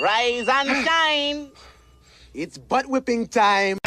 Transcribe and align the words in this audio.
Rise 0.00 0.48
and 0.48 0.86
shine. 0.86 1.50
It's 2.34 2.56
butt 2.56 2.86
whipping 2.86 3.26
time. 3.28 3.78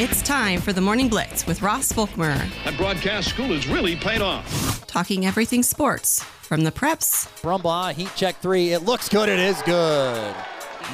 It's 0.00 0.22
time 0.22 0.60
for 0.60 0.72
the 0.72 0.80
Morning 0.80 1.08
Blitz 1.08 1.44
with 1.46 1.60
Ross 1.62 1.92
Volkmer, 1.92 2.38
That 2.64 2.76
broadcast 2.76 3.30
school 3.30 3.46
has 3.48 3.66
really 3.66 3.96
paid 3.96 4.22
off. 4.22 4.86
talking 4.86 5.26
everything 5.26 5.62
sports 5.64 6.22
from 6.22 6.62
the 6.62 6.70
preps 6.70 7.26
Brumbaugh, 7.42 7.92
heat 7.92 8.10
check 8.14 8.36
three. 8.40 8.72
It 8.72 8.84
looks 8.84 9.08
good. 9.08 9.28
It 9.28 9.40
is 9.40 9.60
good. 9.62 10.34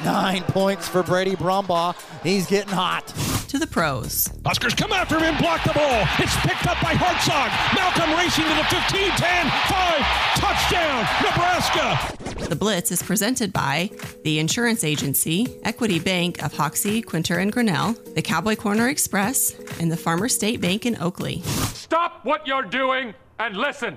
Nine 0.04 0.42
points 0.44 0.88
for 0.88 1.02
Brady 1.02 1.36
Brumbaugh. 1.36 1.94
He's 2.22 2.46
getting 2.46 2.72
hot. 2.72 3.12
To 3.54 3.60
the 3.60 3.66
pros. 3.68 4.28
Huskers 4.44 4.74
come 4.74 4.92
after 4.92 5.16
him 5.16 5.22
and 5.22 5.38
block 5.38 5.62
the 5.62 5.72
ball. 5.72 6.04
It's 6.18 6.36
picked 6.38 6.66
up 6.66 6.76
by 6.82 6.92
Hartzog. 6.92 7.50
Malcolm 7.76 8.10
racing 8.18 8.42
to 8.42 8.54
the 8.56 8.64
15, 8.64 9.10
10, 9.10 9.50
5. 9.70 10.34
Touchdown, 10.34 11.06
Nebraska. 11.22 12.48
The 12.48 12.56
Blitz 12.56 12.90
is 12.90 13.00
presented 13.00 13.52
by 13.52 13.90
the 14.24 14.40
Insurance 14.40 14.82
Agency, 14.82 15.56
Equity 15.62 16.00
Bank 16.00 16.42
of 16.42 16.52
Hoxie, 16.52 17.00
Quinter, 17.00 17.38
and 17.38 17.52
Grinnell, 17.52 17.92
the 18.16 18.22
Cowboy 18.22 18.56
Corner 18.56 18.88
Express, 18.88 19.54
and 19.78 19.90
the 19.90 19.96
Farmer 19.96 20.28
State 20.28 20.60
Bank 20.60 20.84
in 20.84 21.00
Oakley. 21.00 21.42
Stop 21.42 22.24
what 22.24 22.48
you're 22.48 22.62
doing 22.62 23.14
and 23.38 23.56
listen. 23.56 23.96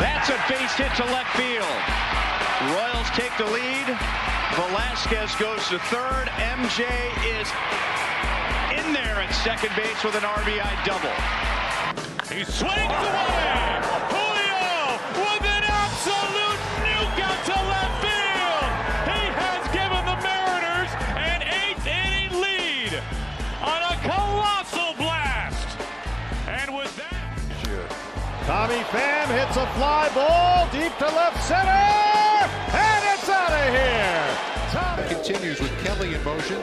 That's 0.00 0.30
a 0.30 0.44
base 0.48 0.72
hit 0.74 0.92
to 0.96 1.04
left 1.04 1.36
field. 1.36 1.64
Royals 2.74 3.08
take 3.10 3.36
the 3.38 3.44
lead. 3.44 4.39
Velasquez 4.54 5.34
goes 5.36 5.68
to 5.68 5.78
third. 5.90 6.26
MJ 6.58 6.82
is 7.38 7.46
in 8.74 8.92
there 8.92 9.22
at 9.22 9.30
second 9.44 9.70
base 9.76 10.02
with 10.02 10.16
an 10.16 10.22
RBI 10.22 10.74
double. 10.84 11.14
He 12.26 12.42
swings 12.42 12.66
away. 12.66 13.78
Julio 14.10 14.98
with 15.22 15.46
an 15.46 15.64
absolute 15.70 16.60
nuke 16.82 17.20
out 17.22 17.40
to 17.46 17.56
left 17.70 17.96
field. 18.02 18.70
He 19.14 19.22
has 19.38 19.62
given 19.70 20.02
the 20.02 20.18
Mariners 20.18 20.90
an 21.14 21.40
eighth 21.46 21.86
inning 21.86 22.34
lead 22.42 22.92
on 23.62 23.80
a 23.86 23.96
colossal 24.02 24.94
blast. 24.98 25.78
And 26.48 26.74
with 26.74 26.90
that. 26.96 27.38
Tommy 28.46 28.82
Pham 28.90 29.26
hits 29.30 29.56
a 29.56 29.66
fly 29.78 30.10
ball 30.12 30.66
deep 30.72 30.96
to 30.98 31.06
left 31.06 31.38
center, 31.46 31.70
and 31.70 33.02
it's 33.14 33.28
out 33.28 33.52
of 33.52 33.74
here. 33.74 34.49
Tommy 34.70 35.02
continues 35.08 35.60
with 35.60 35.72
Kelly 35.82 36.14
in 36.14 36.22
motion. 36.22 36.62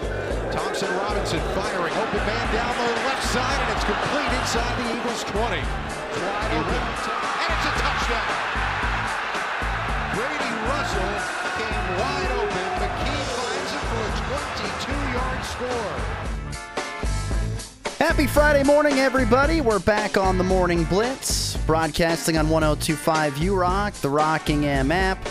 Thompson 0.51 0.87
Robinson 0.95 1.41
firing. 1.51 1.91
Open 1.91 2.23
man 2.23 2.53
down 2.55 2.71
the 2.79 2.87
left 3.03 3.23
side, 3.27 3.59
and 3.59 3.75
it's 3.75 3.83
complete 3.83 4.31
inside 4.39 4.79
the 4.79 4.95
Eagles 4.95 5.23
20. 5.25 5.35
Wide 5.35 6.53
open, 6.55 6.83
and 7.43 7.51
it's 7.51 7.67
a 7.67 7.73
touchdown. 7.83 8.31
Brady 10.15 10.51
Russell 10.71 11.19
came 11.59 11.83
wide 11.99 12.31
open. 12.39 12.67
McKee 12.79 13.27
finds 13.35 13.71
it 13.75 13.83
for 13.91 13.99
a 14.07 14.11
22-yard 14.63 15.43
score. 15.43 15.99
Happy 17.99 18.25
Friday 18.25 18.63
morning, 18.63 18.99
everybody. 18.99 19.59
We're 19.59 19.79
back 19.79 20.15
on 20.15 20.37
the 20.37 20.45
Morning 20.45 20.85
Blitz, 20.85 21.57
broadcasting 21.67 22.37
on 22.37 22.47
1025 22.49 23.37
U 23.39 23.53
Rock, 23.53 23.95
the 23.95 24.09
Rocking 24.09 24.65
M 24.65 24.93
app, 24.93 25.27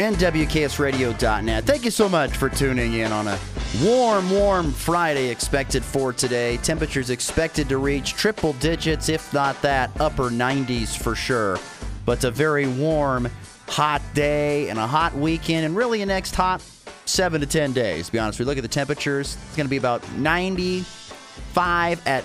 and 0.00 0.16
WKSRadio.net. 0.16 1.64
Thank 1.64 1.84
you 1.84 1.90
so 1.90 2.08
much 2.08 2.34
for 2.34 2.48
tuning 2.48 2.94
in 2.94 3.12
on 3.12 3.28
a 3.28 3.38
warm, 3.84 4.30
warm 4.30 4.72
Friday 4.72 5.28
expected 5.28 5.84
for 5.84 6.14
today. 6.14 6.56
Temperatures 6.56 7.10
expected 7.10 7.68
to 7.68 7.76
reach 7.76 8.14
triple 8.14 8.54
digits, 8.54 9.10
if 9.10 9.30
not 9.34 9.60
that, 9.60 9.90
upper 10.00 10.30
90s 10.30 10.96
for 10.96 11.14
sure. 11.14 11.58
But 12.06 12.12
it's 12.12 12.24
a 12.24 12.30
very 12.30 12.66
warm, 12.66 13.28
hot 13.68 14.00
day 14.14 14.70
and 14.70 14.78
a 14.78 14.86
hot 14.86 15.14
weekend, 15.14 15.66
and 15.66 15.76
really 15.76 16.00
a 16.00 16.06
next 16.06 16.34
hot 16.34 16.62
seven 17.04 17.42
to 17.42 17.46
10 17.46 17.74
days, 17.74 18.06
to 18.06 18.12
be 18.12 18.18
honest. 18.18 18.38
We 18.38 18.46
look 18.46 18.56
at 18.56 18.62
the 18.62 18.68
temperatures, 18.68 19.36
it's 19.48 19.56
going 19.56 19.66
to 19.66 19.70
be 19.70 19.76
about 19.76 20.10
95 20.12 22.06
at 22.06 22.24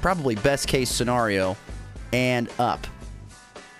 probably 0.00 0.34
best 0.36 0.66
case 0.66 0.88
scenario 0.88 1.58
and 2.10 2.48
up 2.58 2.86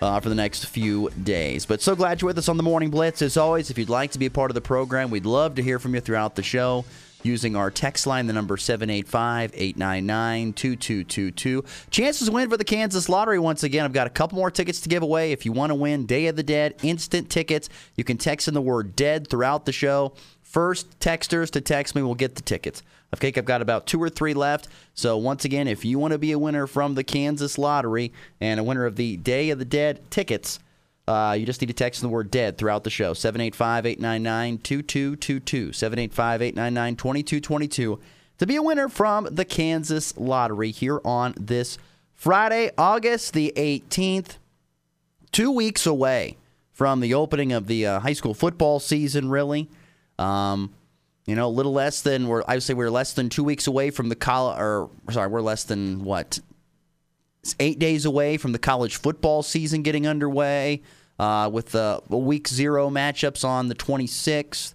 uh, 0.03 0.19
for 0.19 0.29
the 0.29 0.35
next 0.35 0.65
few 0.65 1.09
days. 1.11 1.65
But 1.65 1.81
so 1.81 1.95
glad 1.95 2.21
you're 2.21 2.27
with 2.27 2.37
us 2.37 2.49
on 2.49 2.57
the 2.57 2.63
Morning 2.63 2.89
Blitz. 2.89 3.21
As 3.21 3.37
always, 3.37 3.69
if 3.69 3.77
you'd 3.77 3.89
like 3.89 4.11
to 4.11 4.19
be 4.19 4.25
a 4.25 4.31
part 4.31 4.51
of 4.51 4.55
the 4.55 4.61
program, 4.61 5.09
we'd 5.09 5.25
love 5.25 5.55
to 5.55 5.63
hear 5.63 5.79
from 5.79 5.95
you 5.95 6.01
throughout 6.01 6.35
the 6.35 6.43
show 6.43 6.83
using 7.23 7.55
our 7.55 7.71
text 7.71 8.05
line, 8.05 8.27
the 8.27 8.33
number 8.33 8.57
785 8.57 9.51
899 9.53 10.53
2222. 10.53 11.63
Chances 11.89 12.29
win 12.29 12.49
for 12.49 12.57
the 12.57 12.65
Kansas 12.65 13.07
Lottery 13.07 13.39
once 13.39 13.63
again. 13.63 13.85
I've 13.85 13.93
got 13.93 14.07
a 14.07 14.09
couple 14.09 14.37
more 14.37 14.51
tickets 14.51 14.81
to 14.81 14.89
give 14.89 15.03
away. 15.03 15.31
If 15.31 15.45
you 15.45 15.53
want 15.53 15.69
to 15.69 15.75
win 15.75 16.05
Day 16.05 16.27
of 16.27 16.35
the 16.35 16.43
Dead 16.43 16.75
instant 16.83 17.29
tickets, 17.29 17.69
you 17.95 18.03
can 18.03 18.17
text 18.17 18.49
in 18.49 18.53
the 18.53 18.61
word 18.61 18.97
dead 18.97 19.29
throughout 19.29 19.65
the 19.65 19.71
show. 19.71 20.13
First 20.41 20.99
texters 20.99 21.49
to 21.51 21.61
text 21.61 21.95
me 21.95 22.01
will 22.01 22.13
get 22.13 22.35
the 22.35 22.41
tickets. 22.41 22.83
I 23.13 23.15
think 23.15 23.37
I've 23.37 23.45
got 23.45 23.61
about 23.61 23.85
two 23.85 24.01
or 24.01 24.09
three 24.09 24.33
left. 24.33 24.67
So, 24.95 25.17
once 25.17 25.45
again, 25.45 25.67
if 25.67 25.85
you 25.85 25.99
want 25.99 26.13
to 26.13 26.17
be 26.17 26.31
a 26.31 26.39
winner 26.39 26.65
from 26.65 26.95
the 26.95 27.03
Kansas 27.03 27.59
Lottery 27.59 28.11
and 28.41 28.59
a 28.59 28.63
winner 28.63 28.85
of 28.87 28.95
the 28.95 29.17
Day 29.17 29.51
of 29.51 29.59
the 29.59 29.65
Dead 29.65 30.01
tickets, 30.09 30.59
uh, 31.07 31.35
you 31.37 31.45
just 31.45 31.61
need 31.61 31.67
to 31.67 31.73
text 31.73 32.01
the 32.01 32.09
word 32.09 32.31
dead 32.31 32.57
throughout 32.57 32.83
the 32.83 32.89
show 32.89 33.13
785 33.13 33.85
899 33.85 34.57
2222. 34.57 35.73
785 35.73 36.41
899 36.41 36.95
2222 36.95 37.99
to 38.39 38.47
be 38.47 38.55
a 38.55 38.63
winner 38.63 38.89
from 38.89 39.27
the 39.29 39.45
Kansas 39.45 40.17
Lottery 40.17 40.71
here 40.71 40.99
on 41.05 41.35
this 41.39 41.77
Friday, 42.15 42.71
August 42.79 43.33
the 43.33 43.53
18th. 43.55 44.37
Two 45.31 45.51
weeks 45.51 45.85
away 45.85 46.37
from 46.71 46.99
the 46.99 47.13
opening 47.13 47.53
of 47.53 47.67
the 47.67 47.85
uh, 47.85 47.99
high 47.99 48.13
school 48.13 48.33
football 48.33 48.79
season, 48.79 49.29
really. 49.29 49.69
Um, 50.17 50.73
you 51.25 51.35
know, 51.35 51.47
a 51.47 51.49
little 51.49 51.73
less 51.73 52.01
than 52.01 52.27
we're. 52.27 52.43
I 52.47 52.55
would 52.55 52.63
say 52.63 52.73
we're 52.73 52.89
less 52.89 53.13
than 53.13 53.29
two 53.29 53.43
weeks 53.43 53.67
away 53.67 53.91
from 53.91 54.09
the 54.09 54.15
college. 54.15 54.59
Or 54.59 54.89
sorry, 55.11 55.29
we're 55.29 55.41
less 55.41 55.63
than 55.63 56.03
what? 56.03 56.39
It's 57.41 57.55
eight 57.59 57.79
days 57.79 58.05
away 58.05 58.37
from 58.37 58.51
the 58.51 58.59
college 58.59 58.97
football 58.97 59.43
season 59.43 59.83
getting 59.83 60.07
underway. 60.07 60.81
Uh, 61.19 61.47
with 61.47 61.69
the 61.69 62.01
week 62.09 62.47
zero 62.47 62.89
matchups 62.89 63.45
on 63.45 63.67
the 63.67 63.75
26th. 63.75 64.73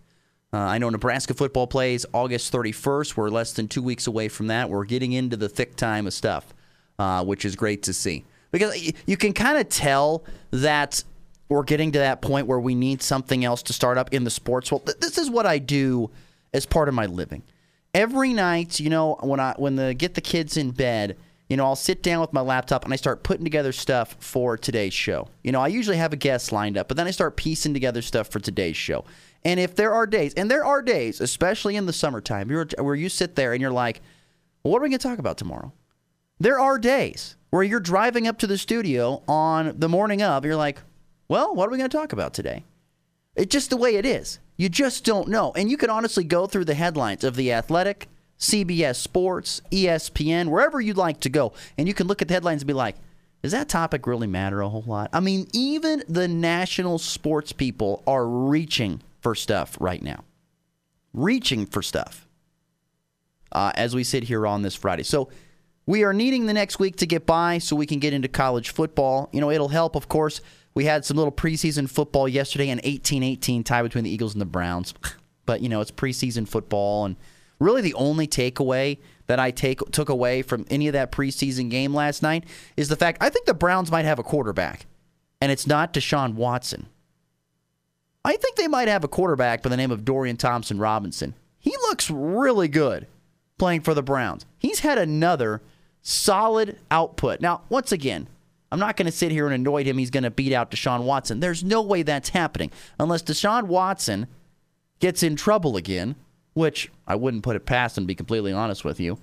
Uh, 0.53 0.59
I 0.59 0.79
know 0.79 0.89
Nebraska 0.89 1.35
football 1.35 1.67
plays 1.67 2.07
August 2.15 2.53
31st. 2.53 3.17
We're 3.17 3.29
less 3.29 3.53
than 3.53 3.67
two 3.67 3.83
weeks 3.83 4.07
away 4.07 4.29
from 4.29 4.47
that. 4.47 4.71
We're 4.71 4.85
getting 4.85 5.13
into 5.13 5.37
the 5.37 5.49
thick 5.49 5.77
time 5.77 6.07
of 6.07 6.15
stuff, 6.15 6.55
uh, 6.99 7.25
which 7.25 7.45
is 7.45 7.57
great 7.57 7.83
to 7.83 7.93
see. 7.93 8.25
Because 8.53 8.93
you 9.05 9.17
can 9.17 9.33
kind 9.33 9.59
of 9.59 9.69
tell 9.69 10.25
that 10.53 11.03
we're 11.49 11.65
getting 11.65 11.93
to 11.93 11.99
that 11.99 12.23
point 12.23 12.47
where 12.47 12.61
we 12.61 12.75
need 12.75 13.03
something 13.03 13.45
else 13.45 13.63
to 13.65 13.73
start 13.73 13.99
up 13.99 14.15
in 14.15 14.25
the 14.25 14.31
sports 14.31 14.71
world. 14.71 14.91
This 15.01 15.19
is 15.19 15.29
what 15.29 15.45
I 15.45 15.59
do 15.59 16.09
as 16.53 16.67
part 16.67 16.89
of 16.89 16.95
my 16.95 17.07
living. 17.07 17.43
Every 17.95 18.33
night, 18.33 18.81
you 18.81 18.91
know, 18.91 19.17
when 19.21 19.41
I 19.41 19.55
when 19.57 19.77
the 19.77 19.95
get 19.95 20.15
the 20.15 20.21
kids 20.21 20.57
in 20.57 20.71
bed, 20.71 21.17
you 21.49 21.57
know, 21.57 21.65
I'll 21.65 21.77
sit 21.77 22.03
down 22.03 22.21
with 22.21 22.33
my 22.33 22.43
laptop 22.43 22.85
and 22.85 22.93
I 22.93 22.97
start 22.97 23.23
putting 23.23 23.45
together 23.45 23.73
stuff 23.73 24.17
for 24.21 24.57
today's 24.59 24.93
show. 24.93 25.29
You 25.43 25.53
know, 25.53 25.61
I 25.61 25.69
usually 25.69 25.97
have 25.97 26.13
a 26.13 26.17
guest 26.17 26.53
lined 26.53 26.77
up, 26.77 26.89
but 26.89 26.97
then 26.97 27.07
I 27.07 27.11
start 27.11 27.37
piecing 27.37 27.73
together 27.73 28.03
stuff 28.03 28.29
for 28.29 28.39
today's 28.39 28.77
show. 28.77 29.05
And 29.45 29.59
if 29.59 29.75
there 29.75 29.95
are 29.95 30.07
days, 30.07 30.35
and 30.35 30.51
there 30.51 30.65
are 30.65 30.83
days, 30.83 31.21
especially 31.21 31.77
in 31.77 31.87
the 31.87 31.93
summertime, 31.93 32.51
where 32.51 32.95
you 32.95 33.09
sit 33.09 33.35
there 33.35 33.53
and 33.53 33.63
you're 33.63 33.71
like, 33.71 34.01
well, 34.63 34.73
what 34.73 34.81
are 34.81 34.83
we 34.83 34.89
going 34.91 34.99
to 34.99 35.09
talk 35.09 35.19
about 35.19 35.39
tomorrow? 35.39 35.73
There 36.39 36.61
are 36.61 36.79
days 36.79 37.37
where 37.51 37.63
you're 37.63 37.81
driving 37.81 38.29
up 38.29 38.39
to 38.41 38.47
the 38.47 38.59
studio 38.59 39.23
on 39.27 39.75
the 39.79 39.89
morning 39.89 40.23
of, 40.23 40.45
you're 40.45 40.57
like, 40.57 40.83
well, 41.29 41.55
what 41.55 41.69
are 41.69 41.71
we 41.71 41.79
going 41.79 41.89
to 41.89 41.97
talk 41.97 42.13
about 42.13 42.35
today? 42.35 42.65
It's 43.39 43.53
just 43.53 43.71
the 43.71 43.77
way 43.77 43.95
it 43.95 44.05
is. 44.05 44.41
You 44.57 44.69
just 44.69 45.05
don't 45.05 45.29
know. 45.29 45.53
And 45.55 45.71
you 45.71 45.77
can 45.77 45.91
honestly 45.91 46.25
go 46.25 46.47
through 46.47 46.65
the 46.65 46.75
headlines 46.75 47.23
of 47.23 47.37
The 47.37 47.53
Athletic, 47.53 48.09
CBS 48.39 48.97
Sports, 48.97 49.63
ESPN, 49.71 50.49
wherever 50.49 50.81
you'd 50.81 50.97
like 50.97 51.21
to 51.21 51.29
go, 51.29 51.53
and 51.79 51.87
you 51.87 51.95
can 51.95 52.09
look 52.09 52.21
at 52.21 52.29
the 52.29 52.35
headlines 52.35 52.63
and 52.63 52.67
be 52.67 52.75
like, 52.75 52.97
does 53.43 53.53
that 53.53 53.69
topic 53.69 54.07
really 54.09 54.27
matter 54.27 54.61
a 54.61 54.69
whole 54.69 54.83
lot? 54.83 55.11
I 55.13 55.21
mean, 55.21 55.47
even 55.53 56.03
the 56.09 56.27
national 56.27 56.99
sports 56.99 57.53
people 57.53 58.03
are 58.07 58.27
reaching 58.27 59.01
for 59.21 59.37
stuff 59.37 59.77
right 59.81 60.03
now. 60.03 60.25
Reaching 61.15 61.65
for 61.65 61.81
stuff 61.81 62.27
uh, 63.53 63.71
as 63.77 63.95
we 63.95 64.03
sit 64.03 64.25
here 64.25 64.47
on 64.47 64.63
this 64.63 64.75
Friday. 64.75 65.05
So 65.05 65.31
we 65.87 66.03
are 66.03 66.13
needing 66.13 66.47
the 66.47 66.53
next 66.53 66.81
week 66.81 66.97
to 66.97 67.07
get 67.07 67.27
by 67.27 67.59
so 67.59 67.77
we 67.77 67.87
can 67.87 68.01
get 68.01 68.13
into 68.13 68.29
college 68.29 68.71
football. 68.71 69.29
You 69.33 69.41
know, 69.41 69.51
it'll 69.51 69.69
help, 69.69 69.95
of 69.95 70.09
course. 70.09 70.41
We 70.79 70.85
had 70.85 71.05
some 71.05 71.17
little 71.17 71.33
preseason 71.33 71.91
football 71.91 72.29
yesterday, 72.29 72.69
an 72.69 72.81
18 72.85 73.25
18 73.25 73.65
tie 73.65 73.83
between 73.83 74.05
the 74.05 74.11
Eagles 74.11 74.33
and 74.35 74.41
the 74.41 74.47
Browns. 74.47 74.95
But, 75.45 75.63
you 75.63 75.69
know, 75.71 75.81
it's 75.81 75.91
preseason 75.91 76.47
football. 76.47 77.07
And 77.07 77.17
really 77.59 77.81
the 77.81 77.95
only 77.95 78.29
takeaway 78.29 78.99
that 79.27 79.41
I 79.41 79.51
take 79.51 79.81
took 79.93 80.11
away 80.11 80.43
from 80.43 80.67
any 80.71 80.89
of 80.89 80.93
that 80.93 81.11
preseason 81.11 81.71
game 81.71 81.95
last 81.95 82.23
night 82.23 82.45
is 82.77 82.89
the 82.89 82.97
fact 82.97 83.23
I 83.23 83.31
think 83.31 83.47
the 83.47 83.55
Browns 83.55 83.91
might 83.91 84.05
have 84.05 84.19
a 84.19 84.23
quarterback, 84.23 84.85
and 85.41 85.51
it's 85.51 85.67
not 85.67 85.95
Deshaun 85.95 86.35
Watson. 86.35 86.87
I 88.27 88.37
think 88.37 88.57
they 88.57 88.69
might 88.69 88.89
have 88.89 89.05
a 89.05 89.09
quarterback 89.09 89.63
by 89.63 89.71
the 89.71 89.77
name 89.79 89.91
of 89.91 90.05
Dorian 90.05 90.37
Thompson 90.37 90.79
Robinson. 90.79 91.35
He 91.59 91.75
looks 91.89 92.11
really 92.11 92.69
good 92.69 93.07
playing 93.57 93.81
for 93.81 93.95
the 93.95 94.03
Browns. 94.03 94.45
He's 94.59 94.81
had 94.81 94.99
another 94.99 95.63
solid 96.03 96.79
output. 96.91 97.41
Now, 97.41 97.63
once 97.71 97.91
again, 97.91 98.29
I'm 98.71 98.79
not 98.79 98.97
going 98.97 99.07
to 99.07 99.13
sit 99.13 99.33
here 99.33 99.47
and 99.47 99.55
annoy 99.55 99.85
him. 99.85 99.99
He's 99.99 100.11
going 100.11 100.25
to 100.25 100.31
beat 100.31 100.53
out 100.53 100.71
Deshaun 100.71 101.05
Watson. 101.05 101.41
There's 101.41 101.65
no 101.65 101.83
way 101.83 102.03
that's 102.03 102.29
happening 102.31 102.71
unless 102.99 103.23
Deshaun 103.23 103.65
Watson 103.65 104.27
gets 105.01 105.23
in 105.23 105.37
trouble 105.37 105.77
again, 105.77 106.17
which 106.55 106.91
I 107.07 107.15
wouldn't 107.15 107.45
put 107.45 107.57
it 107.57 107.65
past 107.67 107.95
to 107.95 108.01
be 108.03 108.15
completely 108.15 108.53
honest 108.53 108.85
with 108.85 109.01
you. 109.01 109.19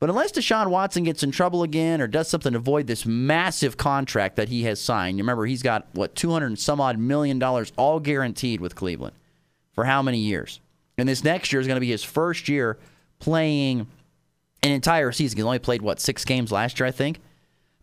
But 0.00 0.10
unless 0.10 0.32
Deshaun 0.32 0.68
Watson 0.68 1.04
gets 1.04 1.22
in 1.22 1.30
trouble 1.30 1.62
again 1.62 2.00
or 2.00 2.06
does 2.06 2.28
something 2.28 2.52
to 2.52 2.58
avoid 2.58 2.86
this 2.86 3.06
massive 3.06 3.76
contract 3.76 4.36
that 4.36 4.48
he 4.48 4.64
has 4.64 4.80
signed, 4.80 5.16
you 5.16 5.24
remember 5.24 5.46
he's 5.46 5.62
got, 5.62 5.86
what, 5.92 6.14
200 6.14 6.46
and 6.46 6.58
some 6.58 6.80
odd 6.80 6.98
million 6.98 7.38
dollars 7.38 7.72
all 7.76 8.00
guaranteed 8.00 8.60
with 8.60 8.74
Cleveland 8.74 9.16
for 9.72 9.84
how 9.84 10.02
many 10.02 10.18
years? 10.18 10.60
And 10.98 11.08
this 11.08 11.24
next 11.24 11.52
year 11.52 11.60
is 11.60 11.66
going 11.66 11.76
to 11.76 11.80
be 11.80 11.90
his 11.90 12.04
first 12.04 12.48
year 12.48 12.78
playing 13.18 13.86
an 14.62 14.72
entire 14.72 15.10
season. 15.10 15.38
He 15.38 15.42
only 15.42 15.58
played, 15.58 15.80
what, 15.80 16.00
six 16.00 16.24
games 16.24 16.52
last 16.52 16.78
year, 16.78 16.86
I 16.86 16.90
think? 16.90 17.20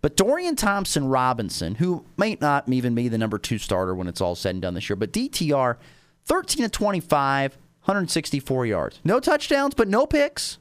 But 0.01 0.17
Dorian 0.17 0.55
Thompson 0.55 1.07
Robinson, 1.07 1.75
who 1.75 2.05
may 2.17 2.37
not 2.41 2.67
even 2.67 2.95
be 2.95 3.07
the 3.07 3.17
number 3.17 3.37
two 3.37 3.59
starter 3.59 3.93
when 3.93 4.07
it's 4.07 4.21
all 4.21 4.35
said 4.35 4.55
and 4.55 4.61
done 4.61 4.73
this 4.73 4.89
year, 4.89 4.95
but 4.95 5.13
DTR, 5.13 5.77
13 6.25 6.63
to 6.63 6.69
25, 6.69 7.53
164 7.83 8.65
yards. 8.65 8.99
No 9.03 9.19
touchdowns, 9.19 9.75
but 9.75 9.87
no 9.87 10.07
picks. 10.07 10.57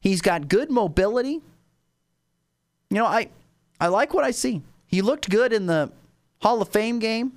He's 0.00 0.20
got 0.20 0.48
good 0.48 0.70
mobility. 0.70 1.40
You 2.90 2.96
know, 2.96 3.06
I 3.06 3.28
I 3.80 3.88
like 3.88 4.12
what 4.12 4.24
I 4.24 4.30
see. 4.30 4.62
He 4.86 5.00
looked 5.00 5.30
good 5.30 5.52
in 5.52 5.66
the 5.66 5.90
Hall 6.42 6.60
of 6.60 6.68
Fame 6.68 6.98
game. 6.98 7.32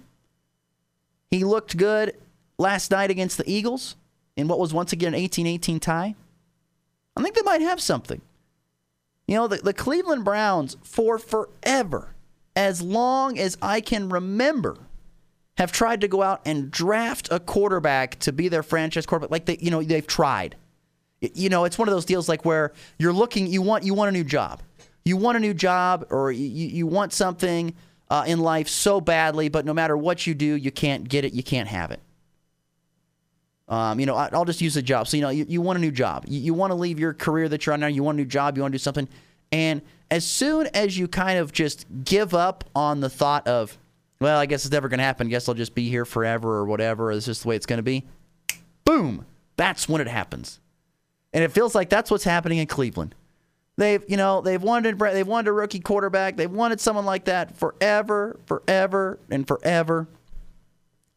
He 1.30 1.44
looked 1.44 1.78
good 1.78 2.16
last 2.58 2.92
night 2.92 3.12
against 3.12 3.38
the 3.38 3.50
Eagles 3.50 3.96
in 4.36 4.48
what 4.48 4.60
was 4.60 4.74
once 4.74 4.94
again 4.94 5.14
an 5.14 5.22
18-18 5.22 5.80
tie. 5.80 6.16
I 7.16 7.22
think 7.22 7.36
they 7.36 7.42
might 7.44 7.62
have 7.62 7.80
something. 7.80 8.22
You 9.28 9.36
know, 9.36 9.48
the, 9.48 9.58
the 9.58 9.74
Cleveland 9.74 10.26
Browns, 10.26 10.78
for 10.84 11.18
forever, 11.18 12.14
as 12.56 12.82
long 12.82 13.40
as 13.40 13.58
I 13.62 13.82
can 13.82 14.10
remember, 14.10 14.78
have 15.58 15.72
tried 15.72 16.02
to 16.02 16.08
go 16.08 16.22
out 16.22 16.42
and 16.46 16.70
draft 16.70 17.30
a 17.32 17.40
quarterback 17.40 18.20
to 18.20 18.32
be 18.32 18.48
their 18.48 18.64
franchise 18.64 19.06
quarterback. 19.06 19.32
Like 19.32 19.46
they, 19.46 19.58
you 19.60 19.72
know, 19.72 19.82
they've 19.82 20.06
tried. 20.06 20.56
You 21.22 21.48
know, 21.50 21.64
it's 21.64 21.78
one 21.78 21.88
of 21.88 21.94
those 21.94 22.06
deals 22.06 22.28
like 22.28 22.44
where 22.44 22.74
you're 22.98 23.14
looking, 23.14 23.48
you 23.48 23.62
want, 23.62 23.86
you 23.86 23.94
want 23.94 24.10
a 24.10 24.12
new 24.12 24.26
job, 24.26 24.62
you 25.06 25.16
want 25.16 25.38
a 25.38 25.40
new 25.40 25.54
job, 25.54 26.06
or 26.10 26.32
you, 26.32 26.46
you 26.46 26.86
want 26.86 27.14
something 27.14 27.74
uh, 28.10 28.26
in 28.28 28.40
life 28.40 28.68
so 28.68 29.00
badly, 29.00 29.48
but 29.48 29.64
no 29.64 29.74
matter 29.74 29.96
what 29.96 30.28
you 30.28 30.34
do, 30.34 30.56
you 30.56 30.70
can't 30.70 31.08
get 31.08 31.24
it, 31.24 31.34
you 31.34 31.44
can't 31.44 31.70
have 31.70 31.92
it. 31.92 32.02
Um, 33.68 34.00
you 34.00 34.06
know, 34.06 34.16
I, 34.16 34.30
will 34.32 34.46
just 34.46 34.62
use 34.62 34.76
a 34.76 34.82
job. 34.82 35.08
So, 35.08 35.18
you 35.18 35.24
know, 35.24 35.30
you, 35.30 35.46
you 35.48 35.62
want 35.62 35.78
a 35.78 35.82
new 35.82 35.92
job. 35.92 36.26
You, 36.28 36.40
you 36.40 36.54
want 36.54 36.72
to 36.72 36.76
leave 36.76 37.00
your 37.00 37.14
career 37.14 37.48
that 37.50 37.66
you're 37.66 37.74
on 37.74 37.80
now. 37.80 37.88
You 37.88 38.04
want 38.04 38.18
a 38.18 38.22
new 38.22 38.28
job. 38.28 38.58
You 38.58 38.62
want 38.64 38.74
to 38.74 38.78
do 38.78 38.82
something. 38.82 39.08
And 39.52 39.82
as 40.12 40.26
soon 40.26 40.68
as 40.74 40.98
you 40.98 41.08
kind 41.08 41.40
of 41.40 41.52
just 41.52 41.86
give 42.04 42.34
up 42.34 42.66
on 42.76 43.00
the 43.00 43.10
thought 43.10 43.48
of, 43.48 43.78
well, 44.20 44.38
I 44.38 44.46
guess 44.46 44.66
it's 44.66 44.72
never 44.72 44.90
going 44.90 44.98
to 44.98 45.04
happen. 45.04 45.28
I 45.28 45.30
Guess 45.30 45.48
I'll 45.48 45.56
just 45.56 45.76
be 45.76 45.90
here 45.90 46.06
forever 46.06 46.56
or 46.56 46.66
whatever. 46.66 47.12
Or 47.12 47.16
this 47.16 47.28
is 47.28 47.42
the 47.42 47.48
way 47.48 47.56
it's 47.56 47.66
going 47.66 47.78
to 47.78 47.84
be. 47.84 48.06
Boom. 48.86 49.26
That's 49.56 49.88
when 49.88 50.02
it 50.02 50.08
happens. 50.08 50.60
And 51.34 51.44
it 51.44 51.52
feels 51.52 51.74
like 51.74 51.90
that's 51.90 52.12
what's 52.12 52.24
happening 52.24 52.60
in 52.60 52.68
Cleveland. 52.68 53.16
They've, 53.78 54.04
you 54.08 54.18
know, 54.18 54.42
they've 54.42 54.62
wanted 54.62 55.00
they've 55.00 55.28
wanted 55.28 55.50
a 55.50 55.52
rookie 55.52 55.80
quarterback. 55.80 56.36
They've 56.36 56.52
wanted 56.52 56.80
someone 56.80 57.06
like 57.06 57.26
that 57.26 57.56
forever, 57.56 58.40
forever, 58.46 59.20
and 59.32 59.48
forever. 59.48 60.08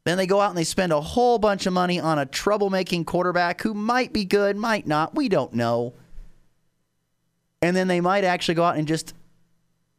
Then 0.07 0.19
they 0.19 0.27
go 0.29 0.41
out 0.41 0.51
and 0.51 0.57
they 0.57 0.63
spend 0.63 0.93
a 0.93 1.01
whole 1.01 1.37
bunch 1.37 1.67
of 1.67 1.73
money 1.73 1.99
on 1.99 2.17
a 2.17 2.27
troublemaking 2.27 3.07
quarterback 3.07 3.61
who 3.63 3.75
might 3.75 4.13
be 4.13 4.25
good, 4.25 4.57
might 4.57 4.87
not. 4.87 5.17
We 5.17 5.29
don't 5.29 5.53
know. 5.53 5.95
And 7.61 7.77
then 7.77 7.89
they 7.89 8.01
might 8.01 8.23
actually 8.23 8.55
go 8.55 8.63
out 8.63 8.77
and 8.77 8.87
just 8.87 9.15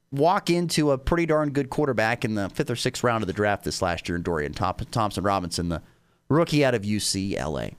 walk 0.09 0.49
into 0.49 0.91
a 0.91 0.97
pretty 0.97 1.25
darn 1.25 1.51
good 1.51 1.69
quarterback 1.69 2.23
in 2.23 2.35
the 2.35 2.47
fifth 2.47 2.69
or 2.69 2.77
sixth 2.77 3.03
round 3.03 3.21
of 3.21 3.27
the 3.27 3.33
draft 3.33 3.65
this 3.65 3.81
last 3.81 4.07
year 4.07 4.15
in 4.15 4.21
Dorian 4.21 4.53
Thompson 4.53 5.25
Robinson, 5.25 5.67
the 5.67 5.81
rookie 6.29 6.63
out 6.63 6.73
of 6.73 6.83
UCLA. 6.83 7.75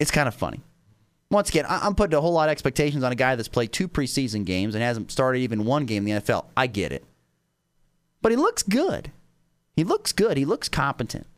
It's 0.00 0.10
kind 0.10 0.26
of 0.26 0.34
funny. 0.34 0.60
Once 1.30 1.50
again, 1.50 1.66
I'm 1.68 1.94
putting 1.94 2.18
a 2.18 2.20
whole 2.20 2.32
lot 2.32 2.48
of 2.48 2.52
expectations 2.52 3.04
on 3.04 3.12
a 3.12 3.14
guy 3.14 3.36
that's 3.36 3.46
played 3.46 3.72
two 3.72 3.86
preseason 3.86 4.44
games 4.44 4.74
and 4.74 4.82
hasn't 4.82 5.12
started 5.12 5.38
even 5.38 5.64
one 5.64 5.86
game 5.86 6.04
in 6.04 6.16
the 6.16 6.20
NFL. 6.20 6.46
I 6.56 6.66
get 6.66 6.90
it. 6.90 7.04
But 8.22 8.32
he 8.32 8.36
looks 8.36 8.64
good. 8.64 9.12
He 9.76 9.84
looks 9.84 10.12
good. 10.12 10.36
He 10.36 10.44
looks 10.44 10.68
competent. 10.68 11.28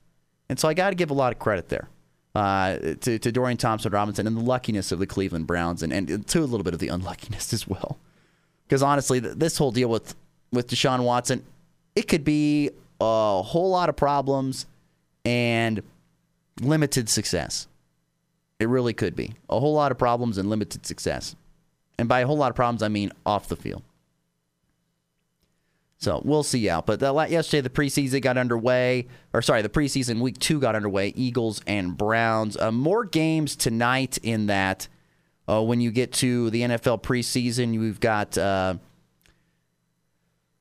And 0.48 0.58
so 0.58 0.68
I 0.68 0.74
got 0.74 0.90
to 0.90 0.96
give 0.96 1.10
a 1.10 1.14
lot 1.14 1.32
of 1.32 1.38
credit 1.38 1.68
there 1.68 1.88
uh, 2.34 2.76
to, 3.00 3.18
to 3.18 3.32
Dorian 3.32 3.56
Thompson 3.56 3.92
Robinson 3.92 4.26
and 4.26 4.36
the 4.36 4.42
luckiness 4.42 4.92
of 4.92 4.98
the 4.98 5.06
Cleveland 5.06 5.46
Browns 5.46 5.82
and, 5.82 5.92
and 5.92 6.26
to 6.28 6.40
a 6.40 6.44
little 6.44 6.64
bit 6.64 6.74
of 6.74 6.80
the 6.80 6.88
unluckiness 6.88 7.52
as 7.52 7.66
well. 7.66 7.98
Because 8.66 8.82
honestly, 8.82 9.18
this 9.18 9.58
whole 9.58 9.72
deal 9.72 9.88
with, 9.88 10.14
with 10.52 10.68
Deshaun 10.68 11.04
Watson, 11.04 11.44
it 11.94 12.08
could 12.08 12.24
be 12.24 12.70
a 13.00 13.42
whole 13.42 13.70
lot 13.70 13.88
of 13.88 13.96
problems 13.96 14.66
and 15.24 15.82
limited 16.60 17.08
success. 17.08 17.66
It 18.58 18.68
really 18.68 18.92
could 18.92 19.14
be. 19.14 19.34
A 19.48 19.60
whole 19.60 19.74
lot 19.74 19.92
of 19.92 19.98
problems 19.98 20.38
and 20.38 20.48
limited 20.48 20.86
success. 20.86 21.36
And 21.98 22.08
by 22.08 22.20
a 22.20 22.26
whole 22.26 22.36
lot 22.36 22.50
of 22.50 22.56
problems, 22.56 22.82
I 22.82 22.88
mean 22.88 23.12
off 23.24 23.48
the 23.48 23.56
field. 23.56 23.82
So 26.06 26.22
we'll 26.24 26.44
see 26.44 26.70
out. 26.70 26.86
But 26.86 27.00
the, 27.00 27.12
yesterday, 27.28 27.62
the 27.62 27.68
preseason 27.68 28.22
got 28.22 28.38
underway. 28.38 29.08
Or 29.34 29.42
sorry, 29.42 29.62
the 29.62 29.68
preseason 29.68 30.20
week 30.20 30.38
two 30.38 30.60
got 30.60 30.76
underway. 30.76 31.12
Eagles 31.16 31.60
and 31.66 31.96
Browns. 31.96 32.56
Uh, 32.56 32.70
more 32.70 33.04
games 33.04 33.56
tonight 33.56 34.16
in 34.22 34.46
that. 34.46 34.86
Uh, 35.48 35.64
when 35.64 35.80
you 35.80 35.90
get 35.90 36.12
to 36.12 36.48
the 36.50 36.62
NFL 36.62 37.02
preseason, 37.02 37.74
you've 37.74 37.98
got. 37.98 38.38
Uh, 38.38 38.76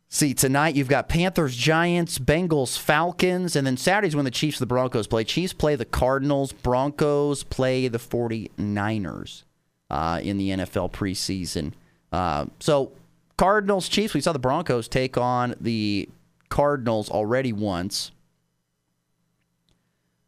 see, 0.08 0.34
tonight 0.34 0.74
you've 0.74 0.88
got 0.88 1.10
Panthers, 1.10 1.56
Giants, 1.56 2.18
Bengals, 2.18 2.76
Falcons, 2.76 3.56
and 3.56 3.68
then 3.68 3.78
Saturday's 3.78 4.16
when 4.16 4.26
the 4.26 4.32
Chiefs 4.32 4.58
the 4.58 4.66
Broncos 4.66 5.06
play. 5.06 5.24
Chiefs 5.24 5.54
play 5.54 5.76
the 5.76 5.86
Cardinals, 5.86 6.54
Broncos 6.54 7.44
play 7.44 7.88
the 7.88 8.00
49ers 8.00 9.44
uh, 9.92 10.20
in 10.24 10.40
the 10.40 10.50
NFL 10.50 10.92
preseason. 10.92 11.74
Uh, 12.12 12.48
so 12.60 12.94
Cardinals, 13.38 13.90
Chiefs. 13.90 14.14
We 14.14 14.22
saw 14.22 14.32
the 14.32 14.40
Broncos 14.40 14.88
take 14.88 15.18
on 15.18 15.56
the 15.60 16.10
Cardinals 16.50 17.10
already 17.10 17.52
once. 17.54 18.12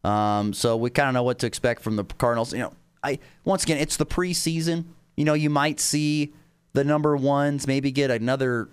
Um, 0.04 0.52
so 0.52 0.76
we 0.76 0.90
kind 0.90 1.08
of 1.08 1.14
know 1.14 1.22
what 1.22 1.38
to 1.40 1.46
expect 1.46 1.82
from 1.82 1.96
the 1.96 2.04
Cardinals. 2.04 2.52
You 2.52 2.60
know, 2.60 2.72
I 3.02 3.18
once 3.44 3.64
again, 3.64 3.78
it's 3.78 3.96
the 3.96 4.06
preseason. 4.06 4.84
You 5.16 5.24
know, 5.24 5.34
you 5.34 5.50
might 5.50 5.80
see 5.80 6.32
the 6.72 6.84
number 6.84 7.16
ones 7.16 7.66
maybe 7.66 7.90
get 7.90 8.10
another 8.10 8.68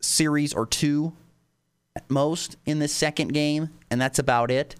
series 0.00 0.54
or 0.54 0.66
two 0.66 1.12
at 1.96 2.08
most 2.10 2.56
in 2.66 2.78
this 2.78 2.94
second 2.94 3.32
game, 3.32 3.70
and 3.90 4.00
that's 4.00 4.18
about 4.18 4.50
it. 4.50 4.76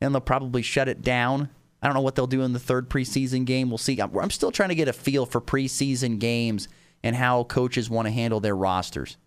And 0.00 0.14
they'll 0.14 0.20
probably 0.20 0.62
shut 0.62 0.88
it 0.88 1.02
down. 1.02 1.48
I 1.82 1.86
don't 1.86 1.94
know 1.94 2.00
what 2.00 2.14
they'll 2.14 2.26
do 2.26 2.42
in 2.42 2.52
the 2.52 2.58
third 2.58 2.88
preseason 2.88 3.44
game. 3.44 3.68
We'll 3.68 3.78
see. 3.78 4.00
I'm 4.00 4.30
still 4.30 4.52
trying 4.52 4.68
to 4.68 4.74
get 4.74 4.88
a 4.88 4.92
feel 4.92 5.26
for 5.26 5.40
preseason 5.40 6.18
games 6.18 6.68
and 7.04 7.14
how 7.14 7.44
coaches 7.44 7.90
want 7.90 8.06
to 8.06 8.12
handle 8.12 8.40
their 8.40 8.56
rosters. 8.56 9.18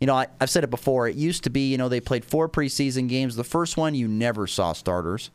You 0.00 0.06
know, 0.06 0.14
I, 0.14 0.28
have 0.40 0.48
said 0.48 0.62
it 0.62 0.70
before. 0.70 1.08
It 1.08 1.16
used 1.16 1.42
to 1.44 1.50
be, 1.50 1.72
you 1.72 1.76
know, 1.76 1.88
they 1.88 2.00
played 2.00 2.24
four 2.24 2.48
preseason 2.48 3.08
games. 3.08 3.34
The 3.34 3.44
first 3.44 3.76
one, 3.76 3.96
you 3.96 4.06
never 4.06 4.46
saw 4.46 4.72
starters. 4.72 5.30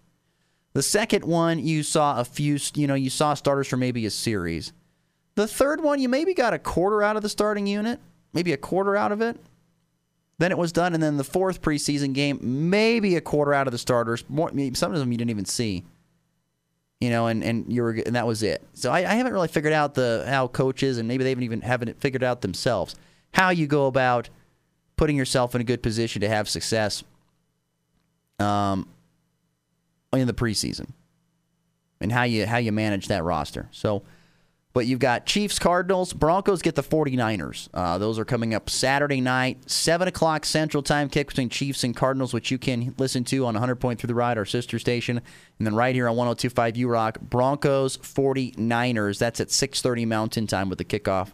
The 0.74 0.84
second 0.84 1.26
one, 1.26 1.60
you 1.60 1.84
saw 1.84 2.20
a 2.20 2.24
few, 2.24 2.58
you 2.76 2.88
know, 2.88 2.94
you 2.96 3.10
saw 3.10 3.34
starters 3.34 3.68
for 3.68 3.76
maybe 3.76 4.06
a 4.06 4.10
series. 4.10 4.72
The 5.36 5.48
third 5.48 5.84
one, 5.84 6.00
you 6.00 6.08
maybe 6.08 6.34
got 6.34 6.54
a 6.54 6.60
quarter 6.60 7.04
out 7.04 7.18
of 7.18 7.24
the 7.24 7.30
starting 7.30 7.68
unit, 7.68 8.00
maybe 8.32 8.54
a 8.54 8.58
quarter 8.58 8.96
out 8.96 9.12
of 9.12 9.20
it. 9.20 9.38
Then 10.38 10.52
it 10.52 10.58
was 10.58 10.72
done. 10.72 10.94
And 10.94 11.04
then 11.04 11.18
the 11.18 11.26
fourth 11.26 11.62
preseason 11.62 12.14
game, 12.14 12.40
maybe 12.42 13.18
a 13.18 13.22
quarter 13.22 13.54
out 13.54 13.68
of 13.68 13.74
the 13.74 13.78
starters. 13.78 14.24
More, 14.30 14.50
some 14.74 14.94
of 14.94 15.00
them 15.00 15.12
you 15.12 15.18
didn't 15.18 15.32
even 15.32 15.46
see 15.46 15.84
you 17.02 17.10
know, 17.10 17.28
and, 17.28 17.44
and 17.44 17.74
you 17.74 17.82
were 17.82 17.92
and 17.92 18.16
that 18.16 18.28
was 18.28 18.44
it. 18.44 18.66
So 18.74 18.92
I, 18.92 19.00
I, 19.00 19.16
haven't 19.16 19.34
really 19.34 19.48
figured 19.48 19.74
out 19.74 19.96
the 19.96 20.24
how 20.28 20.48
coaches 20.48 21.00
and 21.00 21.08
maybe 21.08 21.24
they 21.24 21.32
haven't 21.32 21.44
even 21.44 21.62
haven't 21.62 22.00
figured 22.00 22.24
out 22.24 22.42
themselves 22.42 22.96
how 23.34 23.50
you 23.50 23.66
go 23.66 23.88
about 23.88 24.30
putting 24.98 25.18
yourself 25.18 25.56
in 25.56 25.62
a 25.62 25.64
good 25.64 25.82
position 25.82 26.22
to 26.22 26.30
have 26.30 26.48
success 26.48 27.04
um, 28.40 28.88
in 30.14 30.28
the 30.28 30.34
preseason 30.34 30.92
and 32.00 32.12
how 32.12 32.24
you 32.24 32.46
how 32.46 32.58
you 32.58 32.72
manage 32.72 33.08
that 33.08 33.24
roster. 33.24 33.68
So 33.72 34.04
but 34.74 34.88
you've 34.88 35.00
got 35.00 35.26
Chiefs, 35.26 35.60
Cardinals, 35.60 36.14
Broncos 36.14 36.62
get 36.62 36.76
the 36.76 36.84
49ers. 36.84 37.68
Uh, 37.74 37.98
those 37.98 38.18
are 38.18 38.26
coming 38.26 38.54
up 38.54 38.70
Saturday 38.70 39.20
night, 39.20 39.70
7 39.70 40.08
o'clock 40.08 40.46
Central 40.46 40.82
Time 40.82 41.10
kick 41.10 41.28
between 41.28 41.50
Chiefs 41.50 41.84
and 41.84 41.96
Cardinals, 41.96 42.34
which 42.34 42.52
you 42.52 42.58
can 42.58 42.96
listen 42.98 43.24
to 43.26 43.46
on 43.46 43.54
100 43.56 43.76
Point 43.76 44.00
Three 44.00 44.08
the 44.08 44.16
Ride, 44.16 44.38
our 44.38 44.46
sister 44.46 44.80
station. 44.80 45.18
And 45.58 45.68
then 45.68 45.76
right 45.76 45.94
here 45.94 46.08
on 46.08 46.16
1025 46.16 46.78
U 46.78 46.88
Rock, 46.88 47.20
Broncos, 47.20 47.98
49ers. 47.98 49.20
That's 49.20 49.42
at 49.42 49.50
6.30 49.50 50.08
Mountain 50.08 50.48
Time 50.48 50.70
with 50.70 50.78
the 50.78 50.86
kickoff. 50.86 51.32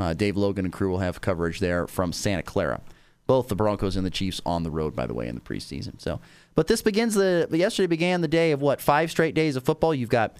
Uh, 0.00 0.12
Dave 0.12 0.36
Logan 0.36 0.64
and 0.64 0.74
crew 0.74 0.90
will 0.90 0.98
have 0.98 1.20
coverage 1.20 1.60
there 1.60 1.86
from 1.86 2.12
Santa 2.12 2.42
Clara. 2.42 2.80
Both 3.26 3.48
the 3.48 3.54
Broncos 3.54 3.96
and 3.96 4.04
the 4.04 4.10
Chiefs 4.10 4.40
on 4.44 4.64
the 4.64 4.70
road, 4.70 4.94
by 4.96 5.06
the 5.06 5.14
way, 5.14 5.28
in 5.28 5.34
the 5.34 5.40
preseason. 5.40 6.00
So, 6.00 6.20
But 6.54 6.66
this 6.66 6.82
begins 6.82 7.14
the, 7.14 7.48
yesterday 7.50 7.86
began 7.86 8.20
the 8.20 8.28
day 8.28 8.50
of 8.50 8.60
what, 8.60 8.80
five 8.80 9.10
straight 9.10 9.34
days 9.34 9.56
of 9.56 9.62
football? 9.62 9.94
You've 9.94 10.10
got 10.10 10.36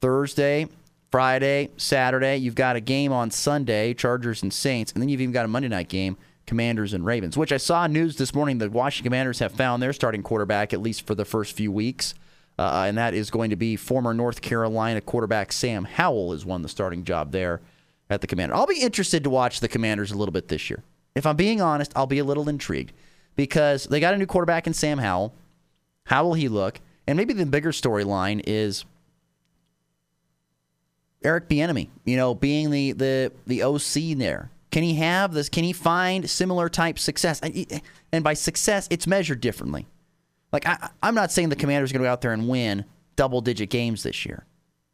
Thursday, 0.00 0.66
Friday, 1.10 1.70
Saturday. 1.76 2.36
You've 2.36 2.54
got 2.54 2.76
a 2.76 2.80
game 2.80 3.12
on 3.12 3.30
Sunday, 3.30 3.94
Chargers 3.94 4.42
and 4.42 4.52
Saints, 4.52 4.92
and 4.92 5.00
then 5.00 5.08
you've 5.08 5.20
even 5.20 5.32
got 5.32 5.44
a 5.44 5.48
Monday 5.48 5.68
night 5.68 5.88
game, 5.88 6.16
Commanders 6.46 6.92
and 6.92 7.04
Ravens, 7.04 7.36
which 7.36 7.52
I 7.52 7.56
saw 7.56 7.86
news 7.86 8.16
this 8.16 8.34
morning 8.34 8.58
the 8.58 8.70
Washington 8.70 9.10
Commanders 9.10 9.38
have 9.38 9.52
found 9.52 9.82
their 9.82 9.92
starting 9.92 10.22
quarterback, 10.22 10.72
at 10.72 10.80
least 10.80 11.06
for 11.06 11.14
the 11.14 11.24
first 11.24 11.56
few 11.56 11.72
weeks. 11.72 12.14
Uh, 12.58 12.84
and 12.86 12.96
that 12.96 13.12
is 13.14 13.30
going 13.30 13.50
to 13.50 13.56
be 13.56 13.76
former 13.76 14.14
North 14.14 14.40
Carolina 14.40 15.00
quarterback 15.00 15.52
Sam 15.52 15.84
Howell 15.84 16.32
has 16.32 16.46
won 16.46 16.62
the 16.62 16.68
starting 16.68 17.04
job 17.04 17.32
there 17.32 17.60
at 18.08 18.20
the 18.20 18.26
Commander. 18.26 18.54
I'll 18.54 18.66
be 18.66 18.80
interested 18.80 19.24
to 19.24 19.30
watch 19.30 19.60
the 19.60 19.68
Commanders 19.68 20.10
a 20.10 20.16
little 20.16 20.32
bit 20.32 20.48
this 20.48 20.70
year. 20.70 20.82
If 21.14 21.26
I'm 21.26 21.36
being 21.36 21.60
honest, 21.60 21.92
I'll 21.94 22.06
be 22.06 22.18
a 22.18 22.24
little 22.24 22.48
intrigued 22.48 22.92
because 23.36 23.84
they 23.84 24.00
got 24.00 24.14
a 24.14 24.18
new 24.18 24.26
quarterback 24.26 24.66
in 24.66 24.72
Sam 24.72 24.98
Howell. 24.98 25.34
How 26.06 26.24
will 26.24 26.34
he 26.34 26.48
look? 26.48 26.80
And 27.06 27.16
maybe 27.16 27.34
the 27.34 27.46
bigger 27.46 27.72
storyline 27.72 28.42
is 28.46 28.84
Eric 31.24 31.48
Bieniemy, 31.48 31.88
you 32.04 32.16
know, 32.16 32.34
being 32.34 32.70
the 32.70 32.92
the 32.92 33.32
the 33.46 33.62
OC 33.62 34.18
there. 34.18 34.50
Can 34.70 34.82
he 34.82 34.94
have 34.94 35.32
this? 35.32 35.48
Can 35.48 35.64
he 35.64 35.72
find 35.72 36.28
similar 36.28 36.68
type 36.68 36.98
success? 36.98 37.40
And 38.12 38.24
by 38.24 38.34
success, 38.34 38.86
it's 38.90 39.06
measured 39.06 39.40
differently. 39.40 39.86
Like 40.52 40.66
I, 40.66 40.90
I'm 41.02 41.14
not 41.14 41.32
saying 41.32 41.48
the 41.48 41.56
Commanders 41.56 41.92
going 41.92 42.02
to 42.02 42.06
go 42.06 42.12
out 42.12 42.20
there 42.20 42.32
and 42.32 42.48
win 42.48 42.84
double 43.16 43.40
digit 43.40 43.70
games 43.70 44.02
this 44.02 44.26
year 44.26 44.44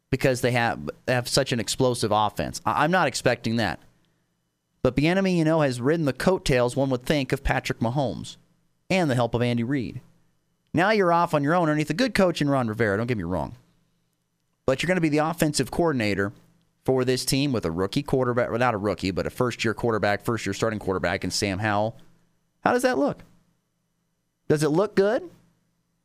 because 0.09 0.41
they 0.41 0.51
have 0.51 0.89
they 1.05 1.13
have 1.13 1.27
such 1.27 1.51
an 1.51 1.59
explosive 1.59 2.11
offense. 2.11 2.61
I'm 2.65 2.91
not 2.91 3.07
expecting 3.07 3.57
that. 3.57 3.79
But 4.81 4.95
Bieniemy, 4.95 5.37
you 5.37 5.45
know, 5.45 5.61
has 5.61 5.79
ridden 5.79 6.05
the 6.05 6.13
coattails, 6.13 6.75
one 6.75 6.89
would 6.89 7.05
think, 7.05 7.31
of 7.31 7.43
Patrick 7.43 7.79
Mahomes 7.79 8.35
and 8.89 9.09
the 9.09 9.15
help 9.15 9.33
of 9.33 9.41
Andy 9.41 9.63
Reid. 9.63 10.01
Now 10.73 10.91
you're 10.91 11.13
off 11.13 11.33
on 11.33 11.43
your 11.43 11.55
own 11.55 11.63
underneath 11.63 11.89
a 11.89 11.93
good 11.93 12.13
coach 12.13 12.41
in 12.41 12.49
Ron 12.49 12.67
Rivera, 12.67 12.97
don't 12.97 13.07
get 13.07 13.17
me 13.17 13.23
wrong. 13.23 13.55
But 14.65 14.81
you're 14.81 14.87
going 14.87 14.97
to 14.97 15.01
be 15.01 15.09
the 15.09 15.17
offensive 15.17 15.71
coordinator 15.71 16.31
for 16.85 17.05
this 17.05 17.25
team 17.25 17.51
with 17.51 17.65
a 17.65 17.71
rookie 17.71 18.03
quarterback, 18.03 18.49
well, 18.49 18.59
not 18.59 18.73
a 18.73 18.77
rookie, 18.77 19.11
but 19.11 19.25
a 19.25 19.29
first 19.29 19.63
year 19.63 19.73
quarterback, 19.73 20.23
first 20.23 20.45
year 20.45 20.53
starting 20.53 20.79
quarterback, 20.79 21.23
and 21.23 21.31
Sam 21.31 21.59
Howell. 21.59 21.97
How 22.61 22.73
does 22.73 22.81
that 22.83 22.97
look? 22.97 23.23
Does 24.47 24.63
it 24.63 24.69
look 24.69 24.95
good? 24.95 25.29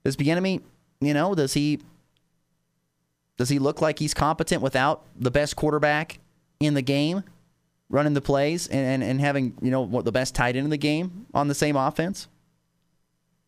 Does 0.04 0.16
Bieniemy, 0.16 0.62
you 1.00 1.14
know, 1.14 1.34
does 1.34 1.54
he 1.54 1.80
does 3.36 3.48
he 3.48 3.58
look 3.58 3.80
like 3.80 4.00
he's 4.00 4.14
competent 4.14 4.62
without 4.62 5.04
the 5.16 5.30
best 5.30 5.54
quarterback 5.54 6.18
in 6.58 6.74
the 6.74 6.82
game, 6.82 7.22
running 7.88 8.14
the 8.14 8.20
plays 8.20 8.66
and, 8.66 8.84
and, 8.84 9.02
and 9.02 9.20
having, 9.20 9.56
you 9.62 9.70
know, 9.70 9.80
what 9.80 10.04
the 10.04 10.12
best 10.12 10.34
tight 10.34 10.56
end 10.56 10.64
in 10.64 10.70
the 10.70 10.76
game 10.76 11.26
on 11.34 11.46
the 11.46 11.54
same 11.54 11.76
offense? 11.76 12.26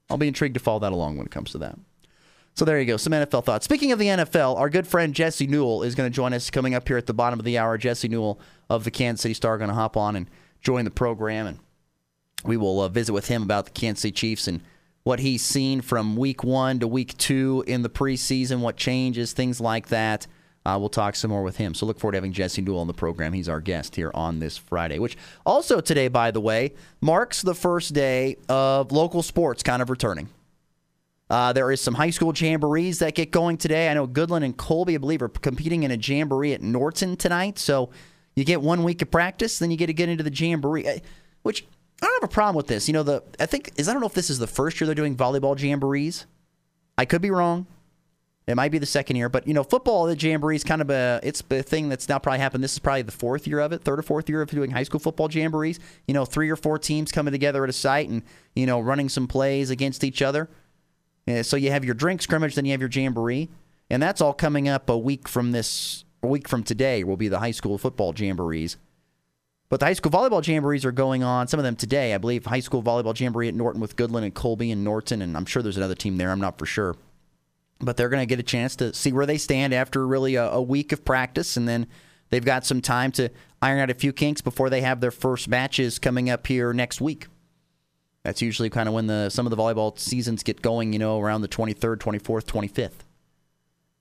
I'll 0.09 0.17
be 0.17 0.29
intrigued 0.29 0.55
to 0.55 0.61
follow 0.61 0.79
that 0.81 0.93
along 0.93 1.17
when 1.17 1.26
it 1.26 1.33
comes 1.33 1.50
to 1.52 1.59
that. 1.59 1.76
So 2.54 2.64
there 2.64 2.78
you 2.78 2.87
go, 2.87 2.97
some 2.97 3.12
NFL 3.12 3.45
thoughts. 3.45 3.64
Speaking 3.64 3.92
of 3.92 3.99
the 3.99 4.07
NFL, 4.07 4.57
our 4.59 4.69
good 4.69 4.87
friend 4.87 5.14
Jesse 5.14 5.47
Newell 5.47 5.83
is 5.83 5.95
going 5.95 6.11
to 6.11 6.14
join 6.14 6.33
us 6.33 6.50
coming 6.50 6.75
up 6.75 6.87
here 6.87 6.99
at 6.99 7.07
the 7.07 7.14
bottom 7.14 7.38
of 7.38 7.45
the 7.45 7.57
hour. 7.57 7.78
Jesse 7.78 8.09
Newell 8.09 8.38
of 8.69 8.85
the 8.85 8.90
Kansas 8.90 9.23
City 9.23 9.35
Star 9.35 9.57
going 9.57 9.69
to 9.69 9.75
hop 9.75 9.97
on 9.97 10.16
and 10.16 10.28
join 10.61 10.85
the 10.85 10.90
program, 10.90 11.47
and 11.47 11.59
we 12.45 12.57
will 12.57 12.80
uh, 12.80 12.88
visit 12.88 13.12
with 13.12 13.28
him 13.28 13.42
about 13.42 13.66
the 13.66 13.71
Kansas 13.71 14.02
City 14.02 14.12
Chiefs 14.12 14.47
and 14.47 14.61
what 15.02 15.21
he's 15.21 15.42
seen 15.42 15.80
from 15.80 16.16
week 16.16 16.45
one 16.45 16.78
to 16.80 16.87
week 16.87 17.16
two 17.16 17.64
in 17.66 17.83
the 17.83 17.88
preseason, 17.88 18.61
what 18.61 18.76
changes, 18.76 19.33
things 19.33 19.61
like 19.61 19.88
that. 19.88 20.26
Uh, 20.66 20.76
we'll 20.78 20.90
talk 20.90 21.16
some 21.16 21.30
more 21.30 21.42
with 21.42 21.57
him. 21.57 21.73
So 21.73 21.87
look 21.87 21.99
forward 21.99 22.12
to 22.12 22.16
having 22.19 22.33
Jesse 22.33 22.61
Newell 22.61 22.80
on 22.80 22.87
the 22.87 22.92
program. 22.92 23.33
He's 23.33 23.49
our 23.49 23.61
guest 23.61 23.97
here 23.97 24.11
on 24.12 24.40
this 24.40 24.59
Friday, 24.59 24.99
which 24.99 25.16
also 25.47 25.80
today, 25.80 26.09
by 26.09 26.30
the 26.30 26.40
way, 26.40 26.75
marks 27.00 27.40
the 27.40 27.54
first 27.54 27.95
day 27.95 28.37
of 28.49 28.92
local 28.92 29.23
sports 29.23 29.62
kind 29.62 29.80
of 29.80 29.88
returning. 29.88 30.28
Uh, 31.30 31.52
there 31.52 31.70
is 31.70 31.80
some 31.80 31.94
high 31.94 32.10
school 32.10 32.32
jamborees 32.32 32.99
that 32.99 33.14
get 33.14 33.30
going 33.30 33.56
today. 33.56 33.88
I 33.88 33.94
know 33.94 34.08
Goodland 34.08 34.44
and 34.44 34.56
Colby, 34.56 34.96
I 34.96 34.99
believe, 34.99 35.22
are 35.22 35.28
competing 35.28 35.84
in 35.84 35.92
a 35.92 35.96
jamboree 35.96 36.52
at 36.52 36.60
Norton 36.60 37.16
tonight. 37.16 37.56
So 37.56 37.90
you 38.34 38.44
get 38.44 38.60
one 38.60 38.82
week 38.82 39.00
of 39.00 39.12
practice, 39.12 39.60
then 39.60 39.70
you 39.70 39.76
get 39.76 39.87
to 39.87 39.92
get 39.92 40.08
into 40.08 40.25
the 40.25 40.34
jamboree, 40.34 40.88
uh, 40.88 40.99
which 41.42 41.64
I 42.02 42.06
don't 42.06 42.22
have 42.22 42.30
a 42.30 42.32
problem 42.32 42.56
with 42.56 42.66
this. 42.66 42.88
You 42.88 42.94
know, 42.94 43.04
the 43.04 43.22
I 43.38 43.46
think 43.46 43.70
is 43.76 43.88
I 43.88 43.92
don't 43.92 44.00
know 44.00 44.08
if 44.08 44.14
this 44.14 44.28
is 44.28 44.40
the 44.40 44.49
first 44.49 44.80
year 44.80 44.87
they're 44.87 44.94
doing 44.94 45.16
volleyball 45.16 45.56
jamborees. 45.56 46.26
I 46.99 47.04
could 47.04 47.22
be 47.22 47.30
wrong. 47.30 47.68
It 48.49 48.56
might 48.56 48.72
be 48.72 48.78
the 48.78 48.87
second 48.87 49.14
year, 49.14 49.28
but 49.28 49.46
you 49.46 49.54
know, 49.54 49.62
football 49.62 50.06
the 50.06 50.16
jamboree 50.16 50.56
is 50.56 50.64
kind 50.64 50.82
of 50.82 50.90
a 50.90 51.20
it's 51.22 51.44
a 51.49 51.62
thing 51.62 51.88
that's 51.88 52.08
now 52.08 52.18
probably 52.18 52.40
happened. 52.40 52.64
This 52.64 52.72
is 52.72 52.80
probably 52.80 53.02
the 53.02 53.12
fourth 53.12 53.46
year 53.46 53.60
of 53.60 53.72
it, 53.72 53.84
third 53.84 54.00
or 54.00 54.02
fourth 54.02 54.28
year 54.28 54.42
of 54.42 54.50
doing 54.50 54.72
high 54.72 54.82
school 54.82 54.99
football 54.99 55.28
jamborees. 55.28 55.78
You 56.08 56.14
know, 56.14 56.25
three 56.25 56.50
or 56.50 56.56
four 56.56 56.76
teams 56.76 57.12
coming 57.12 57.30
together 57.30 57.62
at 57.62 57.70
a 57.70 57.72
site 57.72 58.08
and 58.08 58.22
you 58.56 58.66
know 58.66 58.80
running 58.80 59.08
some 59.08 59.28
plays 59.28 59.70
against 59.70 60.02
each 60.02 60.22
other. 60.22 60.49
And 61.30 61.46
so 61.46 61.56
you 61.56 61.70
have 61.70 61.84
your 61.84 61.94
drink 61.94 62.22
scrimmage, 62.22 62.54
then 62.54 62.64
you 62.64 62.72
have 62.72 62.80
your 62.80 62.90
jamboree, 62.90 63.49
and 63.88 64.02
that's 64.02 64.20
all 64.20 64.32
coming 64.32 64.68
up 64.68 64.88
a 64.88 64.99
week 64.99 65.28
from 65.28 65.52
this. 65.52 66.04
A 66.22 66.26
week 66.26 66.49
from 66.49 66.62
today 66.62 67.02
will 67.02 67.16
be 67.16 67.28
the 67.28 67.38
high 67.38 67.50
school 67.50 67.78
football 67.78 68.12
jamborees. 68.12 68.76
But 69.70 69.80
the 69.80 69.87
high 69.87 69.94
school 69.94 70.12
volleyball 70.12 70.42
jamborees 70.42 70.84
are 70.84 70.92
going 70.92 71.22
on, 71.22 71.46
some 71.46 71.60
of 71.60 71.64
them 71.64 71.76
today. 71.76 72.12
I 72.12 72.18
believe 72.18 72.44
high 72.44 72.60
school 72.60 72.82
volleyball 72.82 73.18
jamboree 73.18 73.49
at 73.49 73.54
Norton 73.54 73.80
with 73.80 73.96
Goodland 73.96 74.25
and 74.25 74.34
Colby 74.34 74.70
and 74.70 74.84
Norton, 74.84 75.22
and 75.22 75.37
I'm 75.37 75.46
sure 75.46 75.62
there's 75.62 75.76
another 75.76 75.94
team 75.94 76.18
there. 76.18 76.30
I'm 76.30 76.40
not 76.40 76.58
for 76.58 76.66
sure. 76.66 76.96
But 77.80 77.96
they're 77.96 78.08
going 78.08 78.20
to 78.20 78.26
get 78.26 78.40
a 78.40 78.42
chance 78.42 78.76
to 78.76 78.92
see 78.92 79.12
where 79.12 79.26
they 79.26 79.38
stand 79.38 79.72
after 79.72 80.06
really 80.06 80.34
a, 80.34 80.50
a, 80.50 80.60
week 80.60 80.92
of 80.92 81.04
practice, 81.04 81.56
and 81.56 81.68
then 81.68 81.87
they've 82.28 82.44
got 82.44 82.66
some 82.66 82.82
time 82.82 83.12
to 83.12 83.30
iron 83.62 83.78
out 83.78 83.90
a 83.90 83.94
few 83.94 84.12
kinks 84.12 84.42
before 84.42 84.68
they 84.68 84.80
have 84.80 85.00
their 85.00 85.12
first 85.12 85.49
matches 85.49 85.99
coming 85.99 86.28
up 86.28 86.49
here 86.49 86.72
next 86.72 87.00
week. 87.00 87.28
That's 88.25 88.43
usually 88.43 88.71
kind 88.71 88.89
of 88.89 88.95
when 88.95 89.07
the 89.07 89.31
some 89.31 89.47
of 89.47 89.50
the 89.50 89.57
volleyball 89.57 89.99
seasons 89.99 90.43
get 90.43 90.62
going, 90.62 90.93
you 90.93 90.99
know, 90.99 91.21
around 91.21 91.41
the 91.41 91.49
23rd, 91.49 91.97
24th, 91.99 92.45
25th. 92.45 92.91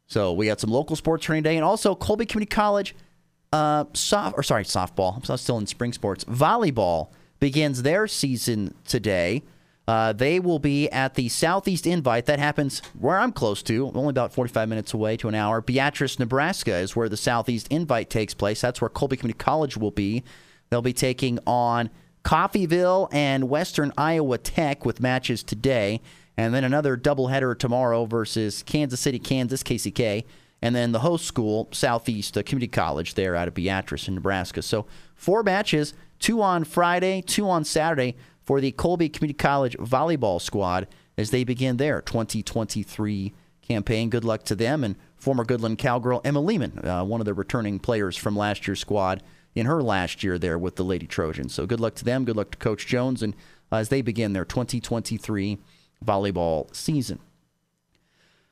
So 0.07 0.33
we 0.33 0.47
got 0.47 0.59
some 0.59 0.71
local 0.71 0.95
sports 0.95 1.25
training 1.25 1.43
day, 1.43 1.55
and 1.55 1.63
also 1.63 1.95
Colby 1.95 2.25
Community 2.25 2.53
College– 2.53 2.95
uh, 3.51 3.85
soft 3.93 4.37
or 4.37 4.43
sorry, 4.43 4.63
softball. 4.63 5.29
I'm 5.29 5.37
still 5.37 5.57
in 5.57 5.67
spring 5.67 5.93
sports. 5.93 6.23
Volleyball 6.25 7.09
begins 7.39 7.83
their 7.83 8.07
season 8.07 8.75
today. 8.85 9.43
Uh, 9.87 10.13
they 10.13 10.39
will 10.39 10.59
be 10.59 10.87
at 10.89 11.15
the 11.15 11.29
Southeast 11.29 11.87
Invite. 11.87 12.27
That 12.27 12.37
happens 12.37 12.83
where 12.99 13.17
I'm 13.17 13.31
close 13.31 13.63
to, 13.63 13.91
only 13.95 14.11
about 14.11 14.31
45 14.31 14.69
minutes 14.69 14.93
away 14.93 15.17
to 15.17 15.27
an 15.27 15.33
hour. 15.33 15.61
Beatrice, 15.61 16.19
Nebraska 16.19 16.75
is 16.75 16.95
where 16.95 17.09
the 17.09 17.17
Southeast 17.17 17.67
Invite 17.71 18.11
takes 18.11 18.35
place. 18.35 18.61
That's 18.61 18.81
where 18.81 18.89
Colby 18.89 19.17
Community 19.17 19.39
College 19.39 19.77
will 19.77 19.89
be. 19.89 20.23
They'll 20.69 20.83
be 20.83 20.93
taking 20.93 21.39
on 21.47 21.89
Coffeyville 22.23 23.07
and 23.11 23.49
Western 23.49 23.91
Iowa 23.97 24.37
Tech 24.37 24.85
with 24.85 24.99
matches 24.99 25.43
today, 25.43 26.01
and 26.37 26.53
then 26.53 26.63
another 26.63 26.97
doubleheader 26.97 27.57
tomorrow 27.57 28.05
versus 28.05 28.63
Kansas 28.63 28.99
City, 28.99 29.19
Kansas, 29.19 29.63
KCK 29.63 30.25
and 30.61 30.75
then 30.75 30.91
the 30.91 30.99
host 30.99 31.25
school, 31.25 31.69
Southeast 31.71 32.33
Community 32.33 32.67
College, 32.67 33.13
there 33.13 33.35
out 33.35 33.47
of 33.47 33.53
Beatrice 33.53 34.07
in 34.07 34.15
Nebraska. 34.15 34.61
So 34.61 34.85
four 35.15 35.43
matches, 35.43 35.93
two 36.19 36.41
on 36.41 36.63
Friday, 36.63 37.21
two 37.21 37.49
on 37.49 37.63
Saturday 37.63 38.15
for 38.41 38.59
the 38.59 38.71
Colby 38.71 39.09
Community 39.09 39.37
College 39.37 39.77
volleyball 39.77 40.41
squad 40.41 40.87
as 41.17 41.31
they 41.31 41.43
begin 41.43 41.77
their 41.77 42.01
2023 42.01 43.33
campaign. 43.61 44.09
Good 44.09 44.25
luck 44.25 44.43
to 44.45 44.55
them 44.55 44.83
and 44.83 44.95
former 45.15 45.45
Goodland 45.45 45.77
Cowgirl 45.77 46.21
Emma 46.25 46.41
Lehman, 46.41 46.85
uh, 46.85 47.03
one 47.03 47.21
of 47.21 47.25
the 47.25 47.33
returning 47.33 47.79
players 47.79 48.17
from 48.17 48.35
last 48.35 48.67
year's 48.67 48.79
squad 48.79 49.23
in 49.55 49.65
her 49.65 49.81
last 49.81 50.23
year 50.23 50.37
there 50.37 50.57
with 50.57 50.75
the 50.75 50.83
Lady 50.83 51.07
Trojans. 51.07 51.53
So 51.53 51.65
good 51.65 51.79
luck 51.79 51.95
to 51.95 52.05
them. 52.05 52.25
Good 52.25 52.35
luck 52.35 52.51
to 52.51 52.57
Coach 52.57 52.87
Jones 52.87 53.23
and 53.23 53.35
uh, 53.71 53.77
as 53.77 53.89
they 53.89 54.01
begin 54.01 54.33
their 54.33 54.45
2023 54.45 55.57
volleyball 56.05 56.73
season. 56.75 57.19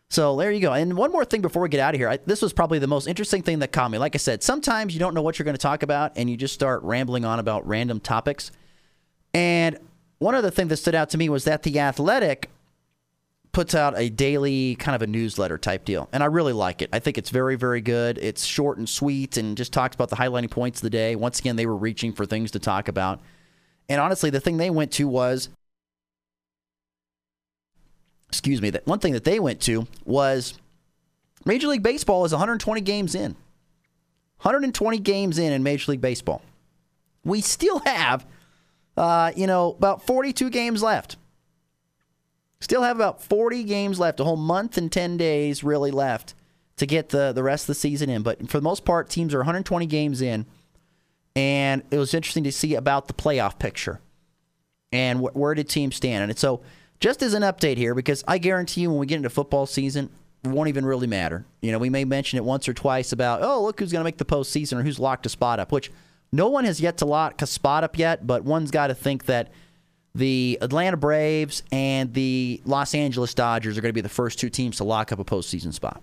So 0.10 0.38
there 0.38 0.52
you 0.52 0.62
go. 0.62 0.74
And 0.74 0.96
one 0.96 1.12
more 1.12 1.26
thing 1.26 1.42
before 1.42 1.62
we 1.62 1.70
get 1.70 1.82
out 1.82 1.94
of 1.94 2.00
here. 2.00 2.08
I, 2.08 2.18
this 2.26 2.42
was 2.42 2.54
probably 2.54 2.80
the 2.80 2.88
most 2.88 3.08
interesting 3.08 3.42
thing 3.42 3.60
that 3.60 3.72
caught 3.74 3.92
me. 3.92 3.98
Like 3.98 4.16
I 4.16 4.20
said, 4.20 4.42
sometimes 4.42 4.94
you 4.94 5.00
don't 5.00 5.14
know 5.14 5.22
what 5.22 5.38
you're 5.38 5.44
going 5.44 5.56
to 5.56 5.62
talk 5.62 5.84
about 5.84 6.14
and 6.16 6.30
you 6.30 6.38
just 6.38 6.54
start 6.54 6.82
rambling 6.84 7.26
on 7.26 7.40
about 7.40 7.68
random 7.68 8.00
topics. 8.00 8.52
And 9.34 9.78
one 10.20 10.34
other 10.34 10.50
thing 10.50 10.70
that 10.70 10.78
stood 10.78 10.96
out 10.96 11.10
to 11.10 11.18
me 11.18 11.28
was 11.28 11.44
that 11.44 11.64
The 11.64 11.80
Athletic 11.80 12.50
puts 13.58 13.74
out 13.74 13.98
a 13.98 14.08
daily 14.08 14.76
kind 14.76 14.96
of 14.96 15.02
a 15.02 15.08
newsletter 15.08 15.58
type 15.58 15.84
deal. 15.84 16.08
And 16.12 16.22
I 16.22 16.28
really 16.28 16.54
like 16.54 16.84
it. 16.84 16.92
I 16.94 17.00
think 17.00 17.18
it's 17.18 17.32
very, 17.32 17.56
very 17.56 17.82
good. 17.82 18.20
It's 18.20 18.46
short 18.46 18.78
and 18.78 18.88
sweet 18.88 19.36
and 19.36 19.58
just 19.58 19.74
talks 19.74 19.96
about 19.96 20.12
the 20.12 20.16
highlighting 20.16 20.52
points 20.52 20.78
of 20.78 20.84
the 20.84 20.92
day. 20.92 21.16
Once 21.16 21.40
again, 21.40 21.56
they 21.56 21.66
were 21.66 21.76
reaching 21.76 22.14
for 22.14 22.24
things 22.28 22.52
to 22.52 22.60
talk 22.60 22.88
about. 22.88 23.20
And 23.90 24.00
honestly, 24.00 24.30
the 24.30 24.40
thing 24.40 24.58
they 24.58 24.70
went 24.70 24.92
to 24.92 25.08
was 25.08 25.50
excuse 28.30 28.62
me, 28.62 28.70
that 28.70 28.86
one 28.86 29.00
thing 29.00 29.14
that 29.14 29.24
they 29.24 29.40
went 29.40 29.60
to 29.62 29.88
was 30.06 30.54
Major 31.44 31.70
League 31.70 31.82
Baseball 31.82 32.26
is 32.26 32.34
120 32.34 32.82
games 32.82 33.16
in. 33.16 33.32
120 34.44 35.00
games 35.00 35.40
in 35.40 35.52
in 35.52 35.64
Major 35.64 35.94
League 35.94 36.02
Baseball. 36.02 36.44
We 37.26 37.42
still 37.42 37.80
have, 37.80 38.24
uh, 38.96 39.32
you 39.36 39.48
know, 39.48 39.72
about 39.72 40.06
42 40.06 40.52
games 40.52 40.84
left. 40.84 41.18
Still 42.60 42.82
have 42.82 42.96
about 42.96 43.22
40 43.24 43.64
games 43.64 44.00
left, 44.00 44.20
a 44.20 44.24
whole 44.24 44.36
month 44.36 44.78
and 44.78 44.92
10 44.92 45.18
days 45.18 45.64
really 45.64 45.92
left 45.92 46.34
to 46.78 46.86
get 46.86 47.10
the, 47.10 47.32
the 47.32 47.44
rest 47.44 47.64
of 47.64 47.68
the 47.68 47.76
season 47.76 48.10
in. 48.10 48.24
But 48.24 48.50
for 48.50 48.58
the 48.58 48.64
most 48.64 48.86
part, 48.86 49.10
teams 49.10 49.34
are 49.34 49.40
120 49.40 49.86
games 49.86 50.22
in. 50.22 50.46
And 51.36 51.84
it 51.92 51.98
was 52.00 52.14
interesting 52.14 52.44
to 52.46 52.52
see 52.52 52.74
about 52.74 53.08
the 53.08 53.14
playoff 53.14 53.60
picture 53.60 54.00
and 54.92 55.20
wh- 55.20 55.36
where 55.36 55.54
did 55.54 55.70
teams 55.70 55.96
stand. 55.96 56.30
And 56.30 56.40
so 56.40 56.62
just 57.00 57.22
as 57.22 57.36
an 57.36 57.44
update 57.44 57.78
here, 57.78 57.94
because 57.94 58.24
I 58.28 58.40
guarantee 58.40 58.82
you 58.82 58.90
when 58.90 59.00
we 59.00 59.06
get 59.06 59.18
into 59.18 59.30
football 59.30 59.68
season, 59.68 60.10
it 60.44 60.50
won't 60.50 60.70
even 60.70 60.86
really 60.86 61.06
matter. 61.06 61.46
You 61.62 61.72
know, 61.72 61.78
we 61.78 61.92
may 61.92 62.06
mention 62.06 62.38
it 62.38 62.44
once 62.44 62.68
or 62.68 62.74
twice 62.74 63.12
about, 63.12 63.44
oh, 63.44 63.64
look 63.64 63.80
who's 63.80 63.92
going 63.92 64.00
to 64.00 64.04
make 64.04 64.18
the 64.18 64.26
postseason 64.26 64.80
or 64.80 64.84
who's 64.84 64.98
locked 65.00 65.28
a 65.28 65.30
spot 65.30 65.60
up, 65.60 65.72
which 65.72 65.92
No 66.32 66.50
one 66.50 66.66
has 66.66 66.82
yet 66.82 66.98
to 66.98 67.06
lock 67.06 67.42
a 67.42 67.48
spot 67.48 67.84
up 67.84 67.98
yet, 67.98 68.28
but 68.28 68.44
one's 68.44 68.72
got 68.72 68.88
to 68.88 68.96
think 68.96 69.26
that 69.26 69.50
the 70.18 70.58
Atlanta 70.62 70.98
Braves 70.98 71.62
and 71.72 72.12
the 72.14 72.60
Los 72.66 72.96
Angeles 72.96 73.36
Dodgers 73.36 73.78
are 73.78 73.82
going 73.82 73.90
to 73.90 73.94
be 73.94 74.02
the 74.02 74.10
first 74.10 74.40
two 74.40 74.50
teams 74.50 74.78
to 74.78 74.84
lock 74.84 75.12
up 75.12 75.20
a 75.20 75.26
postseason 75.26 75.72
spot. 75.72 76.02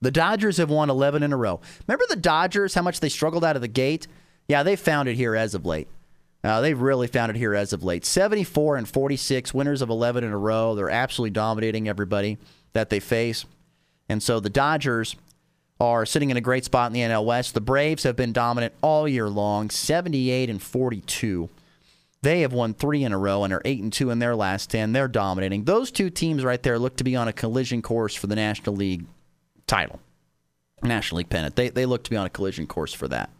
The 0.00 0.10
Dodgers 0.10 0.56
have 0.56 0.70
won 0.70 0.88
11 0.88 1.22
in 1.22 1.30
a 1.30 1.36
row. 1.36 1.60
Remember 1.86 2.06
the 2.08 2.16
Dodgers, 2.16 2.72
how 2.72 2.80
much 2.80 3.00
they 3.00 3.10
struggled 3.10 3.44
out 3.44 3.54
of 3.54 3.60
the 3.60 3.68
gate? 3.68 4.06
Yeah, 4.48 4.62
they 4.62 4.76
found 4.76 5.10
it 5.10 5.16
here 5.16 5.36
as 5.36 5.54
of 5.54 5.66
late. 5.66 5.88
Uh, 6.42 6.62
they've 6.62 6.80
really 6.80 7.06
found 7.06 7.28
it 7.28 7.36
here 7.36 7.54
as 7.54 7.74
of 7.74 7.84
late. 7.84 8.06
74 8.06 8.76
and 8.76 8.88
46, 8.88 9.52
winners 9.52 9.82
of 9.82 9.90
11 9.90 10.24
in 10.24 10.32
a 10.32 10.38
row. 10.38 10.74
They're 10.74 10.88
absolutely 10.88 11.32
dominating 11.32 11.86
everybody 11.86 12.38
that 12.72 12.88
they 12.88 12.98
face. 12.98 13.44
And 14.08 14.22
so 14.22 14.40
the 14.40 14.48
Dodgers 14.48 15.16
are 15.78 16.06
sitting 16.06 16.30
in 16.30 16.38
a 16.38 16.40
great 16.40 16.64
spot 16.64 16.86
in 16.86 16.94
the 16.94 17.00
NL 17.00 17.26
West. 17.26 17.52
The 17.52 17.60
Braves 17.60 18.04
have 18.04 18.16
been 18.16 18.32
dominant 18.32 18.72
all 18.80 19.06
year 19.06 19.28
long, 19.28 19.68
78 19.68 20.48
and 20.48 20.62
42. 20.62 21.50
They 22.22 22.42
have 22.42 22.52
won 22.52 22.74
three 22.74 23.02
in 23.02 23.12
a 23.12 23.18
row 23.18 23.44
and 23.44 23.52
are 23.52 23.62
eight 23.64 23.82
and 23.82 23.92
two 23.92 24.10
in 24.10 24.18
their 24.18 24.36
last 24.36 24.70
ten. 24.70 24.92
They're 24.92 25.08
dominating. 25.08 25.64
Those 25.64 25.90
two 25.90 26.10
teams 26.10 26.44
right 26.44 26.62
there 26.62 26.78
look 26.78 26.96
to 26.96 27.04
be 27.04 27.16
on 27.16 27.28
a 27.28 27.32
collision 27.32 27.80
course 27.80 28.14
for 28.14 28.26
the 28.26 28.36
National 28.36 28.76
League 28.76 29.06
title, 29.66 30.00
National 30.82 31.18
League 31.18 31.30
pennant. 31.30 31.56
They 31.56 31.70
they 31.70 31.86
look 31.86 32.04
to 32.04 32.10
be 32.10 32.16
on 32.16 32.26
a 32.26 32.30
collision 32.30 32.66
course 32.66 32.92
for 32.92 33.08
that. 33.08 33.30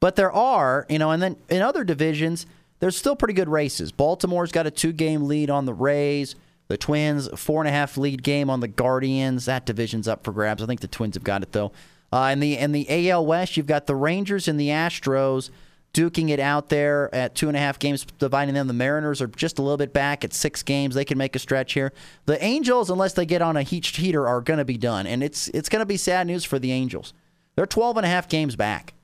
But 0.00 0.16
there 0.16 0.32
are, 0.32 0.84
you 0.90 0.98
know, 0.98 1.10
and 1.10 1.22
then 1.22 1.36
in 1.48 1.62
other 1.62 1.84
divisions, 1.84 2.44
there's 2.80 2.96
still 2.96 3.16
pretty 3.16 3.34
good 3.34 3.48
races. 3.48 3.92
Baltimore's 3.92 4.52
got 4.52 4.66
a 4.66 4.70
two 4.70 4.92
game 4.92 5.26
lead 5.26 5.48
on 5.48 5.64
the 5.64 5.74
Rays. 5.74 6.34
The 6.68 6.76
Twins, 6.76 7.28
four 7.36 7.60
and 7.60 7.68
a 7.68 7.72
half 7.72 7.96
lead 7.96 8.22
game 8.22 8.50
on 8.50 8.60
the 8.60 8.68
Guardians. 8.68 9.44
That 9.44 9.66
division's 9.66 10.08
up 10.08 10.24
for 10.24 10.32
grabs. 10.32 10.62
I 10.62 10.66
think 10.66 10.80
the 10.80 10.88
Twins 10.88 11.14
have 11.14 11.24
got 11.24 11.42
it 11.42 11.52
though. 11.52 11.72
Uh, 12.12 12.30
in 12.32 12.40
the 12.40 12.58
in 12.58 12.72
the 12.72 13.10
AL 13.10 13.24
West, 13.24 13.56
you've 13.56 13.66
got 13.66 13.86
the 13.86 13.94
Rangers 13.94 14.48
and 14.48 14.58
the 14.60 14.68
Astros 14.68 15.50
duking 15.92 16.30
it 16.30 16.40
out 16.40 16.68
there 16.68 17.14
at 17.14 17.34
two 17.34 17.48
and 17.48 17.56
a 17.56 17.60
half 17.60 17.78
games, 17.78 18.06
dividing 18.18 18.54
them. 18.54 18.66
The 18.66 18.72
Mariners 18.72 19.20
are 19.20 19.26
just 19.26 19.58
a 19.58 19.62
little 19.62 19.76
bit 19.76 19.92
back 19.92 20.24
at 20.24 20.32
six 20.32 20.62
games. 20.62 20.94
They 20.94 21.04
can 21.04 21.18
make 21.18 21.36
a 21.36 21.38
stretch 21.38 21.74
here. 21.74 21.92
The 22.24 22.42
Angels, 22.42 22.88
unless 22.90 23.12
they 23.12 23.26
get 23.26 23.42
on 23.42 23.56
a 23.56 23.62
heat 23.62 23.86
heater, 23.86 24.26
are 24.26 24.40
going 24.40 24.58
to 24.58 24.64
be 24.64 24.78
done, 24.78 25.06
and 25.06 25.22
it's 25.22 25.48
it's 25.48 25.68
going 25.68 25.80
to 25.80 25.86
be 25.86 25.96
sad 25.96 26.26
news 26.26 26.44
for 26.44 26.58
the 26.58 26.72
Angels. 26.72 27.12
They're 27.56 27.66
12 27.66 27.98
and 27.98 28.06
a 28.06 28.08
half 28.08 28.28
games 28.28 28.56
back, 28.56 28.94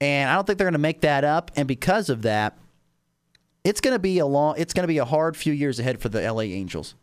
and 0.00 0.28
I 0.28 0.34
don't 0.34 0.46
think 0.46 0.58
they're 0.58 0.66
going 0.66 0.72
to 0.72 0.78
make 0.78 1.02
that 1.02 1.22
up. 1.22 1.52
And 1.54 1.68
because 1.68 2.10
of 2.10 2.22
that, 2.22 2.58
it's 3.62 3.80
going 3.80 3.94
to 3.94 4.00
be 4.00 4.18
a 4.18 4.26
long, 4.26 4.56
it's 4.58 4.74
going 4.74 4.84
to 4.84 4.88
be 4.88 4.98
a 4.98 5.04
hard 5.04 5.36
few 5.36 5.52
years 5.52 5.78
ahead 5.78 6.00
for 6.00 6.08
the 6.08 6.20
LA 6.20 6.42
Angels, 6.42 6.96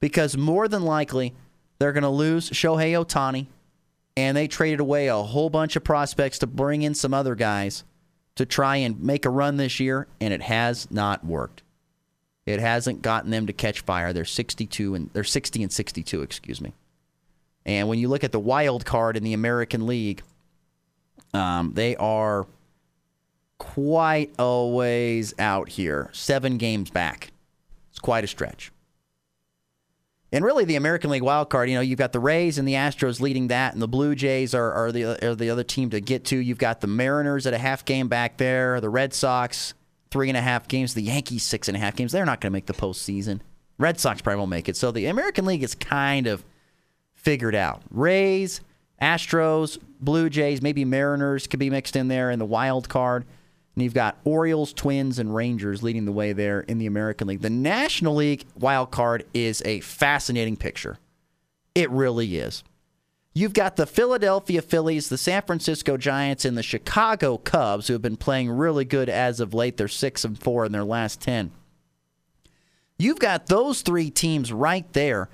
because 0.00 0.36
more 0.36 0.68
than 0.68 0.84
likely 0.84 1.34
they're 1.78 1.92
going 1.92 2.02
to 2.02 2.08
lose 2.08 2.48
Shohei 2.48 2.92
Ohtani, 2.92 3.48
and 4.16 4.34
they 4.34 4.48
traded 4.48 4.80
away 4.80 5.08
a 5.08 5.16
whole 5.16 5.50
bunch 5.50 5.76
of 5.76 5.84
prospects 5.84 6.38
to 6.38 6.46
bring 6.46 6.80
in 6.80 6.94
some 6.94 7.12
other 7.12 7.34
guys 7.34 7.84
to 8.36 8.44
try 8.46 8.76
and 8.76 9.00
make 9.00 9.24
a 9.24 9.30
run 9.30 9.56
this 9.56 9.78
year, 9.78 10.06
and 10.20 10.34
it 10.34 10.42
has 10.42 10.90
not 10.90 11.24
worked. 11.24 11.62
It 12.46 12.60
hasn't 12.60 13.02
gotten 13.02 13.30
them 13.30 13.46
to 13.46 13.52
catch 13.52 13.80
fire. 13.80 14.12
They're 14.12 14.24
62 14.24 14.94
and 14.94 15.10
they're 15.12 15.24
60 15.24 15.62
and 15.62 15.72
62, 15.72 16.22
excuse 16.22 16.60
me. 16.60 16.74
And 17.64 17.88
when 17.88 17.98
you 17.98 18.08
look 18.08 18.24
at 18.24 18.32
the 18.32 18.40
wild 18.40 18.84
card 18.84 19.16
in 19.16 19.24
the 19.24 19.32
American 19.32 19.86
League, 19.86 20.22
um, 21.32 21.72
they 21.74 21.96
are 21.96 22.46
quite 23.58 24.34
a 24.38 24.66
ways 24.66 25.32
out 25.38 25.70
here. 25.70 26.10
Seven 26.12 26.58
games 26.58 26.90
back. 26.90 27.32
It's 27.90 27.98
quite 27.98 28.24
a 28.24 28.26
stretch. 28.26 28.70
And 30.34 30.44
really, 30.44 30.64
the 30.64 30.74
American 30.74 31.10
League 31.10 31.22
wild 31.22 31.48
card, 31.48 31.70
you 31.70 31.76
know, 31.76 31.80
you've 31.80 31.98
got 31.98 32.10
the 32.10 32.18
Rays 32.18 32.58
and 32.58 32.66
the 32.66 32.72
Astros 32.72 33.20
leading 33.20 33.46
that, 33.48 33.72
and 33.72 33.80
the 33.80 33.86
Blue 33.86 34.16
Jays 34.16 34.52
are, 34.52 34.72
are, 34.72 34.90
the, 34.90 35.24
are 35.24 35.36
the 35.36 35.48
other 35.48 35.62
team 35.62 35.90
to 35.90 36.00
get 36.00 36.24
to. 36.24 36.36
You've 36.36 36.58
got 36.58 36.80
the 36.80 36.88
Mariners 36.88 37.46
at 37.46 37.54
a 37.54 37.58
half 37.58 37.84
game 37.84 38.08
back 38.08 38.36
there, 38.36 38.80
the 38.80 38.90
Red 38.90 39.14
Sox, 39.14 39.74
three 40.10 40.28
and 40.28 40.36
a 40.36 40.40
half 40.40 40.66
games, 40.66 40.94
the 40.94 41.02
Yankees, 41.02 41.44
six 41.44 41.68
and 41.68 41.76
a 41.76 41.80
half 41.80 41.94
games. 41.94 42.10
They're 42.10 42.24
not 42.24 42.40
going 42.40 42.50
to 42.50 42.52
make 42.52 42.66
the 42.66 42.72
postseason. 42.72 43.42
Red 43.78 44.00
Sox 44.00 44.22
probably 44.22 44.38
won't 44.38 44.50
make 44.50 44.68
it. 44.68 44.76
So 44.76 44.90
the 44.90 45.06
American 45.06 45.44
League 45.44 45.62
is 45.62 45.76
kind 45.76 46.26
of 46.26 46.44
figured 47.14 47.54
out. 47.54 47.82
Rays, 47.88 48.60
Astros, 49.00 49.78
Blue 50.00 50.28
Jays, 50.28 50.60
maybe 50.60 50.84
Mariners 50.84 51.46
could 51.46 51.60
be 51.60 51.70
mixed 51.70 51.94
in 51.94 52.08
there 52.08 52.32
in 52.32 52.40
the 52.40 52.44
wild 52.44 52.88
card. 52.88 53.24
And 53.74 53.82
you've 53.82 53.94
got 53.94 54.18
Orioles, 54.24 54.72
Twins, 54.72 55.18
and 55.18 55.34
Rangers 55.34 55.82
leading 55.82 56.04
the 56.04 56.12
way 56.12 56.32
there 56.32 56.60
in 56.60 56.78
the 56.78 56.86
American 56.86 57.26
League. 57.26 57.40
The 57.40 57.50
National 57.50 58.14
League 58.14 58.44
wild 58.58 58.90
card 58.90 59.24
is 59.34 59.62
a 59.64 59.80
fascinating 59.80 60.56
picture. 60.56 60.98
It 61.74 61.90
really 61.90 62.36
is. 62.36 62.62
You've 63.36 63.52
got 63.52 63.74
the 63.74 63.86
Philadelphia 63.86 64.62
Phillies, 64.62 65.08
the 65.08 65.18
San 65.18 65.42
Francisco 65.42 65.96
Giants, 65.96 66.44
and 66.44 66.56
the 66.56 66.62
Chicago 66.62 67.36
Cubs, 67.36 67.88
who 67.88 67.94
have 67.94 68.02
been 68.02 68.16
playing 68.16 68.48
really 68.48 68.84
good 68.84 69.08
as 69.08 69.40
of 69.40 69.52
late. 69.52 69.76
They're 69.76 69.88
six 69.88 70.24
and 70.24 70.38
four 70.38 70.64
in 70.64 70.70
their 70.70 70.84
last 70.84 71.20
ten. 71.20 71.50
You've 72.96 73.18
got 73.18 73.46
those 73.46 73.82
three 73.82 74.08
teams 74.08 74.52
right 74.52 74.90
there, 74.92 75.28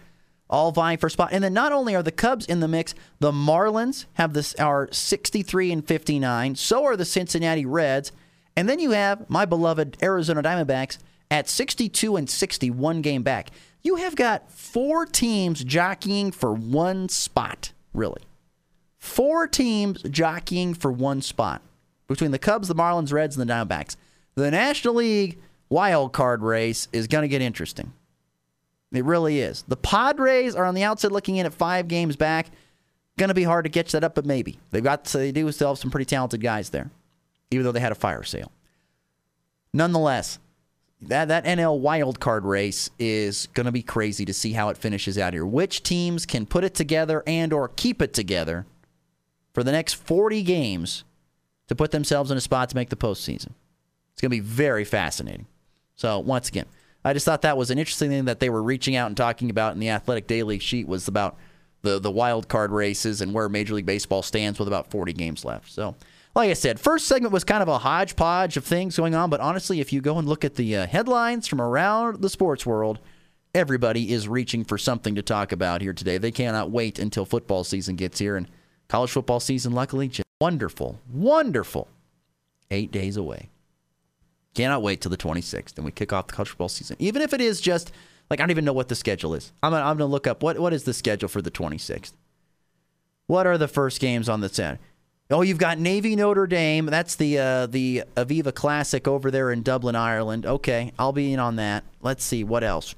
all 0.48 0.72
vying 0.72 0.96
for 0.96 1.11
spot. 1.11 1.29
And 1.33 1.44
then 1.44 1.53
not 1.53 1.72
only 1.72 1.94
are 1.94 2.03
the 2.03 2.11
Cubs 2.11 2.46
in 2.46 2.61
the 2.61 2.68
mix, 2.68 2.94
the 3.18 3.33
Marlins 3.33 4.07
have 4.14 4.33
this 4.33 4.55
are 4.55 4.88
63 4.90 5.70
and 5.70 5.87
59. 5.87 6.55
So 6.55 6.85
are 6.85 6.96
the 6.96 7.05
Cincinnati 7.05 7.66
Reds. 7.66 8.12
And 8.56 8.68
then 8.68 8.78
you 8.78 8.90
have 8.90 9.28
my 9.28 9.44
beloved 9.44 9.96
Arizona 10.02 10.42
Diamondbacks 10.42 10.98
at 11.30 11.48
62 11.48 12.16
and 12.16 12.28
61 12.28 13.02
game 13.02 13.22
back. 13.22 13.50
You 13.82 13.96
have 13.96 14.16
got 14.16 14.50
four 14.50 15.06
teams 15.06 15.64
jockeying 15.64 16.32
for 16.32 16.52
one 16.52 17.08
spot, 17.08 17.72
really. 17.94 18.22
Four 18.98 19.46
teams 19.46 20.02
jockeying 20.02 20.74
for 20.74 20.92
one 20.92 21.22
spot 21.22 21.62
between 22.06 22.32
the 22.32 22.38
Cubs, 22.38 22.68
the 22.68 22.74
Marlins, 22.74 23.12
Reds, 23.12 23.36
and 23.36 23.48
the 23.48 23.52
Diamondbacks. 23.52 23.96
The 24.34 24.50
National 24.50 24.94
League 24.94 25.38
wild 25.70 26.12
card 26.12 26.42
race 26.42 26.88
is 26.92 27.06
going 27.06 27.22
to 27.22 27.28
get 27.28 27.40
interesting. 27.40 27.92
It 28.92 29.04
really 29.04 29.40
is. 29.40 29.62
The 29.68 29.76
Padres 29.76 30.54
are 30.56 30.64
on 30.64 30.74
the 30.74 30.82
outside 30.82 31.12
looking 31.12 31.36
in 31.36 31.46
at 31.46 31.54
five 31.54 31.88
games 31.88 32.16
back. 32.16 32.50
Going 33.16 33.28
to 33.28 33.34
be 33.34 33.44
hard 33.44 33.64
to 33.64 33.70
catch 33.70 33.92
that 33.92 34.04
up, 34.04 34.14
but 34.14 34.26
maybe. 34.26 34.58
They've 34.70 34.82
got, 34.84 35.06
so 35.06 35.18
they 35.18 35.32
do 35.32 35.50
still 35.52 35.68
have 35.68 35.78
some 35.78 35.90
pretty 35.90 36.06
talented 36.06 36.40
guys 36.40 36.70
there 36.70 36.90
even 37.50 37.64
though 37.64 37.72
they 37.72 37.80
had 37.80 37.92
a 37.92 37.96
fire 37.96 38.22
sale. 38.22 38.52
Nonetheless, 39.72 40.38
that, 41.02 41.28
that 41.28 41.44
NL 41.44 41.78
wild 41.78 42.20
card 42.20 42.44
race 42.44 42.90
is 42.98 43.48
going 43.54 43.66
to 43.66 43.72
be 43.72 43.82
crazy 43.82 44.24
to 44.24 44.34
see 44.34 44.52
how 44.52 44.68
it 44.68 44.76
finishes 44.76 45.16
out 45.16 45.32
here. 45.32 45.46
Which 45.46 45.82
teams 45.82 46.26
can 46.26 46.44
put 46.46 46.64
it 46.64 46.74
together 46.74 47.22
and 47.26 47.52
or 47.52 47.68
keep 47.68 48.02
it 48.02 48.12
together 48.12 48.66
for 49.54 49.64
the 49.64 49.72
next 49.72 49.94
40 49.94 50.42
games 50.42 51.04
to 51.68 51.74
put 51.74 51.90
themselves 51.90 52.30
in 52.30 52.36
a 52.36 52.40
spot 52.40 52.68
to 52.70 52.76
make 52.76 52.90
the 52.90 52.96
postseason. 52.96 53.52
It's 54.12 54.20
going 54.20 54.30
to 54.30 54.36
be 54.36 54.40
very 54.40 54.84
fascinating. 54.84 55.46
So, 55.94 56.18
once 56.18 56.48
again, 56.48 56.66
I 57.04 57.12
just 57.12 57.24
thought 57.24 57.42
that 57.42 57.56
was 57.56 57.70
an 57.70 57.78
interesting 57.78 58.10
thing 58.10 58.24
that 58.26 58.40
they 58.40 58.50
were 58.50 58.62
reaching 58.62 58.96
out 58.96 59.06
and 59.06 59.16
talking 59.16 59.50
about 59.50 59.72
in 59.72 59.80
the 59.80 59.88
Athletic 59.88 60.26
Daily 60.26 60.58
sheet 60.58 60.86
was 60.86 61.08
about 61.08 61.36
the 61.82 61.98
the 61.98 62.10
wild 62.10 62.48
card 62.48 62.72
races 62.72 63.20
and 63.20 63.32
where 63.32 63.48
Major 63.48 63.74
League 63.74 63.86
Baseball 63.86 64.22
stands 64.22 64.58
with 64.58 64.68
about 64.68 64.90
40 64.90 65.12
games 65.14 65.44
left. 65.44 65.70
So, 65.70 65.94
like 66.35 66.51
I 66.51 66.55
said, 66.55 66.79
first 66.79 67.07
segment 67.07 67.33
was 67.33 67.45
kind 67.45 67.62
of 67.62 67.69
a 67.69 67.79
hodgepodge 67.79 68.57
of 68.57 68.64
things 68.64 68.97
going 68.97 69.14
on, 69.14 69.31
but 69.31 69.40
honestly, 69.40 69.81
if 69.81 69.93
you 69.93 70.01
go 70.01 70.19
and 70.19 70.29
look 70.29 70.45
at 70.45 70.55
the 70.55 70.77
uh, 70.77 70.87
headlines 70.87 71.47
from 71.47 71.61
around 71.61 72.23
the 72.23 72.29
sports 72.29 72.64
world, 72.64 73.01
everybody 73.55 74.12
is 74.12 74.29
reaching 74.29 74.64
for 74.64 74.79
something 74.79 75.14
to 75.16 75.23
talk 75.23 75.51
about 75.51 75.83
here 75.83 75.93
today. 75.93 76.19
They 76.19 76.31
cannot 76.31 76.71
wait 76.71 76.99
until 76.99 77.25
football 77.25 77.64
season 77.64 77.97
gets 77.97 78.19
here, 78.19 78.37
and 78.37 78.49
college 78.88 79.11
football 79.11 79.40
season, 79.40 79.73
luckily, 79.73 80.09
just 80.09 80.27
wonderful, 80.40 81.01
wonderful, 81.12 81.88
eight 82.71 82.93
days 82.93 83.16
away. 83.16 83.51
Cannot 84.55 84.83
wait 84.83 85.01
till 85.01 85.11
the 85.11 85.16
26th, 85.16 85.77
and 85.77 85.85
we 85.85 85.93
kick 85.93 86.12
off 86.12 86.29
the 86.29 86.33
college 86.33 86.51
football 86.51 86.69
season. 86.69 86.97
Even 86.99 87.23
if 87.23 87.33
it 87.33 87.40
is 87.40 87.61
just 87.61 87.93
like 88.31 88.38
I 88.38 88.45
don't 88.45 88.51
even 88.51 88.64
know 88.64 88.73
what 88.73 88.88
the 88.88 88.95
schedule 88.95 89.35
is. 89.35 89.53
I'm 89.62 89.73
gonna, 89.73 89.85
I'm 89.85 89.97
gonna 89.97 90.11
look 90.11 90.27
up 90.27 90.43
what 90.43 90.59
what 90.59 90.73
is 90.73 90.85
the 90.85 90.95
schedule 90.95 91.29
for 91.29 91.43
the 91.43 91.51
26th. 91.51 92.12
What 93.27 93.47
are 93.47 93.59
the 93.59 93.69
first 93.69 94.01
games 94.01 94.29
on 94.29 94.40
the 94.40 94.49
set? 94.49 94.79
Oh, 95.33 95.43
you've 95.43 95.59
got 95.59 95.79
Navy 95.79 96.16
Notre 96.16 96.47
Dame. 96.49 96.87
That's 96.87 97.14
the 97.14 97.38
uh, 97.38 97.66
the 97.66 98.03
Aviva 98.16 98.53
Classic 98.53 99.07
over 99.07 99.31
there 99.31 99.53
in 99.53 99.62
Dublin, 99.62 99.95
Ireland. 99.95 100.45
Okay, 100.45 100.93
I'll 100.99 101.12
be 101.12 101.33
in 101.33 101.38
on 101.38 101.57
that. 101.57 101.85
Let's 102.03 102.25
see 102.25 102.43
what 102.43 102.64
else. 102.64 102.95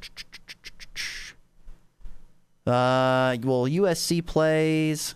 Uh, 2.66 3.36
well, 3.42 3.66
USC 3.66 4.24
plays. 4.24 5.14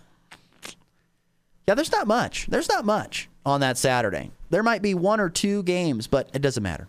Yeah, 1.67 1.73
there's 1.73 1.91
not 1.91 2.07
much. 2.07 2.45
There's 2.47 2.69
not 2.69 2.85
much 2.85 3.29
on 3.45 3.61
that 3.61 3.77
Saturday. 3.77 4.31
There 4.49 4.63
might 4.63 4.81
be 4.81 4.93
one 4.93 5.19
or 5.19 5.29
two 5.29 5.63
games, 5.63 6.07
but 6.07 6.29
it 6.33 6.41
doesn't 6.41 6.63
matter. 6.63 6.87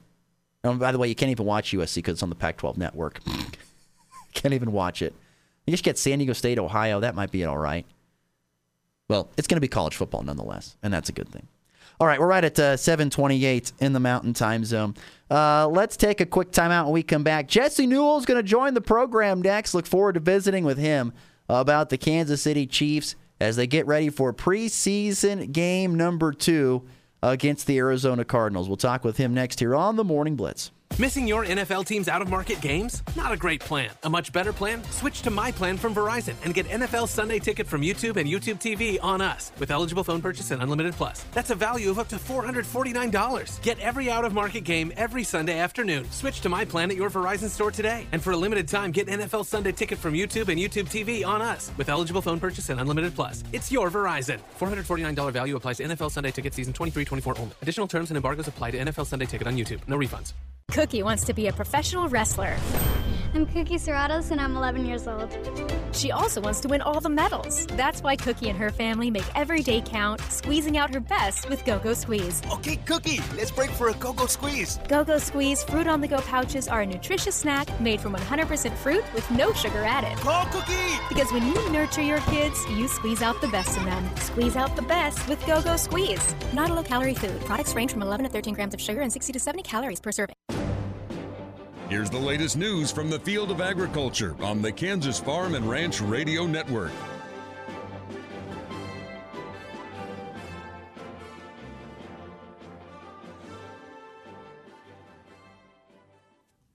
And 0.62 0.79
by 0.79 0.93
the 0.93 0.99
way, 0.99 1.09
you 1.09 1.14
can't 1.14 1.31
even 1.31 1.47
watch 1.47 1.73
USC 1.73 1.97
because 1.97 2.14
it's 2.14 2.23
on 2.23 2.29
the 2.29 2.35
Pac-12 2.35 2.77
network. 2.77 3.21
can't 4.35 4.55
even 4.55 4.73
watch 4.73 5.01
it. 5.03 5.14
You 5.67 5.73
just 5.73 5.85
get 5.85 5.99
San 5.99 6.19
Diego 6.19 6.33
State, 6.33 6.59
Ohio. 6.59 7.01
That 7.01 7.14
might 7.14 7.31
be 7.31 7.43
it. 7.43 7.47
all 7.47 7.59
right. 7.59 7.87
Well, 9.09 9.31
it's 9.37 9.49
going 9.49 9.57
to 9.57 9.61
be 9.61 9.68
college 9.68 9.97
football 9.97 10.23
nonetheless, 10.23 10.77
and 10.83 10.92
that's 10.92 11.09
a 11.09 11.12
good 11.12 11.29
thing. 11.29 11.47
All 12.01 12.07
right, 12.07 12.21
we're 12.21 12.29
right 12.29 12.44
at 12.44 12.59
uh, 12.59 12.77
728 12.77 13.73
in 13.81 13.92
the 13.92 13.99
Mountain 13.99 14.35
Time 14.35 14.64
Zone. 14.64 14.94
Uh, 15.31 15.66
let's 15.66 15.97
take 15.97 16.21
a 16.21 16.27
quick 16.27 16.53
timeout 16.53 16.85
when 16.85 16.92
we 16.92 17.03
come 17.03 17.25
back. 17.25 17.49
Jesse 17.49 17.87
Newell 17.87 18.18
is 18.18 18.27
going 18.27 18.37
to 18.37 18.49
join 18.49 18.75
the 18.75 18.81
program 18.81 19.42
next. 19.42 19.75
Look 19.75 19.87
forward 19.87 20.12
to 20.12 20.21
visiting 20.21 20.64
with 20.64 20.79
him 20.79 21.12
about 21.49 21.88
the 21.88 21.99
Kansas 21.99 22.42
City 22.42 22.66
Chiefs 22.66 23.16
as 23.40 23.57
they 23.57 23.66
get 23.66 23.87
ready 23.87 24.11
for 24.11 24.33
preseason 24.33 25.51
game 25.51 25.97
number 25.97 26.33
two 26.33 26.87
against 27.23 27.66
the 27.66 27.79
Arizona 27.79 28.25
Cardinals. 28.25 28.68
We'll 28.68 28.77
talk 28.77 29.05
with 29.05 29.16
him 29.16 29.35
next 29.35 29.59
here 29.59 29.75
on 29.75 29.97
the 29.97 30.05
Morning 30.05 30.37
Blitz. 30.37 30.71
Missing 30.96 31.29
your 31.29 31.44
NFL 31.44 31.85
team's 31.87 32.09
out 32.09 32.22
of 32.22 32.29
market 32.29 32.61
games? 32.61 33.05
Not 33.14 33.31
a 33.31 33.37
great 33.37 33.61
plan. 33.61 33.88
A 34.03 34.11
much 34.11 34.33
better 34.33 34.53
plan? 34.53 34.83
Switch 34.90 35.22
to 35.22 35.31
my 35.31 35.53
plan 35.53 35.77
from 35.77 35.94
Verizon 35.94 36.35
and 36.44 36.53
get 36.53 36.66
NFL 36.66 37.07
Sunday 37.07 37.38
Ticket 37.38 37.68
from 37.68 37.83
YouTube 37.83 38.16
and 38.16 38.29
YouTube 38.29 38.57
TV 38.59 38.98
on 39.01 39.20
us 39.20 39.53
with 39.61 39.70
eligible 39.70 40.03
phone 40.03 40.20
purchase 40.20 40.51
and 40.51 40.61
unlimited 40.61 40.94
plus. 40.94 41.24
That's 41.33 41.51
a 41.51 41.55
value 41.55 41.90
of 41.90 42.01
up 42.01 42.09
to 42.09 42.16
$449. 42.16 43.62
Get 43.62 43.79
every 43.79 44.11
out 44.11 44.24
of 44.24 44.33
market 44.35 44.64
game 44.64 44.92
every 44.96 45.22
Sunday 45.22 45.61
afternoon. 45.61 46.11
Switch 46.11 46.40
to 46.40 46.48
my 46.48 46.64
plan 46.64 46.90
at 46.90 46.96
your 46.96 47.11
Verizon 47.11 47.48
store 47.48 47.70
today. 47.70 48.05
And 48.11 48.20
for 48.20 48.33
a 48.33 48.37
limited 48.37 48.66
time, 48.66 48.90
get 48.90 49.07
NFL 49.07 49.46
Sunday 49.46 49.70
Ticket 49.70 49.98
from 49.98 50.14
YouTube 50.14 50.48
and 50.48 50.59
YouTube 50.59 50.90
TV 50.90 51.24
on 51.24 51.40
us 51.40 51.70
with 51.77 51.90
eligible 51.90 52.22
phone 52.22 52.40
purchase 52.40 52.70
and 52.70 52.81
unlimited 52.81 53.14
plus. 53.14 53.44
It's 53.53 53.70
your 53.70 53.88
Verizon. 53.88 54.40
$449 54.59 55.31
value 55.33 55.55
applies 55.55 55.77
to 55.77 55.85
NFL 55.85 56.11
Sunday 56.11 56.33
Ticket 56.33 56.55
season 56.55 56.72
23 56.72 57.05
24 57.05 57.38
only. 57.38 57.55
Additional 57.62 57.87
terms 57.87 58.11
and 58.11 58.16
embargoes 58.16 58.48
apply 58.48 58.72
to 58.72 58.79
NFL 58.79 59.07
Sunday 59.07 59.27
Ticket 59.27 59.46
on 59.46 59.57
YouTube. 59.57 59.79
No 59.87 59.96
refunds. 59.96 60.33
Cookie 60.79 61.03
wants 61.03 61.25
to 61.25 61.35
be 61.35 61.49
a 61.49 61.53
professional 61.53 62.09
wrestler. 62.09 62.57
I'm 63.35 63.47
Cookie 63.47 63.79
Serratos 63.79 64.31
and 64.31 64.41
I'm 64.41 64.57
11 64.57 64.87
years 64.87 65.09
old. 65.09 65.37
She 65.91 66.12
also 66.12 66.41
wants 66.41 66.61
to 66.61 66.69
win 66.69 66.83
all 66.83 67.01
the 67.01 67.09
medals. 67.09 67.67
That's 67.67 68.01
why 68.01 68.14
Cookie 68.14 68.49
and 68.49 68.57
her 68.57 68.71
family 68.71 69.11
make 69.11 69.25
every 69.35 69.64
day 69.64 69.83
count, 69.85 70.21
squeezing 70.31 70.77
out 70.79 70.95
her 70.95 71.01
best 71.01 71.49
with 71.51 71.64
Go 71.64 71.81
Go 71.81 71.95
Squeeze. 71.95 72.43
Okay, 72.53 72.77
Cookie, 72.87 73.21
let's 73.37 73.51
break 73.51 73.71
for 73.71 73.88
a 73.88 73.95
Go 73.95 74.12
Go 74.12 74.27
Squeeze. 74.27 74.79
Go 74.87 75.03
Go 75.03 75.19
Squeeze 75.19 75.64
fruit 75.64 75.88
on 75.88 76.01
the 76.01 76.07
go 76.07 76.21
pouches 76.21 76.69
are 76.69 76.83
a 76.83 76.87
nutritious 76.87 77.35
snack 77.35 77.81
made 77.81 78.01
from 78.01 78.14
100% 78.14 78.73
fruit 78.77 79.03
with 79.14 79.29
no 79.33 79.53
sugar 79.55 79.83
added. 79.83 80.17
Call 80.19 80.47
Cookie! 80.47 80.97
Because 81.09 81.33
when 81.33 81.45
you 81.45 81.71
nurture 81.71 82.03
your 82.03 82.21
kids, 82.21 82.64
you 82.71 82.87
squeeze 82.87 83.21
out 83.21 83.41
the 83.41 83.49
best 83.49 83.77
in 83.77 83.85
them. 83.85 84.09
Squeeze 84.19 84.55
out 84.55 84.77
the 84.77 84.83
best 84.83 85.29
with 85.29 85.45
Go 85.45 85.61
Go 85.61 85.77
Squeeze. 85.77 86.37
Not 86.53 86.71
a 86.71 86.75
low 86.75 86.85
calorie 86.85 87.14
food. 87.14 87.41
Products 87.41 87.75
range 87.75 87.91
from 87.91 88.03
11 88.03 88.27
to 88.27 88.31
13 88.31 88.55
grams 88.55 88.75
of 88.75 88.81
sugar 88.81 89.01
and 89.01 89.12
60 89.12 89.33
to 89.33 89.41
70 89.41 89.64
calories 89.64 89.99
per 89.99 90.12
serving. 90.12 90.37
Here's 91.88 92.11
the 92.11 92.18
latest 92.18 92.59
news 92.59 92.92
from 92.92 93.09
the 93.09 93.18
field 93.18 93.51
of 93.51 93.62
agriculture 93.62 94.37
on 94.40 94.61
the 94.61 94.70
Kansas 94.70 95.18
Farm 95.18 95.55
and 95.55 95.64
Ranch 95.64 96.03
Radio 96.03 96.46
Network. 96.46 96.92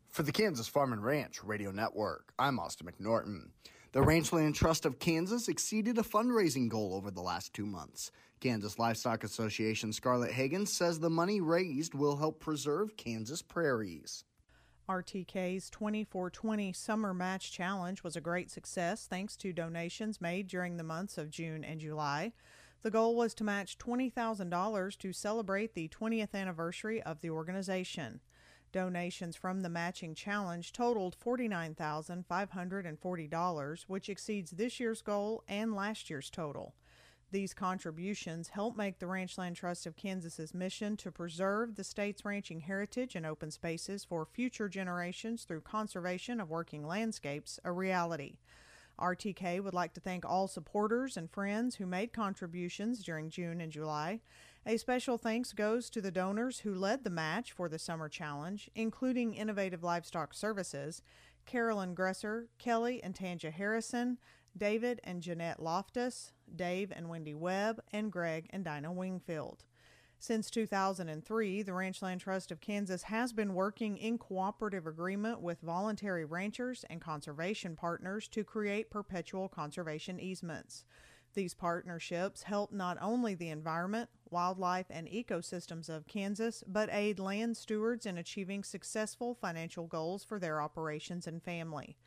For 0.10 0.24
the 0.24 0.32
Kansas 0.32 0.68
Farm 0.68 0.94
and 0.94 1.04
Ranch 1.04 1.44
Radio 1.44 1.70
Network, 1.70 2.34
I'm 2.40 2.58
Austin 2.58 2.88
McNorton. 2.88 3.50
The 3.92 4.02
Ranchland 4.02 4.56
Trust 4.56 4.88
of 4.88 4.98
Kansas 4.98 5.48
exceeded 5.48 6.00
a 6.00 6.02
fundraising 6.02 6.70
goal 6.70 6.96
over 6.96 7.12
the 7.12 7.22
last 7.22 7.54
two 7.54 7.68
months. 7.68 8.10
Kansas 8.40 8.80
Livestock 8.80 9.24
Association 9.24 9.94
Scarlett 9.94 10.32
Hagins 10.32 10.70
says 10.70 11.00
the 11.00 11.12
money 11.12 11.40
raised 11.40 11.94
will 11.94 12.18
help 12.18 12.40
preserve 12.40 12.98
Kansas 12.98 13.44
prairies. 13.44 14.24
RTK's 14.90 15.70
2420 15.70 16.74
Summer 16.74 17.14
Match 17.14 17.54
Challenge 17.54 18.04
was 18.04 18.18
a 18.18 18.22
great 18.22 18.52
success 18.52 19.08
thanks 19.08 19.38
to 19.38 19.54
donations 19.54 20.20
made 20.20 20.48
during 20.48 20.76
the 20.76 20.84
months 20.84 21.18
of 21.18 21.30
June 21.30 21.64
and 21.64 21.80
July. 21.80 22.34
The 22.82 22.92
goal 22.92 23.16
was 23.16 23.34
to 23.36 23.46
match 23.46 23.78
$20,000 23.78 24.98
to 24.98 25.14
celebrate 25.14 25.74
the 25.74 25.88
20th 25.88 26.34
anniversary 26.34 27.02
of 27.02 27.22
the 27.22 27.30
organization. 27.30 28.20
Donations 28.74 29.38
from 29.38 29.62
the 29.62 29.70
matching 29.70 30.16
challenge 30.16 30.74
totaled 30.74 31.16
$49,540, 31.18 33.84
which 33.88 34.10
exceeds 34.10 34.52
this 34.52 34.82
year's 34.82 35.02
goal 35.02 35.46
and 35.48 35.74
last 35.74 36.10
year's 36.10 36.30
total. 36.30 36.76
These 37.34 37.56
contributions 37.56 38.50
help 38.50 38.78
make 38.78 39.00
the 39.00 39.08
Ranchland 39.08 39.56
Trust 39.56 39.88
of 39.88 39.96
Kansas's 39.96 40.54
mission 40.54 40.96
to 40.98 41.12
preserve 41.12 41.74
the 41.74 41.84
state's 41.84 42.24
ranching 42.24 42.60
heritage 42.60 43.16
and 43.16 43.26
open 43.26 43.50
spaces 43.50 44.06
for 44.06 44.24
future 44.24 44.70
generations 44.70 45.44
through 45.44 45.62
conservation 45.62 46.40
of 46.40 46.52
working 46.52 46.86
landscapes 46.86 47.60
a 47.64 47.72
reality. 47.72 48.38
RTK 49.00 49.64
would 49.64 49.74
like 49.74 49.96
to 49.96 50.00
thank 50.00 50.24
all 50.24 50.48
supporters 50.48 51.18
and 51.18 51.32
friends 51.32 51.78
who 51.78 51.88
made 51.88 52.14
contributions 52.14 53.04
during 53.04 53.32
June 53.32 53.62
and 53.62 53.72
July. 53.72 54.22
A 54.68 54.78
special 54.78 55.18
thanks 55.18 55.54
goes 55.54 55.90
to 55.90 56.02
the 56.02 56.12
donors 56.12 56.60
who 56.60 56.76
led 56.76 57.04
the 57.04 57.10
match 57.10 57.52
for 57.52 57.68
the 57.68 57.80
Summer 57.80 58.10
Challenge, 58.10 58.70
including 58.76 59.34
Innovative 59.34 59.82
Livestock 59.82 60.36
Services, 60.36 61.02
Carolyn 61.48 61.96
Gresser, 61.96 62.46
Kelly 62.60 63.02
and 63.02 63.16
Tanja 63.16 63.52
Harrison, 63.52 64.20
David 64.56 65.02
and 65.04 65.24
Jeanette 65.24 65.60
Loftus, 65.60 66.32
Dave 66.56 66.92
and 66.96 67.10
Wendy 67.10 67.34
Webb, 67.34 67.82
and 67.92 68.12
Greg 68.12 68.48
and 68.52 68.64
Dinah 68.64 68.92
Wingfield. 68.92 69.66
Since 70.20 70.50
2003, 70.52 71.64
the 71.64 71.74
Ranchland 71.74 72.22
Trust 72.22 72.52
of 72.52 72.62
Kansas 72.62 73.04
has 73.04 73.34
been 73.34 73.54
working 73.54 73.98
in 73.98 74.18
cooperative 74.18 74.88
agreement 74.88 75.42
with 75.42 75.60
voluntary 75.60 76.24
ranchers 76.24 76.86
and 76.90 77.02
conservation 77.02 77.76
partners 77.76 78.30
to 78.30 78.46
create 78.46 78.90
perpetual 78.90 79.50
conservation 79.50 80.22
easements. 80.22 80.86
These 81.34 81.56
partnerships 81.56 82.44
help 82.44 82.72
not 82.72 82.98
only 83.02 83.34
the 83.34 83.50
environment, 83.50 84.10
wildlife, 84.30 84.86
and 84.90 85.08
ecosystems 85.08 85.90
of 85.90 86.08
Kansas, 86.08 86.64
but 86.68 86.90
aid 86.92 87.20
land 87.20 87.58
stewards 87.58 88.06
in 88.06 88.18
achieving 88.18 88.64
successful 88.64 89.34
financial 89.34 89.88
goals 89.88 90.24
for 90.24 90.40
their 90.40 90.62
operations 90.62 91.28
and 91.28 91.44
family. 91.44 91.98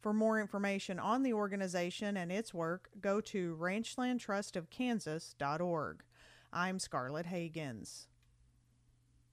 For 0.00 0.12
more 0.14 0.40
information 0.40 0.98
on 0.98 1.22
the 1.22 1.34
organization 1.34 2.16
and 2.16 2.32
its 2.32 2.54
work, 2.54 2.88
go 3.00 3.20
to 3.20 3.56
ranchlandtrustofkansas.org. 3.60 6.02
I'm 6.52 6.78
Scarlett 6.78 7.26
Hagins. 7.26 8.06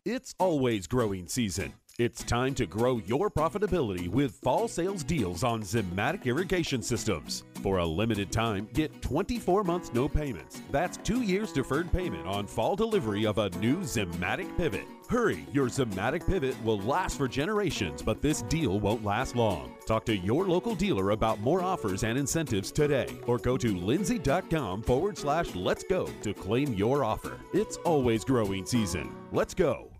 It's 0.03 0.35
always 0.37 0.87
growing 0.87 1.27
season. 1.27 1.75
It's 1.99 2.23
time 2.23 2.53
to 2.53 2.67
grow 2.67 3.01
your 3.07 3.27
profitability 3.27 4.07
with 4.07 4.35
fall 4.43 4.67
sales 4.67 5.03
deals 5.03 5.43
on 5.43 5.63
Zimmatic 5.63 6.25
irrigation 6.25 6.83
systems. 6.83 7.43
For 7.63 7.79
a 7.79 7.85
limited 7.87 8.31
time, 8.31 8.67
get 8.73 9.01
24 9.01 9.63
months 9.63 9.91
no 9.91 10.07
payments. 10.07 10.61
That's 10.69 10.97
two 10.97 11.23
years 11.23 11.51
deferred 11.51 11.91
payment 11.91 12.27
on 12.27 12.45
fall 12.45 12.75
delivery 12.75 13.25
of 13.25 13.39
a 13.39 13.49
new 13.57 13.77
Zimmatic 13.77 14.55
pivot. 14.57 14.85
Hurry, 15.09 15.47
your 15.51 15.69
Zimmatic 15.69 16.27
pivot 16.27 16.55
will 16.63 16.79
last 16.81 17.17
for 17.17 17.27
generations, 17.27 18.03
but 18.03 18.21
this 18.21 18.43
deal 18.43 18.79
won't 18.79 19.03
last 19.03 19.35
long. 19.35 19.73
Talk 19.87 20.05
to 20.05 20.15
your 20.15 20.45
local 20.45 20.75
dealer 20.75 21.09
about 21.09 21.39
more 21.39 21.63
offers 21.63 22.03
and 22.03 22.15
incentives 22.15 22.71
today, 22.71 23.07
or 23.25 23.39
go 23.39 23.57
to 23.57 23.75
lindsay.com 23.75 24.83
forward 24.83 25.17
slash 25.17 25.55
let's 25.55 25.83
go 25.83 26.05
to 26.21 26.31
claim 26.31 26.75
your 26.75 27.03
offer. 27.03 27.39
It's 27.53 27.77
always 27.77 28.23
growing 28.23 28.67
season. 28.67 29.15
Let's 29.31 29.55
go. 29.55 29.96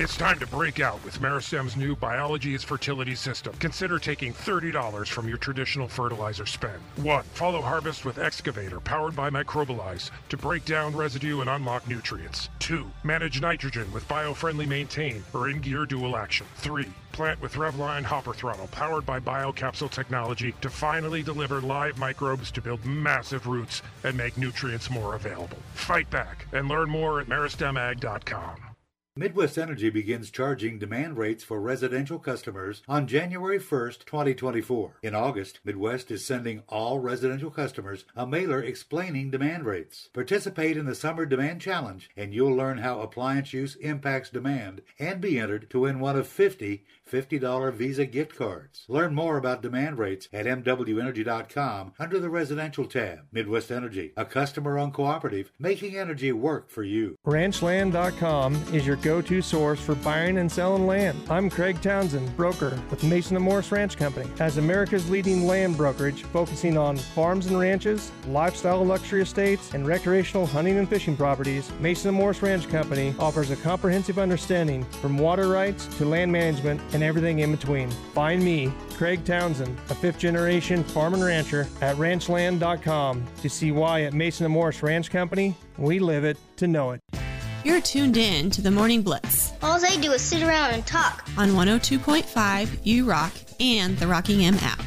It's 0.00 0.16
time 0.16 0.38
to 0.38 0.46
break 0.46 0.80
out 0.80 1.04
with 1.04 1.20
Meristem's 1.20 1.76
new 1.76 1.94
Biology 1.94 2.54
is 2.54 2.64
Fertility 2.64 3.14
system. 3.14 3.52
Consider 3.58 3.98
taking 3.98 4.32
$30 4.32 5.06
from 5.06 5.28
your 5.28 5.36
traditional 5.36 5.88
fertilizer 5.88 6.46
spend. 6.46 6.80
1. 6.96 7.22
Follow 7.34 7.60
Harvest 7.60 8.06
with 8.06 8.18
Excavator, 8.18 8.80
powered 8.80 9.14
by 9.14 9.28
Microbilize, 9.28 10.10
to 10.30 10.38
break 10.38 10.64
down 10.64 10.96
residue 10.96 11.42
and 11.42 11.50
unlock 11.50 11.86
nutrients. 11.86 12.48
2. 12.60 12.90
Manage 13.04 13.42
nitrogen 13.42 13.92
with 13.92 14.08
Biofriendly 14.08 14.66
Maintain 14.66 15.22
or 15.34 15.50
In 15.50 15.60
Gear 15.60 15.84
Dual 15.84 16.16
Action. 16.16 16.46
3. 16.56 16.86
Plant 17.12 17.42
with 17.42 17.56
Revline 17.56 18.04
Hopper 18.04 18.32
Throttle, 18.32 18.68
powered 18.68 19.04
by 19.04 19.20
BioCapsule 19.20 19.90
technology, 19.90 20.54
to 20.62 20.70
finally 20.70 21.22
deliver 21.22 21.60
live 21.60 21.98
microbes 21.98 22.50
to 22.52 22.62
build 22.62 22.82
massive 22.86 23.46
roots 23.46 23.82
and 24.02 24.16
make 24.16 24.38
nutrients 24.38 24.88
more 24.88 25.14
available. 25.14 25.58
Fight 25.74 26.08
back 26.08 26.46
and 26.54 26.68
learn 26.68 26.88
more 26.88 27.20
at 27.20 27.26
meristemag.com. 27.26 28.69
Midwest 29.16 29.58
Energy 29.58 29.90
begins 29.90 30.30
charging 30.30 30.78
demand 30.78 31.18
rates 31.18 31.42
for 31.42 31.60
residential 31.60 32.20
customers 32.20 32.82
on 32.86 33.08
January 33.08 33.58
1, 33.58 33.92
2024. 34.06 34.98
In 35.02 35.16
August, 35.16 35.58
Midwest 35.64 36.12
is 36.12 36.24
sending 36.24 36.62
all 36.68 37.00
residential 37.00 37.50
customers 37.50 38.04
a 38.14 38.24
mailer 38.24 38.62
explaining 38.62 39.32
demand 39.32 39.66
rates. 39.66 40.08
Participate 40.12 40.76
in 40.76 40.86
the 40.86 40.94
Summer 40.94 41.26
Demand 41.26 41.60
Challenge 41.60 42.08
and 42.16 42.32
you'll 42.32 42.54
learn 42.54 42.78
how 42.78 43.00
appliance 43.00 43.52
use 43.52 43.74
impacts 43.76 44.30
demand 44.30 44.80
and 45.00 45.20
be 45.20 45.40
entered 45.40 45.68
to 45.70 45.80
win 45.80 45.98
one 45.98 46.16
of 46.16 46.28
50 46.28 46.84
$50 47.10 47.72
Visa 47.74 48.06
gift 48.06 48.36
cards. 48.36 48.84
Learn 48.88 49.14
more 49.14 49.36
about 49.36 49.62
demand 49.62 49.98
rates 49.98 50.28
at 50.32 50.46
MWEnergy.com 50.46 51.92
under 51.98 52.20
the 52.20 52.30
residential 52.30 52.86
tab. 52.86 53.26
Midwest 53.32 53.70
Energy, 53.70 54.12
a 54.16 54.24
customer 54.24 54.78
owned 54.78 54.94
cooperative 54.94 55.50
making 55.58 55.96
energy 55.96 56.32
work 56.32 56.70
for 56.70 56.82
you. 56.82 57.16
Ranchland.com 57.26 58.54
is 58.72 58.86
your 58.86 58.96
go 59.02 59.22
to 59.22 59.40
source 59.40 59.80
for 59.80 59.94
buying 59.96 60.38
and 60.38 60.50
selling 60.50 60.86
land. 60.86 61.18
I'm 61.30 61.50
Craig 61.50 61.80
Townsend, 61.80 62.36
broker 62.36 62.80
with 62.90 63.02
Mason 63.04 63.36
and 63.36 63.44
Morse 63.44 63.72
Ranch 63.72 63.96
Company. 63.96 64.30
As 64.38 64.58
America's 64.58 65.08
leading 65.10 65.46
land 65.46 65.76
brokerage, 65.76 66.22
focusing 66.24 66.76
on 66.76 66.96
farms 66.96 67.46
and 67.46 67.58
ranches, 67.58 68.12
lifestyle 68.28 68.84
luxury 68.84 69.22
estates, 69.22 69.74
and 69.74 69.86
recreational 69.86 70.46
hunting 70.46 70.78
and 70.78 70.88
fishing 70.88 71.16
properties, 71.16 71.70
Mason 71.80 72.08
and 72.08 72.16
Morse 72.16 72.42
Ranch 72.42 72.68
Company 72.68 73.14
offers 73.18 73.50
a 73.50 73.56
comprehensive 73.56 74.18
understanding 74.18 74.84
from 74.84 75.18
water 75.18 75.48
rights 75.48 75.86
to 75.98 76.04
land 76.04 76.30
management 76.30 76.80
and 76.92 77.02
everything 77.02 77.40
in 77.40 77.50
between. 77.50 77.90
Find 78.14 78.42
me, 78.42 78.72
Craig 78.94 79.24
Townsend, 79.24 79.78
a 79.88 79.94
fifth 79.94 80.18
generation 80.18 80.84
farm 80.84 81.14
and 81.14 81.24
rancher 81.24 81.66
at 81.80 81.96
ranchland.com 81.96 83.26
to 83.40 83.48
see 83.48 83.72
why 83.72 84.02
at 84.02 84.12
Mason 84.12 84.44
and 84.44 84.52
Morse 84.52 84.82
Ranch 84.82 85.10
Company, 85.10 85.54
we 85.78 85.98
live 85.98 86.24
it 86.24 86.36
to 86.56 86.66
know 86.66 86.90
it. 86.90 87.19
You're 87.64 87.80
tuned 87.80 88.16
in 88.16 88.50
to 88.50 88.62
the 88.62 88.70
Morning 88.70 89.02
Blitz 89.02 89.52
All 89.62 89.78
they 89.78 89.96
do 89.98 90.12
is 90.12 90.22
sit 90.22 90.42
around 90.42 90.70
and 90.72 90.86
talk. 90.86 91.24
on 91.36 91.50
102.5 91.50 92.78
U 92.84 93.04
Rock 93.04 93.32
and 93.60 93.96
the 93.98 94.06
Rocking 94.06 94.44
M 94.44 94.56
app. 94.60 94.80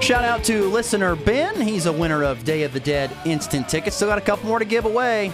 Shout 0.00 0.22
out 0.24 0.44
to 0.44 0.68
listener 0.68 1.16
Ben. 1.16 1.60
He's 1.60 1.86
a 1.86 1.92
winner 1.92 2.22
of 2.22 2.44
Day 2.44 2.62
of 2.62 2.72
the 2.72 2.78
Dead 2.78 3.10
instant 3.24 3.68
tickets. 3.68 3.96
Still 3.96 4.06
got 4.06 4.18
a 4.18 4.20
couple 4.20 4.46
more 4.46 4.60
to 4.60 4.64
give 4.64 4.84
away. 4.84 5.32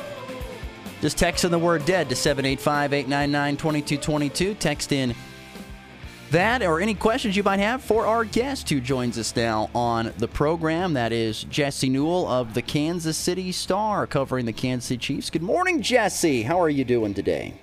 Just 1.02 1.18
text 1.18 1.44
in 1.44 1.50
the 1.50 1.58
word 1.58 1.84
dead 1.84 2.08
to 2.08 2.16
785 2.16 2.94
899 2.94 3.56
2222. 3.58 4.54
Text 4.54 4.92
in 4.92 5.14
that 6.32 6.62
or 6.62 6.80
any 6.80 6.94
questions 6.94 7.36
you 7.36 7.42
might 7.42 7.60
have 7.60 7.82
for 7.82 8.06
our 8.06 8.24
guest 8.24 8.68
who 8.70 8.80
joins 8.80 9.18
us 9.18 9.36
now 9.36 9.70
on 9.74 10.12
the 10.18 10.28
program. 10.28 10.94
That 10.94 11.12
is 11.12 11.44
Jesse 11.44 11.88
Newell 11.88 12.26
of 12.26 12.54
the 12.54 12.62
Kansas 12.62 13.16
City 13.16 13.52
Star 13.52 14.06
covering 14.06 14.46
the 14.46 14.52
Kansas 14.52 14.88
City 14.88 14.98
Chiefs. 14.98 15.30
Good 15.30 15.42
morning, 15.42 15.82
Jesse. 15.82 16.42
How 16.42 16.60
are 16.60 16.70
you 16.70 16.84
doing 16.84 17.14
today? 17.14 17.54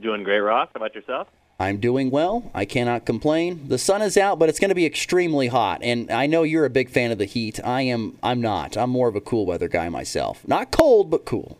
Doing 0.00 0.24
great, 0.24 0.40
Ross. 0.40 0.68
How 0.74 0.78
about 0.78 0.94
yourself? 0.94 1.28
I'm 1.60 1.78
doing 1.78 2.10
well. 2.10 2.50
I 2.54 2.64
cannot 2.64 3.04
complain. 3.04 3.68
The 3.68 3.78
sun 3.78 4.02
is 4.02 4.16
out, 4.16 4.38
but 4.38 4.48
it's 4.48 4.60
going 4.60 4.68
to 4.68 4.76
be 4.76 4.86
extremely 4.86 5.48
hot. 5.48 5.80
And 5.82 6.10
I 6.10 6.26
know 6.26 6.44
you're 6.44 6.64
a 6.64 6.70
big 6.70 6.90
fan 6.90 7.10
of 7.10 7.18
the 7.18 7.24
heat. 7.24 7.58
I 7.64 7.82
am 7.82 8.16
I'm 8.22 8.40
not. 8.40 8.76
I'm 8.76 8.90
more 8.90 9.08
of 9.08 9.16
a 9.16 9.20
cool 9.20 9.46
weather 9.46 9.68
guy 9.68 9.88
myself. 9.88 10.46
Not 10.46 10.70
cold, 10.70 11.10
but 11.10 11.24
cool. 11.24 11.58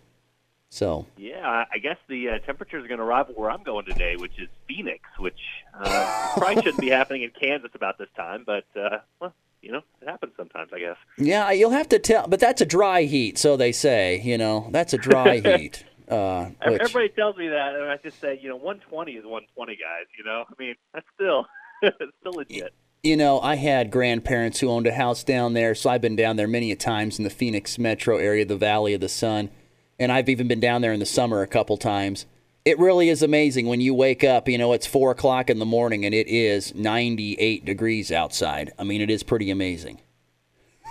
So, 0.71 1.07
Yeah, 1.17 1.65
I- 1.73 1.79
guess 1.79 1.97
the 2.09 2.29
uh, 2.31 2.39
temperatures 2.41 2.85
are 2.85 2.89
going 2.89 2.99
to 2.99 3.05
rival 3.05 3.35
where 3.35 3.51
I'm 3.51 3.63
going 3.63 3.87
today, 3.87 4.17
which 4.17 4.39
is 4.39 4.49
Phoenix, 4.67 5.01
which 5.19 5.39
uh, 5.81 6.33
probably 6.37 6.57
shouldn't 6.57 6.79
be 6.81 6.89
happening 6.91 7.23
in 7.23 7.31
Kansas 7.31 7.71
about 7.75 7.99
this 7.99 8.09
time, 8.17 8.43
but 8.45 8.65
uh, 8.77 8.99
well, 9.21 9.33
you 9.63 9.73
know, 9.73 9.81
it 10.03 10.09
happens 10.09 10.33
sometimes, 10.37 10.71
I 10.73 10.79
guess. 10.81 10.97
yeah, 11.17 11.51
you'll 11.53 11.71
have 11.71 11.89
to 11.91 11.99
tell, 11.99 12.27
but 12.29 12.41
that's 12.41 12.61
a 12.61 12.67
dry 12.67 13.03
heat, 13.05 13.39
so 13.39 13.57
they 13.57 13.73
say, 13.73 14.21
you 14.21 14.37
know. 14.39 14.69
That's 14.71 14.93
a 14.93 14.99
dry 14.99 15.39
heat. 15.45 15.85
Uh, 16.09 16.47
which, 16.67 16.81
Everybody 16.81 17.09
tells 17.11 17.37
me 17.37 17.49
that, 17.49 17.75
and 17.75 17.85
I 17.91 17.97
just 17.99 18.21
say, 18.21 18.39
you 18.43 18.49
know, 18.49 18.57
120 18.57 19.13
is 19.13 19.25
120, 19.25 19.73
guys. 19.77 20.07
You 20.19 20.25
know, 20.25 20.45
I 20.49 20.63
mean, 20.63 20.75
that's 20.93 21.07
still 21.15 21.47
still 22.21 22.33
legit. 22.33 22.73
you 23.03 23.17
know, 23.17 23.41
I 23.41 23.55
had 23.57 23.91
grandparents 23.91 24.61
who 24.61 24.69
owned 24.69 24.87
a 24.87 24.93
house 24.95 25.23
down 25.25 25.55
there, 25.55 25.75
so 25.75 25.91
I've 25.91 26.01
been 26.03 26.17
down 26.17 26.37
there 26.37 26.49
many 26.49 26.71
a 26.73 26.77
times 26.77 27.19
in 27.19 27.25
the 27.25 27.31
Phoenix 27.31 27.79
metro 27.79 28.17
area, 28.19 28.45
the 28.45 28.57
Valley 28.57 28.95
of 28.95 29.01
the 29.01 29.09
Sun, 29.09 29.51
and 29.99 30.13
I've 30.13 30.29
even 30.29 30.49
been 30.49 30.61
down 30.61 30.81
there 30.81 30.93
in 30.93 31.01
the 31.01 31.07
summer 31.07 31.43
a 31.43 31.47
couple 31.47 31.77
times. 31.77 32.27
It 32.65 32.79
really 32.79 33.09
is 33.09 33.23
amazing 33.23 33.67
when 33.67 33.81
you 33.81 33.95
wake 33.95 34.23
up. 34.23 34.49
You 34.49 34.59
know, 34.59 34.73
it's 34.73 34.87
four 34.87 35.11
o'clock 35.11 35.51
in 35.51 35.59
the 35.59 35.67
morning 35.67 36.05
and 36.05 36.15
it 36.15 36.29
is 36.29 36.75
98 36.75 37.65
degrees 37.65 38.13
outside. 38.13 38.73
I 38.79 38.85
mean, 38.85 39.01
it 39.01 39.11
is 39.11 39.23
pretty 39.23 39.51
amazing. 39.51 40.01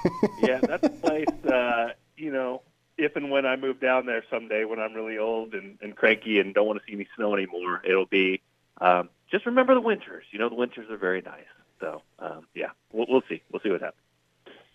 yeah, 0.41 0.59
that's 0.61 0.87
a 0.87 0.89
place. 0.89 1.27
Uh, 1.45 1.89
you 2.15 2.31
know, 2.31 2.61
if 2.97 3.15
and 3.15 3.29
when 3.29 3.45
I 3.45 3.55
move 3.55 3.79
down 3.79 4.05
there 4.05 4.23
someday, 4.29 4.65
when 4.65 4.79
I'm 4.79 4.93
really 4.93 5.17
old 5.17 5.53
and, 5.53 5.77
and 5.81 5.95
cranky 5.95 6.39
and 6.39 6.53
don't 6.53 6.65
want 6.65 6.79
to 6.79 6.85
see 6.85 6.93
any 6.93 7.07
snow 7.15 7.35
anymore, 7.35 7.81
it'll 7.87 8.05
be 8.05 8.41
um, 8.81 9.09
just 9.29 9.45
remember 9.45 9.75
the 9.75 9.81
winters. 9.81 10.25
You 10.31 10.39
know, 10.39 10.49
the 10.49 10.55
winters 10.55 10.89
are 10.89 10.97
very 10.97 11.21
nice. 11.21 11.45
So 11.79 12.01
um, 12.19 12.47
yeah, 12.55 12.69
we'll, 12.91 13.05
we'll 13.07 13.23
see. 13.29 13.43
We'll 13.51 13.61
see 13.61 13.69
what 13.69 13.81
happens. 13.81 14.01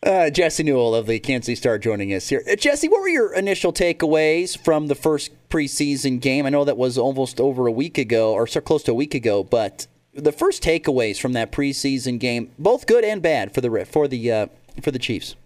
Uh, 0.05 0.31
Jesse 0.31 0.65
Newell 0.65 0.97
of 0.97 1.07
the 1.07 1.21
Kansas 1.21 1.47
City 1.47 1.55
Star 1.55 1.79
joining 1.79 2.13
us 2.13 2.29
here. 2.29 2.43
Uh, 2.51 2.57
Jesse, 2.57 2.89
what 2.89 3.03
were 3.03 3.09
your 3.09 3.33
initial 3.33 3.73
takeaways 3.73 4.59
from 4.59 4.89
the 4.89 4.97
first 4.97 5.31
preseason 5.49 6.21
game? 6.21 6.45
I 6.45 6.51
know 6.51 6.65
that 6.65 6.77
was 6.77 6.99
almost 6.99 7.41
over 7.41 7.69
a 7.69 7.73
week 7.73 7.99
ago, 7.99 8.33
or 8.33 8.49
so 8.49 8.61
close 8.61 8.83
to 8.85 8.91
a 8.91 8.95
week 8.95 9.15
ago, 9.15 9.45
but 9.45 9.87
the 10.13 10.33
first 10.33 10.61
takeaways 10.61 11.21
from 11.21 11.35
that 11.35 11.53
preseason 11.53 12.19
game, 12.19 12.51
both 12.59 12.87
good 12.89 13.05
and 13.05 13.23
bad 13.23 13.55
for 13.55 13.61
the 13.61 13.85
for 13.85 14.09
the 14.09 14.33
uh, 14.33 14.47
for 14.83 14.91
the 14.91 14.99
Chiefs. 14.99 15.37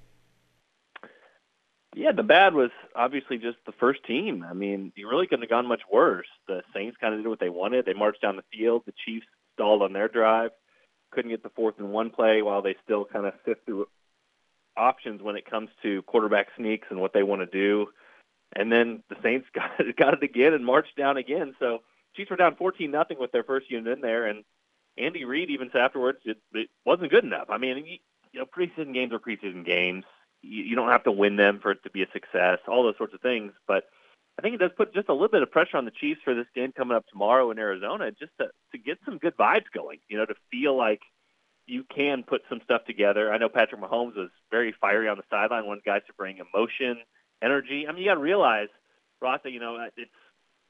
Yeah, 1.95 2.13
the 2.13 2.23
bad 2.23 2.55
was 2.55 2.71
obviously 2.95 3.37
just 3.37 3.59
the 3.67 3.73
first 3.73 4.05
team. 4.05 4.43
I 4.43 4.55
mean, 4.55 4.91
you 4.97 5.07
really 5.07 5.27
couldn't 5.27 5.43
have 5.43 5.51
gone 5.51 5.67
much 5.67 5.83
worse. 5.93 6.27
The 6.49 6.63
Saints 6.75 6.97
kind 6.99 7.13
of 7.13 7.21
did 7.21 7.29
what 7.29 7.41
they 7.41 7.51
wanted. 7.51 7.85
They 7.85 7.93
marched 7.93 8.23
down 8.23 8.37
the 8.37 8.57
field. 8.57 8.85
The 8.87 8.95
Chiefs 9.05 9.27
stalled 9.53 9.83
on 9.83 9.93
their 9.93 10.09
drive, 10.09 10.53
couldn't 11.11 11.31
get 11.31 11.43
the 11.43 11.51
fourth 11.51 11.75
and 11.79 11.93
one 11.93 12.09
play 12.09 12.41
while 12.41 12.63
they 12.63 12.77
still 12.85 13.05
kind 13.05 13.27
of 13.27 13.35
sift 13.45 13.67
through 13.67 13.87
options 14.77 15.23
when 15.23 15.37
it 15.37 15.49
comes 15.49 15.71
to 15.83 16.03
quarterback 16.03 16.49
sneaks 16.57 16.89
and 16.91 17.01
what 17.01 17.13
they 17.13 17.23
want 17.23 17.43
to 17.43 17.47
do. 17.47 17.89
And 18.55 18.71
then 18.71 19.03
the 19.09 19.17
Saints 19.23 19.47
got 19.55 19.79
it, 19.79 19.97
got 19.97 20.15
it 20.15 20.23
again 20.23 20.55
and 20.55 20.65
marched 20.65 20.97
down 20.97 21.17
again. 21.17 21.55
So 21.59 21.81
Chiefs 22.15 22.31
were 22.31 22.37
down 22.37 22.57
14 22.57 22.91
nothing 22.91 23.19
with 23.19 23.33
their 23.33 23.45
first 23.45 23.71
unit 23.71 23.93
in 23.93 24.01
there, 24.01 24.27
and 24.27 24.45
Andy 24.99 25.25
Reid 25.25 25.51
even 25.51 25.69
said 25.71 25.83
afterwards 25.83 26.19
it, 26.25 26.39
it 26.55 26.71
wasn't 26.85 27.11
good 27.11 27.25
enough. 27.25 27.49
I 27.51 27.59
mean, 27.59 27.85
you, 27.87 27.99
you 28.33 28.41
know, 28.41 28.47
preseason 28.47 28.95
games 28.95 29.13
are 29.13 29.19
preseason 29.19 29.65
games. 29.65 30.05
You, 30.43 30.63
you 30.65 30.77
don't 30.77 30.89
have 30.89 31.05
to 31.05 31.13
win 31.13 31.37
them 31.37 31.61
for 31.61 31.73
it 31.73 31.83
to 31.85 31.91
be 31.91 32.03
a 32.03 32.11
success. 32.13 32.59
All 32.67 32.83
those 32.83 32.97
sorts 32.97 33.15
of 33.15 33.21
things, 33.21 33.53
but 33.69 33.85
I 34.39 34.43
think 34.43 34.55
it 34.55 34.59
does 34.59 34.71
put 34.77 34.95
just 34.95 35.09
a 35.09 35.13
little 35.13 35.29
bit 35.29 35.43
of 35.43 35.51
pressure 35.51 35.79
on 35.79 35.87
the 35.87 35.91
Chiefs 35.91 36.21
for 36.23 36.35
this 36.35 36.47
game 36.55 36.73
coming 36.73 36.97
up 36.97 37.07
tomorrow 37.07 37.51
in 37.51 37.59
Arizona, 37.59 38.11
just 38.11 38.33
to 38.39 38.49
to 38.73 38.79
get 38.79 38.99
some 39.05 39.19
good 39.19 39.37
vibes 39.37 39.65
going. 39.75 39.99
You 40.09 40.19
know, 40.19 40.27
to 40.27 40.35
feel 40.51 40.77
like 40.77 41.01
you 41.67 41.85
can 41.85 42.23
put 42.23 42.43
some 42.49 42.61
stuff 42.65 42.85
together. 42.87 43.33
I 43.33 43.39
know 43.39 43.49
Patrick 43.49 43.81
Mahomes 43.81 44.17
was 44.17 44.31
very 44.51 44.75
fiery 44.81 45.09
on 45.09 45.17
the 45.17 45.25
sideline, 45.31 45.67
wanted 45.67 45.85
guys 45.85 46.03
to 46.07 46.13
bring 46.15 46.39
emotion, 46.39 46.99
energy. 47.43 47.87
I 47.87 47.93
mean, 47.93 48.03
you 48.03 48.09
got 48.09 48.15
to 48.15 48.21
realize, 48.21 48.69
Ross, 49.21 49.41
that, 49.45 49.51
you 49.51 49.61
know, 49.61 49.77
uh, 49.77 49.89
it's 49.97 50.11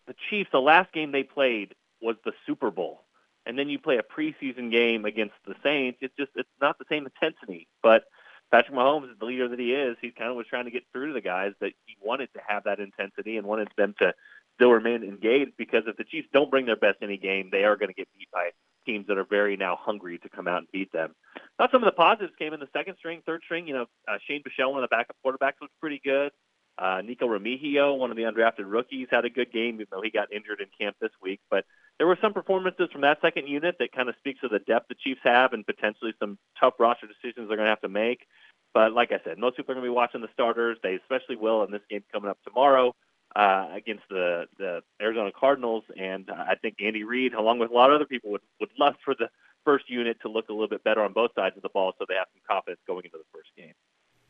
the 0.07 0.15
Chiefs. 0.31 0.51
The 0.53 0.61
last 0.61 0.93
game 0.93 1.13
they 1.13 1.23
played 1.23 1.75
was 2.01 2.17
the 2.25 2.33
Super 2.47 2.71
Bowl, 2.71 3.03
and 3.45 3.59
then 3.59 3.69
you 3.69 3.79
play 3.79 3.99
a 3.99 4.03
preseason 4.03 4.71
game 4.71 5.05
against 5.05 5.35
the 5.47 5.55
Saints. 5.63 5.99
It's 6.01 6.15
just 6.19 6.31
it's 6.35 6.49
not 6.61 6.79
the 6.79 6.87
same 6.89 7.07
intensity. 7.07 7.69
But 7.83 8.05
Patrick 8.51 8.77
Mahomes, 8.77 9.11
is 9.11 9.19
the 9.19 9.27
leader 9.27 9.49
that 9.49 9.59
he 9.59 9.73
is, 9.73 9.97
he 10.01 10.11
kind 10.11 10.31
of 10.31 10.37
was 10.37 10.47
trying 10.47 10.67
to 10.67 10.71
get 10.71 10.85
through 10.93 11.09
to 11.09 11.13
the 11.13 11.21
guys 11.21 11.53
that 11.61 11.73
he 11.85 11.97
wanted 12.03 12.33
to 12.35 12.41
have 12.47 12.65
that 12.65 12.81
intensity 12.81 13.37
and 13.37 13.47
wanted 13.47 13.69
them 13.77 13.95
to 13.99 14.15
still 14.55 14.71
remain 14.71 15.03
engaged 15.03 15.53
because 15.59 15.83
if 15.87 15.97
the 15.97 16.05
Chiefs 16.05 16.29
don't 16.33 16.51
bring 16.51 16.67
their 16.67 16.77
best 16.77 16.99
any 17.03 17.19
game, 17.19 17.51
they 17.51 17.65
are 17.65 17.77
going 17.77 17.89
to 17.89 17.95
get 17.95 18.09
beat 18.17 18.31
by 18.33 18.51
teams 18.87 19.07
that 19.09 19.19
are 19.19 19.27
very 19.29 19.57
now 19.57 19.77
hungry 19.79 20.19
to 20.19 20.29
come 20.29 20.49
out 20.49 20.59
and 20.59 20.69
beat 20.73 20.93
them. 20.93 21.15
Now, 21.59 21.69
some 21.71 21.83
of 21.83 21.87
the 21.87 21.97
positives 21.97 22.33
came 22.39 22.53
in 22.53 22.61
the 22.61 22.69
second 22.73 22.97
string, 22.99 23.23
third 23.27 23.43
string. 23.45 23.67
You 23.67 23.75
know, 23.75 23.87
uh, 24.09 24.19
Shane 24.27 24.43
Buechele, 24.43 24.71
one 24.71 24.83
of 24.83 24.89
the 24.89 24.95
backup 24.95 25.17
quarterbacks, 25.25 25.61
was 25.61 25.71
pretty 25.81 26.01
good. 26.03 26.33
Uh, 26.79 27.01
Nikko 27.03 27.27
Remigio, 27.27 27.97
one 27.99 28.11
of 28.11 28.17
the 28.17 28.25
undrafted 28.25 28.71
rookies, 28.71 29.09
had 29.11 29.25
a 29.25 29.31
good 29.31 29.51
game, 29.51 29.77
even 29.77 29.87
though 29.91 30.03
he 30.03 30.11
got 30.11 30.33
injured 30.33 30.61
in 30.61 30.67
camp 30.79 30.97
this 31.01 31.13
week. 31.23 31.41
But 31.51 31.65
there 31.99 32.07
were 32.07 32.19
some 32.21 32.35
performances 32.35 32.89
from 32.93 33.01
that 33.01 33.21
second 33.23 33.49
unit 33.49 33.77
that 33.79 33.93
kind 33.93 34.11
of 34.11 34.15
speaks 34.19 34.41
to 34.41 34.49
the 34.49 34.59
depth 34.59 34.89
the 34.89 34.95
Chiefs 34.95 35.21
have 35.25 35.55
and 35.55 35.65
potentially 35.65 36.13
some 36.21 36.39
tough 36.61 36.75
roster 36.79 37.07
decisions 37.07 37.49
they're 37.49 37.57
going 37.57 37.67
to 37.67 37.71
have 37.71 37.81
to 37.81 37.89
make. 37.89 38.27
But 38.75 38.93
like 38.93 39.11
I 39.11 39.21
said, 39.25 39.39
most 39.39 39.57
people 39.57 39.73
are 39.73 39.77
going 39.77 39.87
to 39.87 39.91
be 39.91 39.95
watching 39.95 40.21
the 40.21 40.29
starters. 40.35 40.77
They 40.83 40.97
especially 40.97 41.37
will 41.37 41.65
in 41.65 41.71
this 41.71 41.81
game 41.89 42.05
coming 42.13 42.29
up 42.29 42.39
tomorrow 42.45 42.95
uh, 43.37 43.69
against 43.75 44.05
the, 44.09 44.47
the 44.59 44.81
Arizona 45.01 45.31
Cardinals. 45.39 45.85
And 46.01 46.31
uh, 46.31 46.35
I 46.35 46.55
think 46.55 46.77
Andy 46.83 47.05
Reid, 47.05 47.35
along 47.35 47.59
with 47.59 47.71
a 47.71 47.75
lot 47.75 47.91
of 47.91 47.97
other 47.97 48.07
people, 48.07 48.31
would, 48.31 48.41
would 48.61 48.71
love 48.79 48.95
for 49.05 49.15
the 49.15 49.29
first 49.63 49.91
unit 49.91 50.17
to 50.23 50.29
look 50.29 50.49
a 50.49 50.53
little 50.53 50.69
bit 50.69 50.83
better 50.83 51.03
on 51.03 51.13
both 51.13 51.33
sides 51.35 51.55
of 51.57 51.63
the 51.63 51.69
ball 51.69 51.93
so 51.99 52.07
they 52.09 52.15
have 52.15 52.29
some 52.33 52.41
confidence 52.49 52.81
going 52.87 53.05
into 53.05 53.19
the 53.19 53.25
first 53.35 53.51
game. 53.57 53.75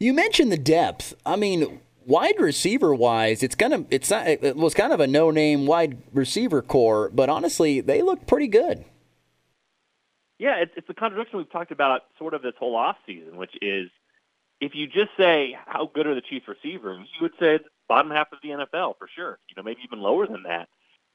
You 0.01 0.13
mentioned 0.13 0.51
the 0.51 0.59
depth. 0.59 1.15
I 1.25 1.37
mean, 1.37 1.81
wide 2.05 2.41
receiver 2.41 2.93
wise, 2.95 3.43
it's 3.43 3.55
kind 3.55 3.73
of 3.73 3.87
it's 3.91 4.11
not, 4.11 4.27
it 4.27 4.57
was 4.57 4.75
kind 4.75 4.93
of 4.93 4.99
a 4.99 5.07
no 5.07 5.31
name 5.31 5.67
wide 5.67 5.99
receiver 6.13 6.61
core, 6.61 7.11
but 7.11 7.29
honestly, 7.29 7.81
they 7.81 8.03
look 8.03 8.27
pretty 8.27 8.49
good. 8.49 8.85
Yeah, 10.39 10.57
it's, 10.57 10.73
it's 10.77 10.89
the 10.89 10.95
contradiction 10.95 11.39
we've 11.39 11.51
talked 11.51 11.71
about 11.71 12.03
sort 12.19 12.35
of 12.35 12.43
this 12.43 12.53
whole 12.59 12.75
off 12.75 12.97
season, 13.07 13.37
which 13.37 13.55
is 13.63 13.89
if 14.61 14.75
you 14.75 14.87
just 14.87 15.11
say 15.17 15.57
how 15.67 15.91
good 15.95 16.07
are 16.07 16.15
the 16.15 16.21
Chiefs 16.21 16.49
receivers, 16.49 17.07
you 17.15 17.23
would 17.23 17.33
say 17.39 17.59
bottom 17.89 18.11
half 18.11 18.33
of 18.33 18.39
the 18.43 18.51
NFL 18.51 18.99
for 18.99 19.09
sure. 19.15 19.39
You 19.49 19.55
know, 19.57 19.63
maybe 19.63 19.81
even 19.85 20.01
lower 20.01 20.27
than 20.27 20.45
that. 20.45 20.69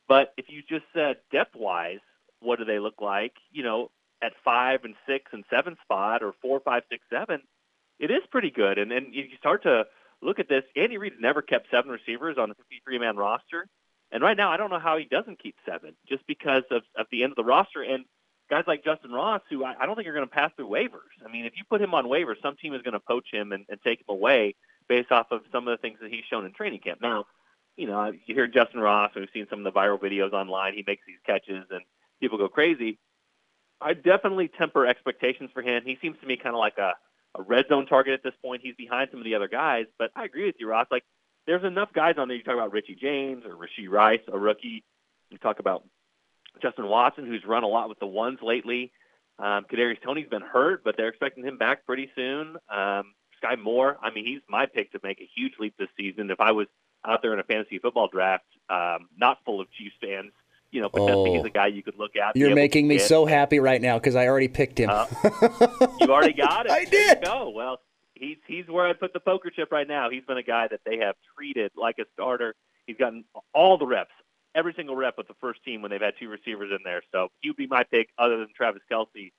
But 0.07 0.34
if 0.38 0.45
you 0.49 0.62
just 0.67 0.86
said 0.93 1.17
depth 1.31 1.55
wise, 1.55 1.99
what 2.39 2.60
do 2.60 2.65
they 2.65 2.79
look 2.79 3.01
like? 3.01 3.34
You 3.51 3.63
know, 3.63 3.91
at 4.21 4.34
five 4.43 4.84
and 4.84 4.95
six 5.07 5.31
and 5.31 5.43
seven 5.49 5.77
spot, 5.84 6.23
or 6.23 6.34
four, 6.41 6.60
five, 6.60 6.84
six, 6.89 7.03
seven, 7.12 7.41
it 7.99 8.12
is 8.12 8.21
pretty 8.31 8.51
good. 8.51 8.77
And 8.77 8.91
then 8.91 9.07
you 9.12 9.25
start 9.38 9.63
to 9.63 9.86
look 10.21 10.39
at 10.39 10.49
this. 10.49 10.63
Andy 10.75 10.97
Reid's 10.97 11.15
never 11.19 11.41
kept 11.41 11.69
seven 11.71 11.91
receivers 11.91 12.38
on 12.38 12.51
a 12.51 12.55
53 12.55 12.99
man 12.99 13.17
roster, 13.17 13.67
and 14.12 14.21
right 14.21 14.38
now 14.38 14.51
I 14.51 14.57
don't 14.57 14.69
know 14.69 14.79
how 14.79 14.97
he 14.97 15.05
doesn't 15.05 15.41
keep 15.41 15.55
seven, 15.65 15.95
just 16.07 16.25
because 16.27 16.63
of 16.71 16.84
of 16.97 17.07
the 17.12 17.23
end 17.23 17.31
of 17.31 17.38
the 17.38 17.43
roster 17.43 17.81
and 17.81 18.05
guys 18.51 18.65
like 18.67 18.84
Justin 18.84 19.12
Ross, 19.12 19.41
who 19.49 19.63
I, 19.63 19.75
I 19.79 19.86
don't 19.86 19.95
think 19.95 20.07
are 20.10 20.13
going 20.13 20.27
to 20.27 20.34
pass 20.34 20.51
through 20.57 20.67
waivers. 20.67 21.15
I 21.25 21.31
mean, 21.31 21.45
if 21.45 21.53
you 21.55 21.63
put 21.69 21.81
him 21.81 21.93
on 21.93 22.05
waivers, 22.05 22.36
some 22.43 22.57
team 22.57 22.73
is 22.73 22.81
going 22.81 22.93
to 22.93 22.99
poach 22.99 23.27
him 23.31 23.53
and, 23.53 23.65
and 23.69 23.79
take 23.81 23.99
him 23.99 24.05
away 24.10 24.55
based 24.91 25.10
off 25.10 25.27
of 25.32 25.39
some 25.54 25.69
of 25.69 25.71
the 25.71 25.82
things 25.82 25.99
that 26.01 26.12
he's 26.12 26.25
shown 26.30 26.45
in 26.45 26.51
training 26.51 26.82
camp. 26.82 26.99
Now, 27.01 27.23
you 27.77 27.88
know, 27.88 28.12
you 28.25 28.36
hear 28.36 28.47
Justin 28.47 28.82
Ross, 28.82 29.12
and 29.15 29.21
we've 29.21 29.30
seen 29.34 29.47
some 29.49 29.65
of 29.65 29.73
the 29.73 29.80
viral 29.80 29.97
videos 29.97 30.34
online. 30.34 30.73
He 30.73 30.84
makes 30.86 31.04
these 31.08 31.15
catches, 31.25 31.63
and 31.69 31.80
people 32.19 32.38
go 32.38 32.49
crazy. 32.49 32.99
I 33.80 33.93
definitely 33.93 34.49
temper 34.49 34.86
expectations 34.86 35.49
for 35.54 35.62
him. 35.62 35.84
He 35.86 35.97
seems 36.01 36.17
to 36.19 36.27
me 36.27 36.36
kind 36.36 36.54
of 36.54 36.60
like 36.60 36.77
a, 36.77 36.91
a 37.36 37.41
red 37.41 37.69
zone 37.69 37.86
target 37.86 38.15
at 38.15 38.21
this 38.21 38.34
point. 38.43 38.63
He's 38.65 38.75
behind 38.75 39.12
some 39.12 39.21
of 39.21 39.23
the 39.23 39.36
other 39.36 39.47
guys, 39.47 39.86
but 39.97 40.12
I 40.13 40.25
agree 40.25 40.45
with 40.45 40.56
you, 40.60 40.67
Ross. 40.67 40.88
Like, 40.91 41.06
there's 41.47 41.63
enough 41.63 41.93
guys 41.93 42.15
on 42.17 42.27
there. 42.27 42.36
You 42.36 42.43
talk 42.43 42.56
about 42.56 42.73
Richie 42.73 42.97
James 42.99 43.45
or 43.45 43.56
Rashee 43.56 43.89
Rice, 43.89 44.19
a 44.30 44.38
rookie. 44.38 44.84
You 45.30 45.38
talk 45.38 45.60
about 45.60 45.86
Justin 46.62 46.89
Watson, 46.89 47.25
who's 47.25 47.45
run 47.47 47.63
a 47.63 47.67
lot 47.67 47.88
with 47.88 47.99
the 47.99 48.08
ones 48.08 48.39
lately. 48.41 48.91
Um, 49.39 49.63
Kadarius 49.71 50.04
Toney's 50.04 50.27
been 50.27 50.41
hurt, 50.41 50.84
but 50.84 50.97
they're 50.97 51.08
expecting 51.08 51.45
him 51.45 51.58
back 51.58 51.86
pretty 51.86 52.12
soon. 52.13 52.58
Um, 52.69 53.13
Skyy 53.43 53.62
Moore, 53.62 53.97
I 54.01 54.12
mean, 54.12 54.25
he's 54.25 54.41
my 54.49 54.65
pick 54.65 54.91
to 54.93 54.99
make 55.04 55.19
a 55.21 55.30
huge 55.36 55.54
leap 55.60 55.75
this 55.77 55.89
season. 55.97 56.30
If 56.32 56.39
I 56.39 56.51
was 56.51 56.67
out 57.06 57.21
there 57.21 57.34
in 57.34 57.39
a 57.39 57.43
fantasy 57.43 57.80
football 57.80 58.08
draft, 58.08 58.45
um, 58.69 59.10
not 59.17 59.39
full 59.45 59.60
of 59.62 59.71
Chiefs 59.71 59.95
fans, 60.01 60.32
you 60.71 60.82
know, 60.82 60.89
potentially 60.89 61.32
Oh. 61.32 61.34
he's 61.34 61.45
a 61.45 61.49
guy 61.49 61.67
you 61.67 61.84
could 61.84 61.97
look 61.97 62.15
at. 62.15 62.36
You're 62.36 62.56
making 62.56 62.88
me 62.88 62.97
so 62.99 63.25
happy 63.25 63.60
right 63.60 63.82
now 63.82 63.97
because 63.97 64.15
I 64.15 64.27
already 64.27 64.47
picked 64.47 64.80
him. 64.80 64.89
Uh, 64.89 65.06
You've 65.99 66.10
already 66.10 66.34
got 66.34 66.65
it. 66.67 66.71
I 66.71 66.86
did. 66.86 67.19
You 67.19 67.25
go. 67.25 67.49
Well, 67.49 67.80
he's 68.15 68.38
he's 68.47 68.67
where 68.67 68.88
I 68.88 68.93
put 68.93 69.12
the 69.13 69.19
poker 69.19 69.49
chip 69.49 69.71
right 69.71 69.88
now. 69.88 70.10
He's 70.10 70.23
been 70.23 70.38
a 70.38 70.43
guy 70.43 70.67
that 70.69 70.82
they 70.86 70.97
have 70.99 71.15
treated 71.36 71.71
like 71.75 71.95
a 71.99 72.06
starter. 72.13 72.56
He's 72.88 72.97
gotten 72.97 73.25
all 73.54 73.77
the 73.77 73.86
reps, 73.86 74.12
every 74.56 74.73
single 74.75 74.95
rep 74.95 75.17
with 75.17 75.27
the 75.27 75.34
first 75.41 75.63
team 75.63 75.82
when 75.82 75.91
they've 75.91 76.01
had 76.01 76.13
two 76.19 76.30
receivers 76.30 76.71
in 76.71 76.80
there. 76.86 77.01
So 77.12 77.30
he 77.41 77.49
would 77.49 77.58
be 77.58 77.67
my 77.67 77.84
pick, 77.84 78.08
other 78.17 78.38
than 78.38 78.47
Travis 78.56 78.82
Kelce, 78.89 79.32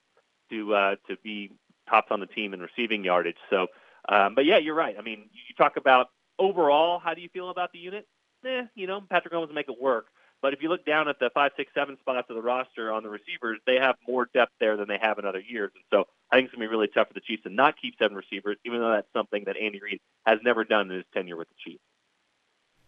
to 0.50 0.74
uh, 0.74 0.96
to 1.08 1.16
be 1.22 1.50
tops 1.88 2.08
on 2.10 2.20
the 2.20 2.26
team 2.26 2.52
in 2.54 2.60
receiving 2.60 3.04
yardage. 3.04 3.36
So, 3.50 3.68
um, 4.08 4.34
but 4.34 4.44
yeah, 4.44 4.58
you're 4.58 4.74
right. 4.74 4.96
I 4.98 5.02
mean, 5.02 5.30
you 5.32 5.54
talk 5.56 5.76
about 5.76 6.08
overall, 6.38 6.98
how 6.98 7.14
do 7.14 7.20
you 7.20 7.28
feel 7.28 7.50
about 7.50 7.72
the 7.72 7.78
unit? 7.78 8.06
Eh, 8.44 8.64
you 8.74 8.86
know, 8.86 9.00
Patrick 9.08 9.32
Mahomes 9.32 9.54
make 9.54 9.68
it 9.68 9.80
work. 9.80 10.06
But 10.40 10.52
if 10.52 10.60
you 10.60 10.68
look 10.68 10.84
down 10.84 11.08
at 11.08 11.20
the 11.20 11.30
five, 11.32 11.52
six, 11.56 11.70
seven 11.72 11.96
spots 12.00 12.26
of 12.28 12.34
the 12.34 12.42
roster 12.42 12.92
on 12.92 13.04
the 13.04 13.08
receivers, 13.08 13.60
they 13.64 13.76
have 13.76 13.94
more 14.08 14.28
depth 14.34 14.50
there 14.58 14.76
than 14.76 14.88
they 14.88 14.98
have 15.00 15.20
in 15.20 15.24
other 15.24 15.40
years. 15.40 15.70
And 15.72 15.84
so 15.88 16.08
I 16.32 16.36
think 16.36 16.46
it's 16.46 16.54
going 16.54 16.66
to 16.66 16.68
be 16.68 16.74
really 16.74 16.88
tough 16.88 17.08
for 17.08 17.14
the 17.14 17.20
Chiefs 17.20 17.44
to 17.44 17.48
not 17.48 17.76
keep 17.80 17.94
seven 17.96 18.16
receivers, 18.16 18.56
even 18.64 18.80
though 18.80 18.90
that's 18.90 19.06
something 19.12 19.44
that 19.46 19.56
Andy 19.56 19.80
Reid 19.80 20.00
has 20.26 20.40
never 20.44 20.64
done 20.64 20.90
in 20.90 20.96
his 20.96 21.04
tenure 21.14 21.36
with 21.36 21.48
the 21.48 21.54
Chiefs. 21.64 21.82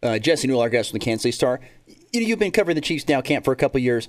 Uh, 0.03 0.19
Jesse 0.19 0.49
Newell, 0.49 0.63
our 0.63 0.69
guest 0.69 0.91
from 0.91 0.99
the 0.99 1.05
Kansas 1.05 1.23
City 1.23 1.33
Star. 1.33 1.61
You 2.13 2.21
know, 2.21 2.27
you've 2.27 2.41
been 2.41 2.51
covering 2.51 2.75
the 2.75 2.81
Chiefs 2.81 3.07
now 3.09 3.21
camp 3.21 3.45
for 3.45 3.53
a 3.53 3.57
couple 3.57 3.81
years. 3.81 4.09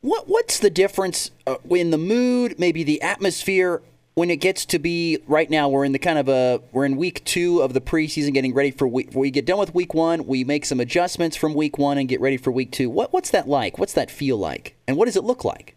What 0.00 0.26
what's 0.26 0.58
the 0.58 0.70
difference 0.70 1.30
uh, 1.46 1.56
in 1.70 1.90
the 1.90 1.98
mood, 1.98 2.58
maybe 2.58 2.82
the 2.82 3.02
atmosphere 3.02 3.82
when 4.16 4.30
it 4.30 4.36
gets 4.36 4.64
to 4.64 4.78
be 4.78 5.18
right 5.26 5.48
now? 5.48 5.68
We're 5.68 5.84
in 5.84 5.92
the 5.92 5.98
kind 5.98 6.18
of 6.18 6.28
a 6.28 6.60
we're 6.72 6.86
in 6.86 6.96
week 6.96 7.22
two 7.24 7.60
of 7.60 7.74
the 7.74 7.80
preseason, 7.80 8.32
getting 8.32 8.54
ready 8.54 8.70
for 8.70 8.88
week. 8.88 9.10
We 9.14 9.30
get 9.30 9.46
done 9.46 9.58
with 9.58 9.74
week 9.74 9.94
one, 9.94 10.26
we 10.26 10.42
make 10.42 10.64
some 10.64 10.80
adjustments 10.80 11.36
from 11.36 11.54
week 11.54 11.78
one 11.78 11.98
and 11.98 12.08
get 12.08 12.20
ready 12.20 12.38
for 12.38 12.50
week 12.50 12.72
two. 12.72 12.90
What 12.90 13.12
what's 13.12 13.30
that 13.30 13.46
like? 13.46 13.78
What's 13.78 13.92
that 13.92 14.10
feel 14.10 14.38
like? 14.38 14.74
And 14.88 14.96
what 14.96 15.04
does 15.04 15.16
it 15.16 15.24
look 15.24 15.44
like? 15.44 15.76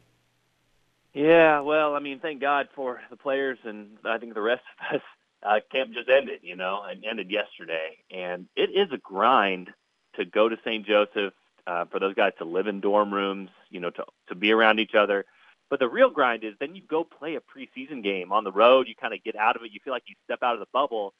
Yeah, 1.13 1.59
well, 1.61 1.95
I 1.95 1.99
mean, 1.99 2.19
thank 2.19 2.39
God 2.39 2.69
for 2.75 3.01
the 3.09 3.17
players, 3.17 3.57
and 3.65 3.97
I 4.05 4.17
think 4.17 4.33
the 4.33 4.41
rest 4.41 4.63
of 4.79 4.95
us. 4.95 5.01
Uh, 5.41 5.61
camp 5.71 5.93
just 5.93 6.09
ended, 6.09 6.41
you 6.43 6.57
know, 6.57 6.83
and 6.85 7.05
ended 7.05 7.31
yesterday, 7.31 7.95
and 8.11 8.47
it 8.57 8.69
is 8.71 8.91
a 8.91 8.97
grind 8.97 9.69
to 10.15 10.25
go 10.25 10.49
to 10.49 10.57
St. 10.65 10.85
Joseph 10.85 11.33
uh, 11.65 11.85
for 11.85 11.97
those 11.97 12.13
guys 12.13 12.33
to 12.39 12.43
live 12.43 12.67
in 12.67 12.81
dorm 12.81 13.13
rooms, 13.13 13.49
you 13.69 13.79
know, 13.79 13.89
to 13.89 14.03
to 14.27 14.35
be 14.35 14.51
around 14.51 14.79
each 14.79 14.95
other. 14.95 15.25
But 15.69 15.79
the 15.79 15.87
real 15.87 16.09
grind 16.09 16.43
is 16.43 16.55
then 16.59 16.75
you 16.75 16.81
go 16.81 17.03
play 17.03 17.35
a 17.35 17.41
preseason 17.41 18.03
game 18.03 18.31
on 18.31 18.43
the 18.43 18.51
road. 18.51 18.87
You 18.87 18.95
kind 18.95 19.13
of 19.13 19.23
get 19.23 19.35
out 19.35 19.55
of 19.55 19.63
it. 19.63 19.71
You 19.71 19.79
feel 19.83 19.93
like 19.93 20.03
you 20.07 20.15
step 20.25 20.39
out 20.41 20.53
of 20.55 20.59
the 20.59 20.67
bubble, 20.73 21.13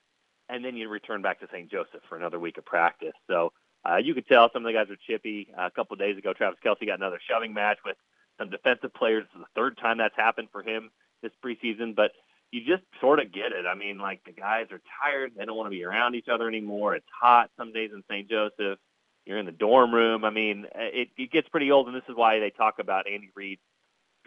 and 0.50 0.66
then 0.66 0.76
you 0.76 0.90
return 0.90 1.22
back 1.22 1.40
to 1.42 1.48
St. 1.52 1.70
Joseph 1.70 2.02
for 2.10 2.18
another 2.18 2.40
week 2.40 2.58
of 2.58 2.66
practice. 2.66 3.14
So 3.28 3.54
uh, 3.88 3.98
you 3.98 4.14
could 4.14 4.28
tell 4.28 4.50
some 4.52 4.66
of 4.66 4.68
the 4.72 4.78
guys 4.78 4.90
are 4.90 4.98
chippy. 5.08 5.50
Uh, 5.58 5.68
a 5.68 5.72
couple 5.72 5.94
of 5.94 6.00
days 6.00 6.18
ago, 6.18 6.34
Travis 6.34 6.60
Kelce 6.66 6.86
got 6.86 7.00
another 7.00 7.20
shoving 7.30 7.54
match 7.54 7.78
with 7.86 7.98
some 8.40 8.50
defensive 8.50 8.94
players. 8.94 9.26
This 9.26 9.42
is 9.42 9.46
the 9.46 9.60
third 9.60 9.78
time 9.78 10.00
that's 10.00 10.16
happened 10.16 10.50
for 10.52 10.64
him 10.64 10.90
this 11.22 11.32
preseason, 11.44 11.96
but 11.96 12.12
you 12.52 12.62
just 12.66 12.84
sort 13.00 13.20
of 13.20 13.32
get 13.32 13.52
it. 13.52 13.66
I 13.68 13.76
mean, 13.76 14.00
like 14.00 14.24
the 14.24 14.32
guys 14.32 14.68
are 14.72 14.82
tired; 15.04 15.34
they 15.38 15.46
don't 15.46 15.56
want 15.56 15.68
to 15.68 15.78
be 15.78 15.84
around 15.84 16.16
each 16.16 16.28
other 16.28 16.48
anymore. 16.48 16.96
It's 16.96 17.06
hot 17.22 17.52
some 17.58 17.72
days 17.72 17.92
in 17.94 18.04
St. 18.10 18.30
Joseph. 18.30 18.80
You're 19.26 19.38
in 19.38 19.46
the 19.46 19.52
dorm 19.52 19.94
room. 19.94 20.26
I 20.26 20.32
mean, 20.32 20.66
it, 20.74 21.10
it 21.18 21.32
gets 21.32 21.48
pretty 21.50 21.72
old, 21.72 21.88
and 21.88 21.96
this 21.96 22.08
is 22.10 22.16
why 22.16 22.40
they 22.40 22.50
talk 22.50 22.80
about 22.80 23.08
Andy 23.08 23.30
Reid's 23.36 23.62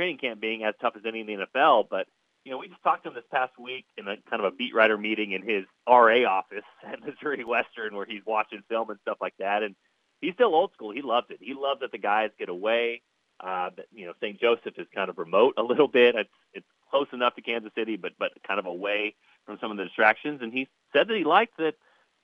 training 0.02 0.18
camp 0.18 0.40
being 0.40 0.64
as 0.64 0.74
tough 0.80 0.94
as 0.96 1.02
any 1.06 1.20
in 1.20 1.26
the 1.26 1.46
NFL. 1.46 1.86
But 1.88 2.06
you 2.44 2.50
know, 2.50 2.58
we 2.58 2.68
just 2.68 2.82
talked 2.82 3.04
to 3.04 3.10
him 3.10 3.14
this 3.14 3.24
past 3.30 3.52
week 3.58 3.84
in 3.96 4.08
a 4.08 4.16
kind 4.28 4.44
of 4.44 4.52
a 4.52 4.56
beat 4.56 4.74
writer 4.74 4.98
meeting 4.98 5.30
in 5.30 5.42
his 5.42 5.64
RA 5.88 6.28
office 6.28 6.64
at 6.86 7.00
Missouri 7.00 7.44
Western, 7.44 7.94
where 7.94 8.06
he's 8.06 8.22
watching 8.26 8.62
film 8.68 8.90
and 8.90 8.98
stuff 9.02 9.18
like 9.20 9.34
that. 9.38 9.62
And 9.62 9.76
he's 10.20 10.34
still 10.34 10.54
old 10.54 10.72
school. 10.72 10.90
He 10.92 11.02
loves 11.02 11.28
it. 11.30 11.38
He 11.40 11.54
loves 11.54 11.80
that 11.80 11.92
the 11.92 11.98
guys 11.98 12.30
get 12.38 12.48
away. 12.48 13.02
Uh, 13.40 13.70
that, 13.76 13.86
you 13.92 14.06
know, 14.06 14.12
St. 14.20 14.40
Joseph 14.40 14.74
is 14.76 14.86
kind 14.94 15.08
of 15.08 15.18
remote 15.18 15.54
a 15.56 15.62
little 15.62 15.88
bit. 15.88 16.14
It's 16.16 16.30
it's 16.52 16.66
close 16.90 17.08
enough 17.12 17.34
to 17.36 17.42
Kansas 17.42 17.72
City, 17.76 17.96
but 17.96 18.12
but 18.18 18.32
kind 18.46 18.58
of 18.58 18.66
away 18.66 19.14
from 19.46 19.58
some 19.60 19.70
of 19.70 19.76
the 19.76 19.84
distractions. 19.84 20.40
And 20.42 20.52
he 20.52 20.68
said 20.92 21.08
that 21.08 21.16
he 21.16 21.24
likes 21.24 21.52
that 21.58 21.74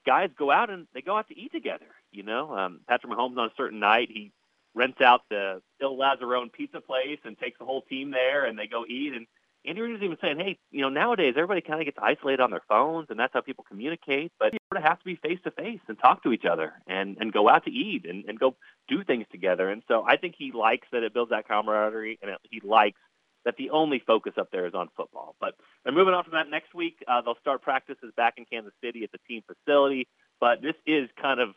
guys 0.05 0.31
go 0.37 0.51
out 0.51 0.71
and 0.71 0.87
they 0.95 1.01
go 1.01 1.17
out 1.17 1.29
to 1.29 1.39
eat 1.39 1.53
together. 1.53 1.87
You 2.11 2.25
know, 2.25 2.57
um, 2.57 2.81
Patrick 2.89 3.13
Mahomes 3.13 3.39
on 3.39 3.47
a 3.47 3.53
certain 3.57 3.79
night 3.81 4.09
he 4.11 4.33
rents 4.79 5.01
out 5.01 5.23
the 5.29 5.61
Il 5.81 5.97
Lazzarone 5.97 6.53
pizza 6.53 6.81
place 6.81 7.19
and 7.25 7.37
takes 7.37 7.59
the 7.59 7.65
whole 7.65 7.83
team 7.83 8.13
there, 8.13 8.47
and 8.47 8.59
they 8.59 8.67
go 8.67 8.85
eat. 8.89 9.13
And 9.15 9.27
Andy 9.67 9.81
Reid 9.81 9.93
was 9.93 10.03
even 10.03 10.17
saying, 10.23 10.39
hey, 10.39 10.57
you 10.71 10.83
know, 10.83 10.89
nowadays 10.89 11.35
everybody 11.37 11.61
kind 11.61 11.81
of 11.81 11.85
gets 11.85 11.99
isolated 12.01 12.41
on 12.41 12.51
their 12.51 12.63
phones, 12.69 13.09
and 13.11 13.19
that's 13.19 13.35
how 13.35 13.41
people 13.41 13.65
communicate. 13.69 14.31
But 14.39 14.53
you 14.53 14.59
sort 14.73 14.83
of 14.83 14.89
have 14.89 15.01
to 15.01 15.05
be 15.05 15.17
face 15.17 15.41
to 15.45 15.51
face 15.51 15.81
and 15.89 15.99
talk 15.99 16.23
to 16.23 16.33
each 16.33 16.45
other, 16.45 16.73
and 16.87 17.17
and 17.21 17.33
go 17.33 17.49
out 17.49 17.65
to 17.65 17.71
eat 17.71 18.07
and 18.09 18.25
and 18.27 18.39
go 18.39 18.55
do 18.89 19.03
things 19.05 19.27
together. 19.33 19.69
And 19.69 19.83
so 19.89 20.05
I 20.07 20.17
think 20.17 20.37
he 20.39 20.53
likes 20.53 20.87
that 20.93 21.03
it 21.03 21.13
builds 21.13 21.31
that 21.31 21.49
camaraderie, 21.49 22.19
and 22.23 22.31
it, 22.31 22.39
he 22.49 22.61
likes 22.65 23.01
that 23.45 23.57
the 23.57 23.71
only 23.71 24.01
focus 24.07 24.35
up 24.39 24.49
there 24.53 24.67
is 24.67 24.75
on 24.75 24.89
football. 24.97 25.35
But 25.41 25.55
they're 25.83 25.93
moving 25.93 26.15
on 26.15 26.25
from 26.25 26.35
that 26.35 26.51
next 26.51 26.75
week. 26.75 26.97
Uh, 27.07 27.21
they'll 27.23 27.41
start 27.41 27.63
practices 27.63 28.13
back 28.17 28.35
in 28.37 28.45
Kansas 28.45 28.73
City 28.83 29.05
at 29.05 29.13
the 29.13 29.19
team 29.29 29.43
facility. 29.47 30.07
But 30.41 30.63
this 30.63 30.75
is 30.87 31.09
kind 31.21 31.41
of, 31.41 31.51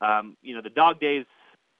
um, 0.00 0.36
you 0.42 0.54
know, 0.54 0.62
the 0.62 0.70
dog 0.70 1.00
days. 1.00 1.26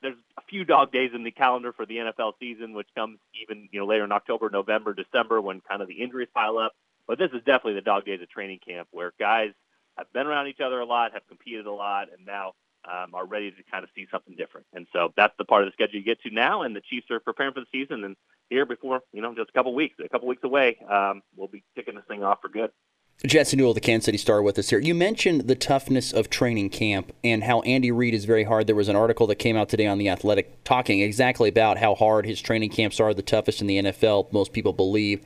There's 0.04 0.16
a 0.36 0.42
few 0.42 0.66
dog 0.66 0.92
days 0.92 1.12
in 1.14 1.24
the 1.24 1.30
calendar 1.30 1.72
for 1.72 1.86
the 1.86 1.96
NFL 1.96 2.34
season, 2.38 2.74
which 2.74 2.88
comes 2.94 3.18
even 3.42 3.68
you 3.72 3.80
know 3.80 3.86
later 3.86 4.04
in 4.04 4.12
October, 4.12 4.50
November, 4.50 4.92
December, 4.92 5.40
when 5.40 5.62
kind 5.62 5.80
of 5.80 5.88
the 5.88 6.02
injuries 6.02 6.28
pile 6.34 6.58
up. 6.58 6.72
But 7.08 7.18
this 7.18 7.30
is 7.32 7.38
definitely 7.38 7.74
the 7.74 7.80
dog 7.80 8.04
days 8.04 8.20
of 8.20 8.28
training 8.28 8.60
camp, 8.66 8.88
where 8.90 9.14
guys 9.18 9.52
have 9.96 10.12
been 10.12 10.26
around 10.26 10.48
each 10.48 10.60
other 10.60 10.80
a 10.80 10.84
lot, 10.84 11.14
have 11.14 11.26
competed 11.26 11.64
a 11.64 11.72
lot, 11.72 12.08
and 12.16 12.26
now 12.26 12.52
um, 12.84 13.14
are 13.14 13.26
ready 13.26 13.50
to 13.50 13.62
kind 13.70 13.84
of 13.84 13.90
see 13.94 14.06
something 14.10 14.34
different. 14.36 14.66
And 14.74 14.86
so 14.92 15.12
that's 15.16 15.34
the 15.38 15.44
part 15.44 15.62
of 15.62 15.68
the 15.68 15.72
schedule 15.72 15.98
you 15.98 16.04
get 16.04 16.20
to 16.22 16.30
now. 16.30 16.62
And 16.62 16.76
the 16.76 16.82
Chiefs 16.82 17.10
are 17.10 17.20
preparing 17.20 17.54
for 17.54 17.60
the 17.60 17.66
season. 17.72 18.04
And 18.04 18.16
here 18.50 18.66
before, 18.66 19.00
you 19.12 19.22
know, 19.22 19.34
just 19.34 19.50
a 19.50 19.52
couple 19.52 19.74
weeks, 19.74 19.96
a 20.04 20.08
couple 20.08 20.28
weeks 20.28 20.44
away, 20.44 20.78
um, 20.90 21.22
we'll 21.36 21.48
be 21.48 21.64
kicking 21.74 21.94
this 21.94 22.04
thing 22.08 22.22
off 22.22 22.40
for 22.42 22.48
good. 22.48 22.70
Jesse 23.26 23.56
Newell, 23.56 23.72
the 23.72 23.80
Kansas 23.80 24.04
City 24.04 24.18
Star, 24.18 24.42
with 24.42 24.58
us 24.58 24.68
here. 24.68 24.78
You 24.78 24.94
mentioned 24.94 25.42
the 25.42 25.54
toughness 25.54 26.12
of 26.12 26.28
training 26.28 26.68
camp 26.70 27.12
and 27.22 27.42
how 27.44 27.62
Andy 27.62 27.90
Reid 27.90 28.12
is 28.12 28.26
very 28.26 28.44
hard. 28.44 28.66
There 28.66 28.76
was 28.76 28.88
an 28.88 28.96
article 28.96 29.26
that 29.28 29.36
came 29.36 29.56
out 29.56 29.70
today 29.70 29.86
on 29.86 29.96
The 29.96 30.10
Athletic 30.10 30.62
talking 30.64 31.00
exactly 31.00 31.48
about 31.48 31.78
how 31.78 31.94
hard 31.94 32.26
his 32.26 32.42
training 32.42 32.70
camps 32.70 33.00
are, 33.00 33.14
the 33.14 33.22
toughest 33.22 33.62
in 33.62 33.66
the 33.66 33.78
NFL, 33.78 34.30
most 34.32 34.52
people 34.52 34.74
believe. 34.74 35.24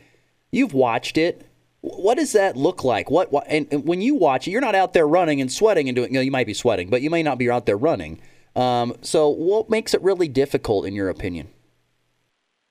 You've 0.52 0.74
watched 0.74 1.18
it. 1.18 1.44
What 1.80 2.18
does 2.18 2.32
that 2.32 2.56
look 2.56 2.84
like? 2.84 3.10
What, 3.10 3.32
what 3.32 3.44
and, 3.48 3.66
and 3.72 3.84
when 3.84 4.00
you 4.00 4.14
watch 4.14 4.46
it, 4.46 4.52
you're 4.52 4.60
not 4.60 4.74
out 4.74 4.92
there 4.92 5.06
running 5.06 5.40
and 5.40 5.50
sweating 5.50 5.88
and 5.88 5.96
doing. 5.96 6.12
You, 6.12 6.18
know, 6.18 6.22
you 6.22 6.30
might 6.30 6.46
be 6.46 6.54
sweating, 6.54 6.90
but 6.90 7.02
you 7.02 7.10
may 7.10 7.22
not 7.22 7.38
be 7.38 7.50
out 7.50 7.66
there 7.66 7.76
running. 7.76 8.20
Um, 8.54 8.94
so, 9.02 9.28
what 9.28 9.70
makes 9.70 9.94
it 9.94 10.02
really 10.02 10.28
difficult, 10.28 10.86
in 10.86 10.94
your 10.94 11.08
opinion? 11.08 11.48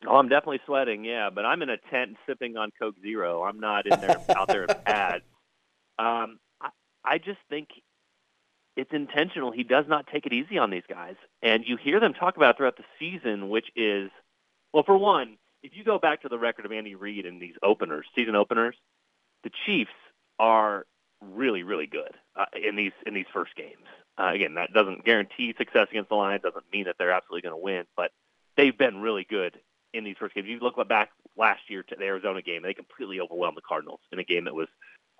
Oh, 0.07 0.15
I'm 0.15 0.29
definitely 0.29 0.61
sweating, 0.65 1.03
yeah, 1.03 1.29
but 1.29 1.45
I'm 1.45 1.61
in 1.61 1.69
a 1.69 1.77
tent 1.77 2.17
sipping 2.25 2.55
on 2.55 2.71
Coke 2.79 2.95
Zero. 3.01 3.43
I'm 3.43 3.59
not 3.59 3.85
in 3.85 3.99
there 3.99 4.17
out 4.35 4.47
there 4.47 4.63
in 4.63 4.75
pads. 4.85 5.25
Um, 5.99 6.39
I, 6.61 6.69
I 7.03 7.17
just 7.17 7.39
think 7.49 7.69
it's 8.77 8.93
intentional. 8.93 9.51
He 9.51 9.63
does 9.63 9.85
not 9.87 10.07
take 10.07 10.25
it 10.25 10.33
easy 10.33 10.57
on 10.57 10.69
these 10.69 10.83
guys, 10.87 11.15
and 11.41 11.63
you 11.65 11.77
hear 11.77 11.99
them 11.99 12.13
talk 12.13 12.37
about 12.37 12.51
it 12.51 12.57
throughout 12.57 12.77
the 12.77 12.85
season, 12.99 13.49
which 13.49 13.67
is, 13.75 14.09
well, 14.73 14.83
for 14.83 14.97
one, 14.97 15.37
if 15.61 15.75
you 15.75 15.83
go 15.83 15.99
back 15.99 16.21
to 16.21 16.29
the 16.29 16.39
record 16.39 16.65
of 16.65 16.71
Andy 16.71 16.95
Reid 16.95 17.25
in 17.25 17.39
these 17.39 17.55
openers, 17.61 18.05
season 18.15 18.35
openers, 18.35 18.75
the 19.43 19.51
Chiefs 19.65 19.91
are 20.39 20.85
really, 21.21 21.63
really 21.63 21.87
good 21.87 22.15
uh, 22.35 22.45
in 22.55 22.75
these 22.75 22.93
in 23.05 23.13
these 23.13 23.25
first 23.33 23.55
games. 23.55 23.85
Uh, 24.17 24.31
again, 24.33 24.55
that 24.55 24.71
doesn't 24.73 25.03
guarantee 25.03 25.53
success 25.57 25.87
against 25.89 26.09
the 26.09 26.15
Lions. 26.15 26.43
Doesn't 26.43 26.65
mean 26.71 26.85
that 26.85 26.95
they're 26.97 27.11
absolutely 27.11 27.41
going 27.41 27.59
to 27.59 27.63
win, 27.63 27.85
but 27.95 28.11
they've 28.55 28.77
been 28.77 29.01
really 29.01 29.25
good 29.29 29.59
in 29.93 30.03
these 30.03 30.15
first 30.19 30.35
games. 30.35 30.47
You 30.47 30.59
look 30.59 30.75
back 30.87 31.11
last 31.37 31.61
year 31.69 31.83
to 31.83 31.95
the 31.95 32.03
Arizona 32.03 32.41
game; 32.41 32.61
they 32.63 32.73
completely 32.73 33.19
overwhelmed 33.19 33.57
the 33.57 33.61
Cardinals 33.61 33.99
in 34.11 34.19
a 34.19 34.23
game 34.23 34.45
that 34.45 34.55
was, 34.55 34.67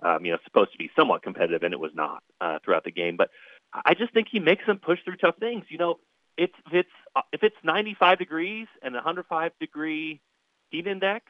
um, 0.04 0.26
you 0.26 0.32
know, 0.32 0.38
supposed 0.44 0.72
to 0.72 0.78
be 0.78 0.90
somewhat 0.96 1.24
competitive, 1.24 1.64
and 1.64 1.74
it 1.74 1.80
was 1.80 1.92
not 1.94 2.24
uh, 2.42 2.60
throughout 2.64 2.84
the 2.84 2.92
game. 2.92 3.18
But 3.18 3.30
I 3.74 3.94
just 3.94 4.14
think 4.14 4.28
he 4.32 4.40
makes 4.40 4.66
them 4.66 4.80
push 4.80 5.00
through 5.04 5.18
tough 5.18 5.38
things. 5.38 5.66
You 5.70 5.78
know, 5.78 6.00
it's 6.38 6.54
if 6.68 6.74
it's 6.74 6.90
uh, 7.16 7.22
if 7.34 7.44
it's 7.44 7.56
95 7.64 8.20
degrees 8.20 8.68
and 8.82 8.94
105 8.94 9.52
degree 9.60 10.22
heat 10.70 10.88
index, 10.88 11.26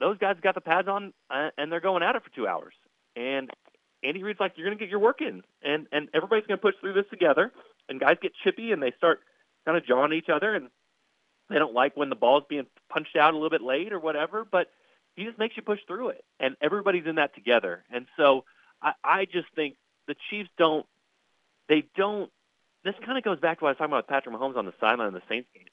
those 0.00 0.18
guys 0.18 0.36
got 0.42 0.54
the 0.54 0.60
pads 0.60 0.88
on 0.88 1.12
uh, 1.30 1.50
and 1.56 1.70
they're 1.72 1.80
going 1.80 2.02
at 2.02 2.16
it 2.16 2.22
for 2.22 2.30
two 2.30 2.46
hours. 2.46 2.74
And 3.16 3.50
Andy 4.02 4.22
Reid's 4.22 4.40
like, 4.40 4.54
you're 4.56 4.66
going 4.66 4.76
to 4.76 4.82
get 4.82 4.90
your 4.90 5.00
work 5.00 5.20
in, 5.20 5.42
and 5.62 5.86
and 5.92 6.08
everybody's 6.14 6.46
going 6.46 6.58
to 6.58 6.62
push 6.62 6.74
through 6.80 6.94
this 6.94 7.06
together. 7.10 7.52
And 7.88 7.98
guys 7.98 8.16
get 8.22 8.32
chippy 8.44 8.70
and 8.70 8.80
they 8.80 8.92
start 8.96 9.20
kind 9.64 9.76
of 9.76 9.84
jawing 9.84 10.12
each 10.12 10.28
other, 10.28 10.54
and 10.54 10.68
they 11.48 11.58
don't 11.58 11.74
like 11.74 11.96
when 11.96 12.08
the 12.08 12.16
ball's 12.16 12.44
being 12.48 12.66
punched 12.88 13.16
out 13.16 13.34
a 13.34 13.36
little 13.36 13.50
bit 13.50 13.62
late 13.62 13.92
or 13.92 13.98
whatever. 13.98 14.46
But 14.50 14.68
he 15.16 15.24
just 15.24 15.38
makes 15.38 15.56
you 15.56 15.62
push 15.62 15.80
through 15.86 16.10
it, 16.10 16.24
and 16.40 16.56
everybody's 16.60 17.06
in 17.06 17.16
that 17.16 17.34
together. 17.34 17.84
And 17.90 18.06
so 18.16 18.44
I, 18.80 18.92
I 19.04 19.24
just 19.24 19.48
think 19.54 19.76
the 20.06 20.16
Chiefs 20.30 20.50
don't. 20.56 20.86
They 21.68 21.84
don't. 21.96 22.30
This 22.84 22.94
kind 23.04 23.16
of 23.16 23.24
goes 23.24 23.38
back 23.38 23.58
to 23.58 23.64
what 23.64 23.68
I 23.68 23.72
was 23.72 23.78
talking 23.78 23.92
about 23.92 24.04
with 24.04 24.08
Patrick 24.08 24.34
Mahomes 24.34 24.56
on 24.56 24.66
the 24.66 24.74
sideline 24.80 25.08
of 25.08 25.14
the 25.14 25.22
Saints 25.28 25.48
game. 25.54 25.66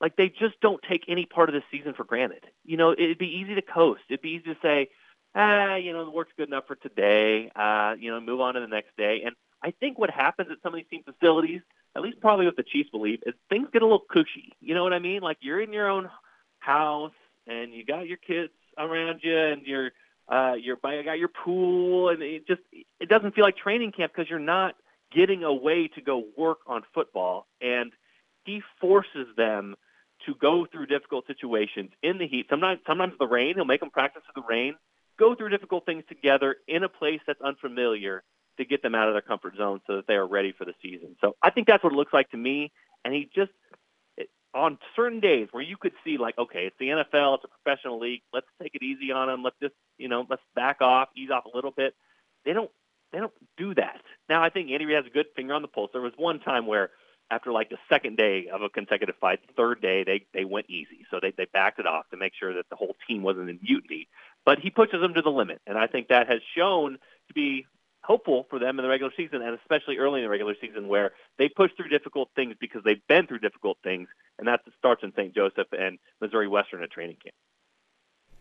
Like 0.00 0.16
they 0.16 0.28
just 0.28 0.60
don't 0.60 0.82
take 0.88 1.04
any 1.08 1.26
part 1.26 1.48
of 1.48 1.54
the 1.54 1.62
season 1.70 1.94
for 1.94 2.04
granted. 2.04 2.44
You 2.64 2.76
know, 2.76 2.92
it'd 2.92 3.18
be 3.18 3.38
easy 3.38 3.54
to 3.54 3.62
coast. 3.62 4.02
It'd 4.08 4.20
be 4.20 4.30
easy 4.30 4.54
to 4.54 4.56
say, 4.60 4.88
ah, 5.34 5.76
you 5.76 5.92
know, 5.92 6.04
the 6.04 6.10
work's 6.10 6.32
good 6.36 6.48
enough 6.48 6.66
for 6.66 6.76
today. 6.76 7.50
Uh, 7.54 7.94
you 7.98 8.10
know, 8.10 8.20
move 8.20 8.40
on 8.40 8.54
to 8.54 8.60
the 8.60 8.66
next 8.66 8.96
day. 8.96 9.22
And 9.24 9.34
I 9.62 9.70
think 9.70 9.98
what 9.98 10.10
happens 10.10 10.50
at 10.50 10.58
some 10.62 10.74
of 10.74 10.78
these 10.78 10.88
team 10.90 11.04
facilities, 11.04 11.60
at 11.94 12.02
least 12.02 12.20
probably 12.20 12.46
what 12.46 12.56
the 12.56 12.62
Chiefs 12.62 12.90
believe, 12.90 13.20
is 13.26 13.34
things 13.48 13.68
get 13.72 13.82
a 13.82 13.86
little 13.86 14.04
cushy. 14.08 14.52
You 14.60 14.74
know 14.74 14.82
what 14.82 14.92
I 14.92 14.98
mean? 14.98 15.22
Like 15.22 15.38
you're 15.40 15.60
in 15.60 15.72
your 15.72 15.88
own 15.88 16.08
house 16.58 17.12
and 17.46 17.72
you 17.72 17.84
got 17.84 18.06
your 18.06 18.16
kids 18.16 18.52
around 18.78 19.20
you 19.22 19.36
and 19.36 19.62
you're 19.66 19.90
uh 20.28 20.54
you're 20.54 20.78
you 20.82 21.04
got 21.04 21.18
your 21.18 21.28
pool 21.28 22.08
and 22.08 22.22
it 22.22 22.46
just 22.46 22.60
it 22.72 23.08
doesn't 23.08 23.34
feel 23.34 23.44
like 23.44 23.56
training 23.56 23.92
camp 23.92 24.12
because 24.14 24.30
you're 24.30 24.38
not 24.38 24.74
getting 25.12 25.42
away 25.44 25.88
to 25.88 26.00
go 26.00 26.24
work 26.36 26.58
on 26.66 26.82
football 26.94 27.46
and 27.60 27.92
he 28.44 28.62
forces 28.80 29.26
them 29.36 29.74
to 30.24 30.34
go 30.34 30.64
through 30.64 30.86
difficult 30.86 31.26
situations 31.26 31.90
in 32.02 32.18
the 32.18 32.26
heat. 32.26 32.46
Sometimes 32.48 32.80
sometimes 32.86 33.12
the 33.18 33.26
rain, 33.26 33.56
he'll 33.56 33.64
make 33.64 33.80
them 33.80 33.90
practice 33.90 34.22
in 34.34 34.40
the 34.40 34.46
rain 34.48 34.76
go 35.18 35.34
through 35.34 35.50
difficult 35.50 35.86
things 35.86 36.04
together 36.08 36.56
in 36.66 36.82
a 36.82 36.88
place 36.88 37.20
that's 37.26 37.40
unfamiliar 37.40 38.22
to 38.58 38.64
get 38.64 38.82
them 38.82 38.94
out 38.94 39.08
of 39.08 39.14
their 39.14 39.22
comfort 39.22 39.56
zone 39.56 39.80
so 39.86 39.96
that 39.96 40.06
they 40.06 40.14
are 40.14 40.26
ready 40.26 40.52
for 40.52 40.64
the 40.64 40.74
season. 40.82 41.16
So 41.20 41.36
I 41.42 41.50
think 41.50 41.66
that's 41.66 41.82
what 41.82 41.92
it 41.92 41.96
looks 41.96 42.12
like 42.12 42.30
to 42.30 42.36
me. 42.36 42.72
And 43.04 43.14
he 43.14 43.30
just, 43.34 43.50
on 44.54 44.78
certain 44.94 45.20
days 45.20 45.48
where 45.50 45.62
you 45.62 45.76
could 45.76 45.92
see 46.04 46.18
like, 46.18 46.36
okay, 46.38 46.66
it's 46.66 46.76
the 46.78 46.88
NFL, 46.88 47.36
it's 47.36 47.44
a 47.44 47.48
professional 47.62 47.98
league. 47.98 48.20
Let's 48.32 48.46
take 48.62 48.74
it 48.74 48.82
easy 48.82 49.10
on 49.10 49.28
them. 49.28 49.42
Let's 49.42 49.56
just, 49.62 49.74
you 49.96 50.08
know, 50.08 50.26
let's 50.28 50.42
back 50.54 50.82
off, 50.82 51.08
ease 51.16 51.30
off 51.30 51.44
a 51.46 51.56
little 51.56 51.70
bit. 51.70 51.94
They 52.44 52.52
don't, 52.52 52.70
they 53.12 53.18
don't 53.18 53.32
do 53.56 53.74
that. 53.74 54.00
Now 54.28 54.42
I 54.42 54.50
think 54.50 54.70
Andy 54.70 54.86
Reid 54.86 54.96
has 54.96 55.06
a 55.06 55.10
good 55.10 55.26
finger 55.34 55.54
on 55.54 55.62
the 55.62 55.68
pulse. 55.68 55.90
There 55.92 56.02
was 56.02 56.12
one 56.16 56.40
time 56.40 56.66
where 56.66 56.90
after 57.30 57.50
like 57.50 57.70
the 57.70 57.78
second 57.88 58.16
day 58.18 58.48
of 58.52 58.62
a 58.62 58.68
consecutive 58.68 59.16
fight, 59.20 59.40
the 59.46 59.54
third 59.54 59.80
day 59.80 60.04
they 60.04 60.26
they 60.34 60.44
went 60.44 60.68
easy. 60.68 61.06
So 61.10 61.18
they 61.20 61.32
they 61.36 61.46
backed 61.52 61.78
it 61.78 61.86
off 61.86 62.08
to 62.10 62.16
make 62.16 62.32
sure 62.38 62.54
that 62.54 62.68
the 62.68 62.76
whole 62.76 62.94
team 63.08 63.22
wasn't 63.22 63.48
in 63.48 63.58
mutiny. 63.62 64.08
But 64.44 64.58
he 64.58 64.70
pushes 64.70 65.00
them 65.00 65.14
to 65.14 65.22
the 65.22 65.30
limit, 65.30 65.60
and 65.66 65.78
I 65.78 65.86
think 65.86 66.08
that 66.08 66.28
has 66.28 66.40
shown 66.56 66.98
to 67.28 67.34
be 67.34 67.66
hopeful 68.02 68.46
for 68.50 68.58
them 68.58 68.78
in 68.78 68.82
the 68.82 68.88
regular 68.88 69.12
season, 69.16 69.42
and 69.42 69.58
especially 69.58 69.98
early 69.98 70.20
in 70.20 70.24
the 70.24 70.30
regular 70.30 70.54
season 70.60 70.88
where 70.88 71.12
they 71.38 71.48
push 71.48 71.70
through 71.76 71.88
difficult 71.88 72.28
things 72.34 72.54
because 72.60 72.82
they've 72.84 73.06
been 73.08 73.26
through 73.26 73.38
difficult 73.38 73.78
things, 73.82 74.08
and 74.38 74.48
that 74.48 74.60
starts 74.78 75.02
in 75.02 75.12
St. 75.12 75.34
Joseph 75.34 75.68
and 75.72 75.98
Missouri 76.20 76.48
Western 76.48 76.82
at 76.82 76.90
training 76.90 77.16
camp. 77.22 77.34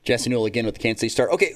Jesse 0.03 0.29
Newell 0.29 0.45
again 0.45 0.65
with 0.65 0.75
the 0.75 0.81
Kansas 0.81 1.01
City 1.01 1.09
Star. 1.09 1.31
Okay, 1.31 1.55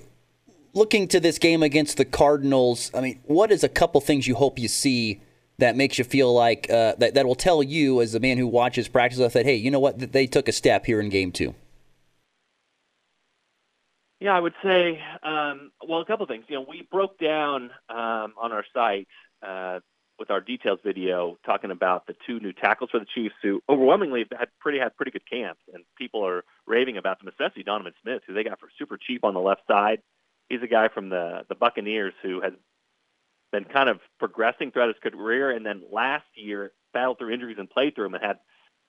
looking 0.74 1.08
to 1.08 1.20
this 1.20 1.40
game 1.40 1.64
against 1.64 1.98
the 1.98 2.06
Cardinals, 2.06 2.92
I 2.94 3.02
mean, 3.02 3.20
what 3.24 3.52
is 3.52 3.64
a 3.64 3.70
couple 3.70 4.02
things 4.02 4.28
you 4.28 4.36
hope 4.36 4.60
you 4.60 4.68
see 4.68 5.22
that 5.58 5.76
makes 5.76 5.98
you 5.98 6.04
feel 6.04 6.34
like 6.34 6.70
uh, 6.70 6.96
that 7.00 7.14
that 7.16 7.26
will 7.26 7.36
tell 7.36 7.64
you 7.64 8.02
as 8.02 8.14
a 8.14 8.20
man 8.20 8.38
who 8.38 8.46
watches 8.46 8.88
practice 8.88 9.20
that 9.34 9.46
hey, 9.46 9.56
you 9.56 9.72
know 9.72 9.80
what, 9.80 10.12
they 10.12 10.28
took 10.28 10.48
a 10.48 10.52
step 10.52 10.86
here 10.86 11.00
in 11.00 11.10
game 11.10 11.32
two. 11.32 11.56
Yeah, 14.20 14.34
I 14.36 14.40
would 14.40 14.54
say, 14.64 15.00
um, 15.24 15.72
well, 15.88 16.00
a 16.00 16.06
couple 16.06 16.24
of 16.24 16.30
things. 16.30 16.46
You 16.48 16.56
know, 16.56 16.66
we 16.68 16.88
broke 16.90 17.20
down 17.20 17.70
um, 17.90 18.34
on 18.42 18.52
our 18.52 18.64
site 18.74 19.08
uh, 19.46 19.80
with 20.18 20.32
our 20.32 20.40
details 20.40 20.80
video 20.86 21.38
talking 21.46 21.72
about 21.72 22.08
the 22.08 22.16
two 22.26 22.40
new 22.40 22.54
tackles 22.54 22.90
for 22.92 23.00
the 23.00 23.06
Chiefs 23.14 23.36
who 23.44 23.62
overwhelmingly 23.68 24.26
had 24.38 24.48
pretty 24.62 24.80
had 24.80 24.96
pretty 24.96 25.12
good 25.12 25.30
camps, 25.30 25.62
and 25.74 25.84
people 25.98 26.26
are 26.26 26.44
raving 26.66 26.98
about 26.98 27.20
them, 27.20 27.28
especially 27.28 27.64
Donovan 27.64 27.94
Smith, 28.02 28.22
who 28.26 28.34
they 28.34 28.44
got 28.44 28.60
for 28.60 28.70
super 28.80 28.98
cheap 28.98 29.26
on 29.26 29.34
the 29.34 29.42
left 29.42 29.62
side. 29.68 30.00
He's 30.48 30.62
a 30.64 30.68
guy 30.68 30.88
from 30.88 31.10
the 31.10 31.42
the 31.50 31.56
Buccaneers 31.56 32.14
who 32.24 32.40
has 32.42 32.54
been 33.52 33.66
kind 33.66 33.90
of 33.90 34.00
progressing 34.20 34.72
throughout 34.72 34.96
his 34.96 35.12
career, 35.14 35.52
and 35.52 35.66
then 35.66 35.84
last 35.92 36.26
year 36.36 36.72
battled 36.94 37.18
through 37.18 37.34
injuries 37.34 37.58
and 37.60 37.70
played 37.70 37.96
through 37.96 38.06
them 38.06 38.14
and 38.16 38.24
had, 38.24 38.38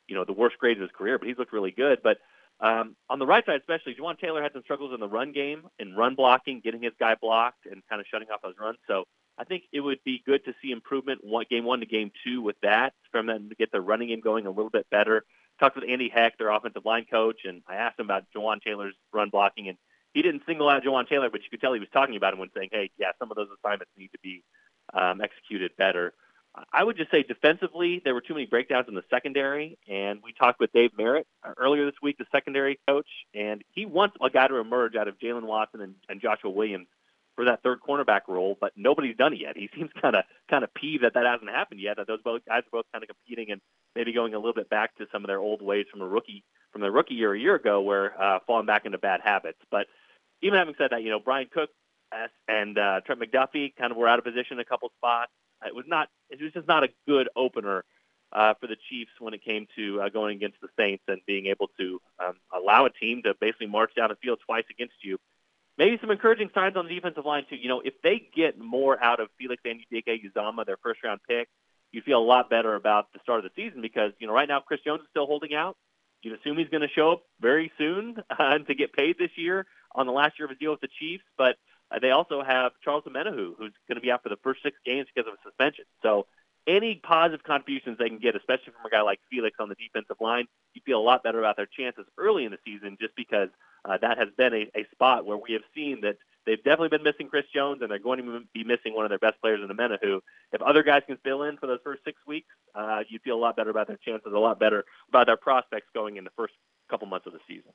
you 0.07 0.14
know, 0.14 0.24
the 0.24 0.33
worst 0.33 0.57
grades 0.59 0.79
of 0.79 0.83
his 0.83 0.97
career. 0.97 1.18
But 1.18 1.27
he's 1.27 1.39
looked 1.39 1.53
really 1.53 1.72
good. 1.72 1.99
But 2.03 2.18
um, 2.61 2.96
on 3.11 3.18
the 3.18 3.26
right 3.26 3.44
side, 3.44 3.61
especially, 3.61 3.94
Jawaan 3.94 4.18
Taylor 4.18 4.42
had 4.42 4.52
some 4.52 4.62
struggles 4.62 4.94
in 4.94 5.00
the 5.00 5.09
run 5.09 5.32
game 5.32 5.68
and 5.78 5.96
run 5.96 6.14
blocking, 6.14 6.61
getting 6.61 6.82
his 6.82 6.92
guy 6.98 7.14
blocked 7.20 7.66
and 7.66 7.82
kind 7.88 8.00
of 8.00 8.07
shutting 8.11 8.28
off 8.32 8.40
those 8.42 8.54
runs. 8.59 8.78
So 8.86 9.04
I 9.38 9.44
think 9.44 9.64
it 9.72 9.80
would 9.80 10.02
be 10.04 10.22
good 10.24 10.44
to 10.46 10.54
see 10.62 10.70
improvement 10.70 11.20
one, 11.22 11.44
game 11.50 11.64
one 11.64 11.80
to 11.80 11.86
game 11.86 12.11
two 12.24 12.40
with 12.40 12.57
that 12.62 12.94
from 13.12 13.26
them 13.26 13.50
to 13.50 13.54
get 13.54 13.72
their 13.72 13.82
running 13.82 14.09
game 14.09 14.20
going 14.20 14.46
a 14.46 14.50
little 14.50 14.70
bit 14.70 14.86
better. 14.90 15.24
Talked 15.61 15.76
with 15.76 15.88
Andy 15.88 16.09
Heck, 16.09 16.38
their 16.38 16.50
offensive 16.50 16.84
line 16.84 17.07
coach, 17.11 17.40
and 17.44 17.62
I 17.68 17.76
asked 17.76 17.98
him 17.98 18.07
about 18.07 18.24
Jawaan 18.34 18.61
Taylor's 18.62 18.94
run 19.12 19.30
blocking, 19.30 19.68
and 19.68 19.78
he 20.12 20.22
didn't 20.22 20.42
single 20.46 20.68
out 20.68 20.82
Jawaan 20.82 21.09
Taylor, 21.09 21.30
but 21.30 21.42
you 21.42 21.50
could 21.50 21.61
tell 21.61 21.72
he 21.72 21.80
was 21.80 21.88
talking 21.92 22.16
about 22.16 22.32
him 22.32 22.38
when 22.38 22.50
saying, 22.54 22.70
"Hey, 22.72 22.90
yeah, 22.98 23.12
some 23.18 23.30
of 23.30 23.36
those 23.36 23.48
assignments 23.59 23.92
need 23.96 24.12
to 24.12 24.18
be 24.22 24.42
um, 24.92 25.20
executed 25.20 25.72
better." 25.76 26.14
I 26.72 26.82
would 26.84 26.96
just 26.96 27.11
say 27.11 27.22
defensively, 27.22 28.00
there 28.04 28.14
were 28.14 28.20
too 28.20 28.34
many 28.34 28.46
breakdowns 28.46 28.86
in 28.88 28.94
the 28.94 29.04
secondary, 29.11 29.78
and 29.88 30.20
we 30.22 30.32
talked 30.32 30.61
with 30.61 30.72
Dave 30.72 30.90
Merritt 30.96 31.26
uh, 31.44 31.52
earlier 31.57 31.84
this 31.84 32.00
week, 32.02 32.16
the 32.18 32.24
secondary 32.32 32.78
coach, 32.88 33.09
and 33.34 33.62
he 33.72 33.84
wants 33.84 34.16
a 34.22 34.30
guy 34.30 34.48
to 34.48 34.57
emerge 34.57 34.96
out 34.96 35.09
of 35.09 35.18
Jaylen 35.18 35.42
Watson 35.42 35.80
and, 35.80 35.94
and 36.09 36.20
Joshua 36.20 36.50
Williams 36.50 36.86
for 37.34 37.44
that 37.44 37.62
third 37.62 37.80
cornerback 37.86 38.22
role, 38.28 38.57
but 38.59 38.72
nobody's 38.76 39.16
done 39.16 39.34
it 39.34 39.40
yet. 39.40 39.57
He 39.57 39.68
seems 39.76 39.90
kind 40.00 40.16
of 40.16 40.24
kind 40.50 40.64
of 40.64 40.72
peeved 40.74 41.04
that 41.04 41.14
that 41.14 41.26
hasn't 41.26 41.50
happened 41.50 41.80
yet. 41.80 41.98
That 41.98 42.07
those 42.07 42.22
both 42.22 42.42
guys 42.46 42.61
are 42.61 42.72
both 42.72 42.86
kind 42.92 43.04
of 43.04 43.09
competing 43.09 43.52
and 43.52 43.61
maybe 43.94 44.12
going 44.12 44.34
a 44.34 44.38
little 44.38 44.54
bit 44.54 44.70
back 44.70 44.96
to 44.96 45.07
some 45.12 45.22
of 45.22 45.28
their 45.28 45.38
old 45.38 45.62
ways 45.62 45.86
from 45.90 46.00
a 46.00 46.09
rookie 46.09 46.42
from 46.72 46.80
their 46.80 46.92
rookie 46.92 47.14
year 47.14 47.34
a 47.34 47.38
year 47.38 47.54
ago, 47.54 47.82
where 47.82 48.20
uh, 48.20 48.38
falling 48.46 48.66
back 48.66 48.86
into 48.86 48.98
bad 48.98 49.20
habits. 49.22 49.59
But 49.70 49.86
even 50.42 50.59
having 50.59 50.74
said 50.78 50.88
that, 50.90 51.02
you 51.02 51.11
know 51.11 51.20
Bryan 51.20 51.48
Cook 51.52 51.70
and 52.48 52.78
uh, 52.78 53.00
Trent 53.04 53.20
McDuffie 53.20 53.74
kind 53.76 53.90
of 53.90 53.96
were 53.96 54.09
out 54.09 54.18
of 54.18 54.24
position 54.24 54.52
in 54.54 54.61
a 54.61 54.64
couple 54.64 54.90
spots. 54.96 55.32
It 55.64 55.74
was 55.74 55.84
not. 55.86 56.09
It 56.30 56.40
was 56.42 56.52
just 56.52 56.68
not 56.68 56.84
a 56.84 56.88
good 57.07 57.28
opener 57.36 57.84
uh, 58.32 58.54
for 58.61 58.66
the 58.66 58.76
Chiefs 58.88 59.12
when 59.18 59.34
it 59.34 59.44
came 59.44 59.66
to 59.76 60.02
uh, 60.02 60.09
going 60.09 60.36
against 60.36 60.61
the 60.61 60.68
Saints 60.76 61.04
and 61.09 61.20
being 61.26 61.46
able 61.46 61.68
to 61.78 62.00
um, 62.24 62.34
allow 62.54 62.86
a 62.86 62.90
team 62.90 63.22
to 63.22 63.34
basically 63.40 63.66
march 63.66 63.92
down 63.96 64.09
the 64.09 64.16
field 64.16 64.38
twice 64.44 64.64
against 64.70 64.96
you. 65.02 65.18
Maybe 65.78 65.98
some 66.00 66.11
encouraging 66.11 66.50
signs 66.54 66.76
on 66.76 66.86
the 66.86 66.94
defensive 66.94 67.24
line 67.24 67.44
too. 67.48 67.57
You 67.57 67.68
know, 67.68 67.80
if 67.84 67.94
they 68.02 68.28
get 68.34 68.59
more 68.59 69.02
out 69.02 69.20
of 69.20 69.28
Felix 69.38 69.62
Anudike-Uzomah, 69.64 70.64
their 70.64 70.78
first 70.82 71.04
round 71.04 71.20
pick, 71.28 71.48
you 71.92 72.02
feel 72.02 72.18
a 72.18 72.24
lot 72.24 72.50
better 72.50 72.74
about 72.74 73.12
the 73.12 73.20
start 73.22 73.44
of 73.44 73.44
the 73.44 73.50
season 73.62 73.80
because 73.80 74.12
you 74.18 74.26
know 74.26 74.32
right 74.32 74.48
now 74.48 74.61
Chris 74.61 74.80
Jones 74.84 75.02
is 75.02 75.07
still 75.11 75.26
holding 75.26 75.54
out. 75.54 75.76
You'd 76.22 76.38
assume 76.38 76.59
he's 76.59 76.68
going 76.68 76.82
to 76.82 76.88
show 76.88 77.12
up 77.12 77.22
very 77.40 77.70
soon 77.78 78.16
uh, 78.38 78.59
to 78.59 78.74
get 78.74 78.92
paid 78.92 79.16
this 79.18 79.30
year 79.36 79.66
on 79.94 80.07
the 80.07 80.12
last 80.12 80.38
year 80.38 80.46
of 80.46 80.50
his 80.50 80.59
deal 80.59 80.72
with 80.72 80.80
the 80.80 80.88
Chiefs, 80.98 81.24
but 81.38 81.57
they 82.01 82.11
also 82.11 82.43
have 82.43 82.72
Charles 82.82 83.05
Omenihu, 83.05 83.55
who's 83.59 83.72
going 83.89 83.97
to 83.97 84.01
be 84.01 84.11
out 84.11 84.22
for 84.22 84.28
the 84.28 84.39
first 84.43 84.62
six 84.62 84.76
games 84.84 85.07
because 85.14 85.28
of 85.28 85.34
a 85.34 85.49
suspension. 85.49 85.84
So 86.03 86.26
any 86.66 86.97
positive 86.97 87.45
contributions 87.45 87.99
they 87.99 88.09
can 88.09 88.18
get, 88.18 88.34
especially 88.34 88.72
from 88.72 88.87
a 88.87 88.91
guy 88.91 89.03
like 89.03 89.20
Felix 89.30 89.57
on 89.61 89.68
the 89.68 89.76
defensive 89.76 90.16
line, 90.20 90.47
you 90.74 90.82
feel 90.84 90.99
a 90.99 91.03
lot 91.03 91.22
better 91.22 91.39
about 91.39 91.57
their 91.57 91.66
chances 91.66 92.05
early 92.18 92.45
in 92.45 92.51
the 92.51 92.59
season 92.64 92.97
just 93.01 93.14
because 93.16 93.49
uh, 93.84 93.99
that 93.99 94.18
has 94.18 94.28
been 94.37 94.53
a, 94.53 94.78
a 94.78 94.87
spot 94.91 95.24
where 95.24 95.37
we 95.37 95.53
have 95.53 95.62
seen 95.74 96.01
that 96.01 96.16
they've 96.45 96.62
definitely 96.62 96.89
been 96.89 97.05
missing 97.05 97.28
Chris 97.28 97.45
Jones 97.55 97.82
and 97.82 97.91
they're 97.91 98.01
going 98.01 98.18
to 98.18 98.41
be 98.53 98.64
missing 98.64 98.95
one 98.95 99.05
of 99.05 99.11
their 99.11 99.18
best 99.18 99.41
players 99.41 99.61
in 99.62 99.74
Omenihu. 99.74 100.20
If 100.53 100.61
other 100.61 100.82
guys 100.82 101.03
can 101.07 101.18
fill 101.22 101.45
in 101.45 101.57
for 101.57 101.68
those 101.68 101.80
first 101.84 102.03
six 102.05 102.18
weeks, 102.26 102.49
uh, 102.74 103.05
you 103.09 103.20
feel 103.20 103.37
a 103.37 103.39
lot 103.39 103.57
better 103.57 103.70
about 103.70 103.87
their 103.87 103.99
chances, 103.99 104.32
a 104.34 104.39
lot 104.39 104.59
better 104.59 104.84
about 105.09 105.26
their 105.26 105.37
prospects 105.37 105.87
going 105.95 106.16
in 106.16 106.24
the 106.24 106.30
first 106.37 106.55
couple 106.91 107.07
months 107.07 107.26
of 107.26 107.32
the 107.32 107.41
season. 107.47 107.72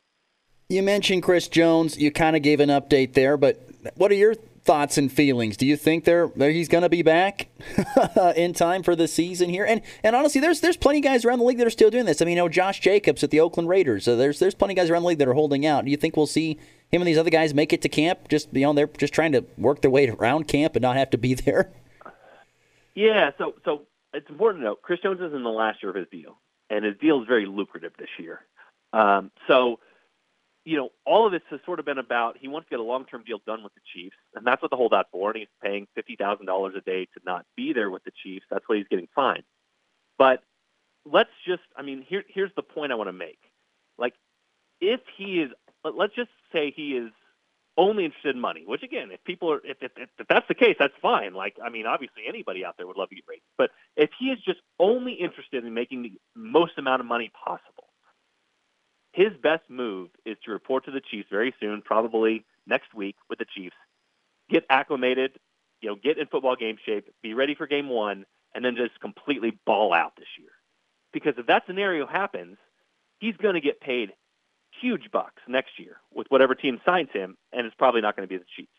You 0.72 0.82
mentioned 0.82 1.22
Chris 1.22 1.50
Jones. 1.50 1.98
You 1.98 2.12
kind 2.12 2.38
of 2.38 2.42
gave 2.42 2.62
an 2.62 2.70
update 2.70 3.14
there, 3.14 3.36
but 3.36 3.62
what 3.96 4.10
are 4.10 4.16
your 4.16 4.36
thoughts 4.36 4.98
and 4.98 5.12
feelings? 5.12 5.58
Do 5.58 5.66
you 5.66 5.76
think 5.76 6.06
they're, 6.06 6.30
they're 6.34 6.52
he's 6.52 6.70
going 6.70 6.84
to 6.84 6.90
be 6.90 7.02
back 7.02 7.50
in 8.38 8.54
time 8.54 8.82
for 8.82 8.96
the 8.96 9.10
season 9.10 9.50
here? 9.50 9.66
And 9.66 9.82
and 10.02 10.16
honestly, 10.16 10.40
there's 10.40 10.62
there's 10.62 10.78
plenty 10.78 11.00
of 11.00 11.04
guys 11.04 11.26
around 11.26 11.40
the 11.40 11.46
league 11.46 11.58
that 11.58 11.68
are 11.68 11.72
still 11.72 11.90
doing 11.90 12.06
this. 12.06 12.22
I 12.22 12.26
mean, 12.26 12.38
you 12.38 12.44
know, 12.44 12.48
Josh 12.48 12.80
Jacobs 12.80 13.22
at 13.22 13.32
the 13.32 13.42
Oakland 13.42 13.68
Raiders. 13.68 14.06
So 14.06 14.16
there's 14.16 14.40
there's 14.40 14.56
plenty 14.56 14.74
of 14.74 14.78
guys 14.78 14.90
around 14.90 15.02
the 15.02 15.10
league 15.10 15.18
that 15.18 15.28
are 15.28 15.34
holding 15.34 15.66
out. 15.66 15.84
Do 15.84 15.92
you 15.92 15.98
think 15.98 16.16
we'll 16.16 16.26
see 16.26 16.58
him 16.90 17.02
and 17.02 17.06
these 17.06 17.18
other 17.18 17.30
guys 17.30 17.54
make 17.54 17.74
it 17.74 17.82
to 17.82 17.90
camp? 17.90 18.30
Just 18.30 18.54
you 18.54 18.62
know, 18.62 18.72
they're 18.72 18.88
just 18.88 19.14
trying 19.14 19.34
to 19.34 19.44
work 19.58 19.82
their 19.82 19.92
way 19.92 20.08
around 20.08 20.48
camp 20.48 20.78
and 20.78 20.84
not 20.84 20.96
have 20.96 21.10
to 21.10 21.18
be 21.18 21.34
there. 21.34 21.70
Yeah. 22.96 23.32
So 23.38 23.56
so 23.66 23.82
it's 24.14 24.30
important 24.30 24.62
to 24.62 24.70
note 24.70 24.84
Chris 24.84 25.02
Jones 25.02 25.20
is 25.20 25.34
in 25.34 25.44
the 25.44 25.50
last 25.50 25.84
year 25.84 25.90
of 25.90 25.98
his 25.98 26.08
deal, 26.10 26.38
and 26.70 26.86
his 26.86 26.96
deal 27.02 27.22
is 27.22 27.28
very 27.28 27.46
lucrative 27.46 27.92
this 28.00 28.10
year. 28.18 28.40
Um, 28.94 29.32
so 29.50 29.80
you 30.64 30.78
know, 30.78 30.90
all 31.06 31.26
of 31.26 31.32
this 31.32 31.42
has 31.50 31.60
sort 31.66 31.80
of 31.80 31.86
been 31.86 31.98
about 31.98 32.38
he 32.40 32.48
wants 32.48 32.68
to 32.68 32.72
get 32.72 32.80
a 32.80 32.84
long 32.84 33.06
term 33.06 33.24
deal 33.26 33.40
done 33.46 33.64
with 33.64 33.74
the 33.74 33.82
Chiefs, 33.94 34.16
and 34.36 34.46
that's 34.46 34.62
what 34.62 34.70
the 34.70 34.78
holdout 34.78 35.08
for. 35.12 35.30
And 35.32 35.40
he's 35.40 35.48
paying 35.64 35.88
fifty 35.96 36.16
thousand 36.16 36.46
dollars 36.46 36.74
a 36.78 36.82
day 36.82 37.06
to 37.06 37.22
not 37.26 37.46
be 37.56 37.74
there 37.74 37.90
with 37.90 38.04
the 38.04 38.12
Chiefs. 38.24 38.46
That's 38.50 38.68
what 38.68 38.78
he's 38.78 38.88
getting 38.88 39.08
fined. 39.16 39.44
But 40.18 40.44
let's 41.06 41.32
just, 41.48 41.64
I 41.76 41.82
mean, 41.82 42.06
here 42.08 42.24
here's 42.28 42.52
the 42.56 42.62
point 42.62 42.92
I 42.92 42.96
want 42.96 43.08
to 43.08 43.14
make. 43.14 43.40
Like, 43.98 44.14
if 44.80 45.02
he 45.18 45.42
is, 45.42 45.52
let's 45.84 46.16
just 46.16 46.30
say 46.54 46.72
he 46.76 46.92
is 46.92 47.12
only 47.78 48.06
interested 48.06 48.36
in 48.36 48.42
money, 48.42 48.64
which 48.66 48.84
again, 48.84 49.10
if 49.12 49.24
people 49.24 49.52
are, 49.52 49.62
if, 49.64 49.78
if, 49.82 49.92
if 49.98 50.28
that's 50.28 50.48
the 50.48 50.54
case, 50.54 50.76
that's 50.78 50.94
fine. 51.02 51.34
Like, 51.34 51.56
I 51.64 51.70
mean, 51.70 51.86
obviously 51.86 52.24
anybody 52.28 52.66
out 52.66 52.76
there 52.78 52.86
would 52.86 52.98
love 52.98 53.10
to 53.10 53.16
get 53.16 53.24
ratings, 53.28 53.46
but 53.58 53.72
if 53.96 54.10
he 54.20 54.26
is 54.28 54.40
just 54.46 54.60
only 54.80 55.14
interested 55.14 55.66
in 55.66 55.74
making 55.74 56.04
the 56.04 56.12
most 56.36 56.74
amount 56.78 57.00
of 57.00 57.08
money 57.08 57.32
possible, 57.46 57.81
his 59.12 59.32
best 59.42 59.64
move 59.70 60.10
is 60.26 60.38
to 60.46 60.52
report 60.52 60.86
to 60.86 60.92
the 60.92 61.02
Chiefs 61.02 61.28
very 61.30 61.54
soon, 61.60 61.82
probably 61.82 62.46
next 62.66 62.94
week 62.94 63.16
with 63.30 63.40
the 63.40 63.46
Chiefs, 63.46 63.76
get 64.50 64.66
acclimated, 64.70 65.38
you 65.82 65.90
know, 65.90 65.96
get 65.96 66.18
in 66.18 66.28
football 66.28 66.56
game 66.56 66.78
shape, 66.86 67.10
be 67.22 67.34
ready 67.34 67.56
for 67.56 67.68
game 67.68 67.90
one, 67.90 68.26
and 68.54 68.64
then 68.64 68.76
just 68.76 69.00
completely 69.00 69.58
ball 69.66 69.94
out 69.94 70.16
this 70.18 70.28
year. 70.40 70.50
Because 71.14 71.34
if 71.38 71.48
that 71.48 71.64
scenario 71.66 72.08
happens, 72.08 72.58
he's 73.20 73.36
going 73.38 73.56
to 73.56 73.62
get 73.62 73.82
paid 73.82 74.14
huge 74.80 75.12
bucks 75.12 75.42
next 75.48 75.78
year 75.78 75.98
with 76.14 76.28
whatever 76.30 76.56
team 76.56 76.80
signs 76.86 77.10
him, 77.12 77.38
and 77.52 77.66
it's 77.66 77.76
probably 77.76 78.02
not 78.02 78.16
going 78.16 78.28
to 78.28 78.32
be 78.32 78.38
the 78.38 78.46
Chiefs. 78.56 78.72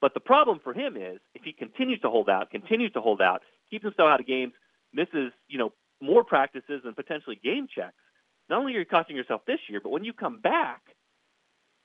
But 0.00 0.14
the 0.14 0.20
problem 0.20 0.60
for 0.62 0.72
him 0.72 0.96
is 0.96 1.18
if 1.34 1.42
he 1.42 1.52
continues 1.52 2.00
to 2.00 2.10
hold 2.10 2.30
out, 2.30 2.50
continues 2.50 2.92
to 2.92 3.00
hold 3.00 3.20
out, 3.20 3.42
keeps 3.68 3.84
himself 3.84 4.08
out 4.08 4.20
of 4.20 4.26
games, 4.26 4.52
misses, 4.92 5.32
you 5.48 5.58
know, 5.58 5.72
more 6.00 6.24
practices 6.24 6.82
and 6.84 6.94
potentially 6.94 7.38
game 7.42 7.66
checks, 7.72 7.96
not 8.48 8.60
only 8.60 8.74
are 8.74 8.80
you 8.80 8.84
costing 8.84 9.16
yourself 9.16 9.42
this 9.46 9.60
year, 9.68 9.80
but 9.82 9.90
when 9.90 10.04
you 10.04 10.12
come 10.12 10.40
back, 10.40 10.82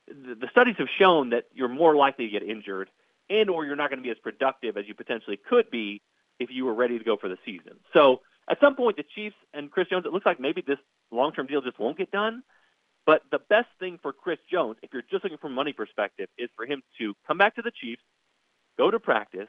the, 0.06 0.34
the 0.34 0.48
studies 0.50 0.76
have 0.78 0.88
shown 0.98 1.30
that 1.30 1.44
you're 1.52 1.68
more 1.68 1.94
likely 1.96 2.26
to 2.26 2.32
get 2.32 2.42
injured 2.42 2.90
and 3.30 3.48
or 3.48 3.64
you're 3.64 3.76
not 3.76 3.90
going 3.90 3.98
to 3.98 4.02
be 4.02 4.10
as 4.10 4.18
productive 4.22 4.76
as 4.76 4.86
you 4.86 4.94
potentially 4.94 5.38
could 5.48 5.70
be 5.70 6.02
if 6.38 6.50
you 6.50 6.64
were 6.64 6.74
ready 6.74 6.98
to 6.98 7.04
go 7.04 7.16
for 7.16 7.28
the 7.28 7.38
season. 7.44 7.74
So 7.92 8.20
at 8.48 8.60
some 8.60 8.76
point, 8.76 8.96
the 8.96 9.04
Chiefs 9.14 9.36
and 9.52 9.70
Chris 9.70 9.88
Jones, 9.88 10.04
it 10.06 10.12
looks 10.12 10.26
like 10.26 10.40
maybe 10.40 10.62
this 10.66 10.78
long-term 11.10 11.46
deal 11.46 11.62
just 11.62 11.78
won't 11.78 11.96
get 11.96 12.10
done. 12.10 12.42
But 13.06 13.22
the 13.30 13.38
best 13.38 13.68
thing 13.78 13.98
for 14.02 14.12
Chris 14.12 14.38
Jones, 14.50 14.76
if 14.82 14.90
you're 14.92 15.02
just 15.10 15.24
looking 15.24 15.38
from 15.38 15.52
a 15.52 15.54
money 15.54 15.72
perspective, 15.72 16.28
is 16.38 16.48
for 16.56 16.64
him 16.66 16.82
to 16.98 17.14
come 17.26 17.38
back 17.38 17.56
to 17.56 17.62
the 17.62 17.70
Chiefs, 17.70 18.02
go 18.78 18.90
to 18.90 18.98
practice, 18.98 19.48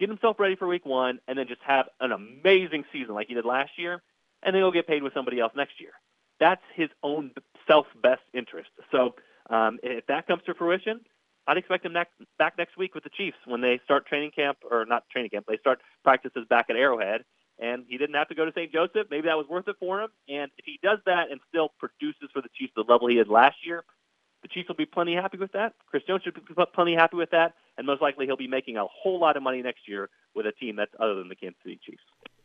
get 0.00 0.08
himself 0.08 0.40
ready 0.40 0.56
for 0.56 0.66
week 0.66 0.86
one, 0.86 1.18
and 1.28 1.38
then 1.38 1.46
just 1.46 1.60
have 1.66 1.86
an 2.00 2.12
amazing 2.12 2.84
season 2.92 3.14
like 3.14 3.28
he 3.28 3.34
did 3.34 3.44
last 3.44 3.72
year, 3.78 4.02
and 4.42 4.54
then 4.54 4.62
he'll 4.62 4.72
get 4.72 4.86
paid 4.86 5.02
with 5.02 5.12
somebody 5.14 5.38
else 5.38 5.52
next 5.54 5.80
year. 5.80 5.92
That's 6.40 6.62
his 6.74 6.88
own 7.02 7.30
self 7.66 7.86
best 8.02 8.22
interest. 8.32 8.70
So 8.90 9.14
um, 9.50 9.78
if 9.82 10.06
that 10.06 10.26
comes 10.26 10.42
to 10.46 10.54
fruition, 10.54 11.00
I'd 11.46 11.58
expect 11.58 11.84
him 11.84 11.92
next, 11.92 12.12
back 12.38 12.54
next 12.56 12.76
week 12.76 12.94
with 12.94 13.04
the 13.04 13.10
Chiefs 13.10 13.36
when 13.44 13.60
they 13.60 13.80
start 13.84 14.06
training 14.06 14.30
camp, 14.30 14.58
or 14.68 14.86
not 14.86 15.08
training 15.10 15.30
camp, 15.30 15.46
they 15.48 15.58
start 15.58 15.80
practices 16.02 16.46
back 16.48 16.66
at 16.70 16.76
Arrowhead. 16.76 17.24
And 17.60 17.84
he 17.86 17.98
didn't 17.98 18.16
have 18.16 18.28
to 18.28 18.34
go 18.34 18.44
to 18.44 18.52
St. 18.52 18.72
Joseph. 18.72 19.06
Maybe 19.10 19.28
that 19.28 19.36
was 19.36 19.46
worth 19.48 19.68
it 19.68 19.76
for 19.78 20.02
him. 20.02 20.10
And 20.28 20.50
if 20.58 20.64
he 20.64 20.80
does 20.82 20.98
that 21.06 21.30
and 21.30 21.40
still 21.48 21.70
produces 21.78 22.30
for 22.32 22.42
the 22.42 22.48
Chiefs 22.58 22.72
the 22.74 22.82
level 22.82 23.06
he 23.06 23.14
did 23.14 23.28
last 23.28 23.56
year, 23.64 23.84
the 24.42 24.48
Chiefs 24.48 24.68
will 24.68 24.74
be 24.74 24.86
plenty 24.86 25.14
happy 25.14 25.38
with 25.38 25.52
that. 25.52 25.74
Chris 25.86 26.02
Jones 26.04 26.22
should 26.24 26.34
be 26.34 26.40
plenty 26.74 26.94
happy 26.94 27.16
with 27.16 27.30
that. 27.30 27.54
And 27.78 27.86
most 27.86 28.02
likely 28.02 28.26
he'll 28.26 28.36
be 28.36 28.48
making 28.48 28.76
a 28.76 28.84
whole 28.86 29.20
lot 29.20 29.36
of 29.36 29.42
money 29.42 29.62
next 29.62 29.86
year 29.86 30.10
with 30.34 30.46
a 30.46 30.52
team 30.52 30.76
that's 30.76 30.92
other 30.98 31.14
than 31.14 31.28
the 31.28 31.36
Kansas 31.36 31.60
City 31.62 31.78
Chiefs. 31.84 32.02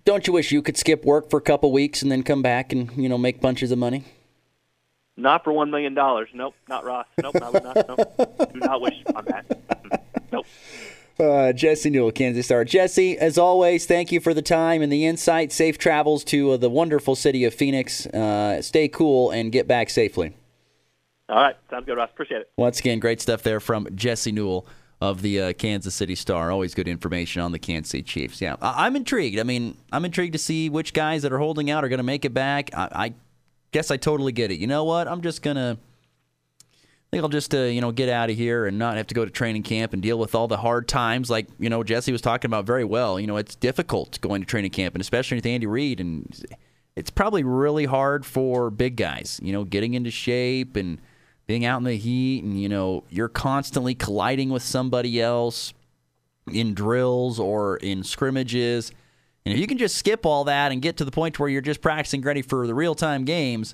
Don't 0.09 0.25
you 0.25 0.33
wish 0.33 0.51
you 0.51 0.63
could 0.63 0.75
skip 0.75 1.05
work 1.05 1.29
for 1.29 1.37
a 1.37 1.41
couple 1.41 1.71
weeks 1.71 2.01
and 2.01 2.11
then 2.11 2.23
come 2.23 2.41
back 2.41 2.73
and 2.73 2.89
you 2.97 3.07
know 3.07 3.15
make 3.19 3.39
bunches 3.39 3.69
of 3.69 3.77
money? 3.77 4.05
Not 5.15 5.43
for 5.43 5.53
one 5.53 5.69
million 5.69 5.93
dollars. 5.93 6.29
Nope, 6.33 6.55
not 6.67 6.83
Ross. 6.83 7.05
Nope, 7.21 7.35
not, 7.35 7.53
not, 7.63 7.87
nope. 7.87 8.51
Do 8.51 8.59
not 8.59 8.81
wish 8.81 8.95
on 9.13 9.25
that. 9.25 9.45
nope. 10.31 10.47
Uh, 11.19 11.53
Jesse 11.53 11.91
Newell, 11.91 12.11
Kansas 12.11 12.47
Star. 12.47 12.65
Jesse, 12.65 13.19
as 13.19 13.37
always, 13.37 13.85
thank 13.85 14.11
you 14.11 14.19
for 14.19 14.33
the 14.33 14.41
time 14.41 14.81
and 14.81 14.91
the 14.91 15.05
insight. 15.05 15.51
Safe 15.51 15.77
travels 15.77 16.23
to 16.23 16.53
uh, 16.53 16.57
the 16.57 16.71
wonderful 16.71 17.15
city 17.15 17.45
of 17.45 17.53
Phoenix. 17.53 18.07
Uh, 18.07 18.63
stay 18.63 18.87
cool 18.87 19.29
and 19.29 19.51
get 19.51 19.67
back 19.67 19.91
safely. 19.91 20.35
All 21.29 21.35
right, 21.35 21.55
sounds 21.69 21.85
good, 21.85 21.97
Ross. 21.97 22.09
Appreciate 22.11 22.41
it. 22.41 22.51
Once 22.57 22.79
again, 22.79 22.97
great 22.97 23.21
stuff 23.21 23.43
there 23.43 23.59
from 23.59 23.87
Jesse 23.95 24.31
Newell 24.31 24.65
of 25.01 25.21
the 25.21 25.41
uh, 25.41 25.53
Kansas 25.53 25.95
City 25.95 26.15
Star. 26.15 26.51
Always 26.51 26.73
good 26.73 26.87
information 26.87 27.41
on 27.41 27.51
the 27.51 27.59
Kansas 27.59 27.91
City 27.91 28.03
Chiefs. 28.03 28.41
Yeah, 28.41 28.55
I- 28.61 28.87
am 28.87 28.95
intrigued. 28.95 29.39
I 29.39 29.43
mean, 29.43 29.77
I'm 29.91 30.05
intrigued 30.05 30.33
to 30.33 30.39
see 30.39 30.69
which 30.69 30.93
guys 30.93 31.21
that 31.21 31.31
are 31.31 31.37
holding 31.37 31.71
out 31.71 31.83
are 31.83 31.89
going 31.89 31.99
to 31.99 32.03
make 32.03 32.25
it 32.25 32.33
back. 32.33 32.69
I-, 32.75 32.89
I 32.91 33.13
guess 33.71 33.91
I 33.91 33.97
totally 33.97 34.31
get 34.31 34.51
it. 34.51 34.59
You 34.59 34.67
know 34.67 34.83
what? 34.83 35.07
I'm 35.07 35.21
just 35.21 35.41
gonna. 35.41 35.77
I 36.71 37.11
think 37.11 37.23
I'll 37.23 37.29
just 37.29 37.55
uh, 37.55 37.61
you 37.61 37.81
know 37.81 37.91
get 37.91 38.07
out 38.07 38.29
of 38.29 38.35
here 38.35 38.67
and 38.67 38.77
not 38.77 38.97
have 38.97 39.07
to 39.07 39.15
go 39.15 39.25
to 39.25 39.31
training 39.31 39.63
camp 39.63 39.93
and 39.93 40.01
deal 40.01 40.19
with 40.19 40.35
all 40.35 40.47
the 40.47 40.57
hard 40.57 40.87
times. 40.87 41.29
Like 41.29 41.47
you 41.57 41.69
know 41.69 41.83
Jesse 41.83 42.11
was 42.11 42.21
talking 42.21 42.49
about 42.49 42.65
very 42.65 42.83
well. 42.83 43.19
You 43.19 43.25
know 43.25 43.37
it's 43.37 43.55
difficult 43.55 44.21
going 44.21 44.41
to 44.41 44.47
training 44.47 44.71
camp 44.71 44.93
and 44.93 45.01
especially 45.01 45.37
with 45.37 45.45
Andy 45.45 45.65
Reid 45.65 45.99
and 45.99 46.45
it's 46.95 47.09
probably 47.09 47.43
really 47.43 47.85
hard 47.85 48.27
for 48.27 48.69
big 48.69 48.95
guys. 48.95 49.39
You 49.41 49.53
know 49.53 49.63
getting 49.63 49.95
into 49.95 50.11
shape 50.11 50.75
and 50.75 50.99
being 51.49 51.65
out 51.65 51.79
in 51.79 51.83
the 51.83 51.95
heat 51.97 52.43
and 52.43 52.61
you 52.61 52.69
know 52.69 53.03
you're 53.09 53.27
constantly 53.27 53.95
colliding 53.95 54.51
with 54.51 54.61
somebody 54.61 55.19
else 55.19 55.73
in 56.53 56.75
drills 56.75 57.39
or 57.39 57.77
in 57.77 58.03
scrimmages. 58.03 58.91
And 59.43 59.55
if 59.55 59.59
you 59.59 59.65
can 59.65 59.79
just 59.79 59.95
skip 59.95 60.27
all 60.27 60.43
that 60.43 60.71
and 60.71 60.79
get 60.79 60.97
to 60.97 61.05
the 61.05 61.09
point 61.09 61.39
where 61.39 61.49
you're 61.49 61.61
just 61.61 61.81
practicing 61.81 62.21
ready 62.21 62.43
for 62.43 62.67
the 62.67 62.75
real 62.75 62.93
time 62.93 63.25
games, 63.25 63.73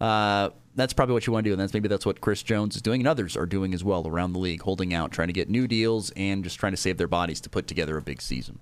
uh, 0.00 0.50
that's 0.76 0.92
probably 0.92 1.12
what 1.12 1.26
you 1.26 1.32
want 1.32 1.42
to 1.42 1.50
do. 1.50 1.54
And 1.54 1.60
that's 1.60 1.74
maybe 1.74 1.88
that's 1.88 2.06
what 2.06 2.20
Chris 2.20 2.44
Jones 2.44 2.76
is 2.76 2.82
doing, 2.82 3.00
and 3.00 3.08
others 3.08 3.36
are 3.36 3.46
doing 3.46 3.74
as 3.74 3.82
well 3.82 4.06
around 4.06 4.32
the 4.32 4.38
league, 4.38 4.62
holding 4.62 4.94
out, 4.94 5.10
trying 5.10 5.26
to 5.26 5.34
get 5.34 5.50
new 5.50 5.66
deals, 5.66 6.12
and 6.12 6.44
just 6.44 6.60
trying 6.60 6.72
to 6.72 6.76
save 6.76 6.98
their 6.98 7.08
bodies 7.08 7.40
to 7.40 7.50
put 7.50 7.66
together 7.66 7.98
a 7.98 8.02
big 8.02 8.22
season. 8.22 8.60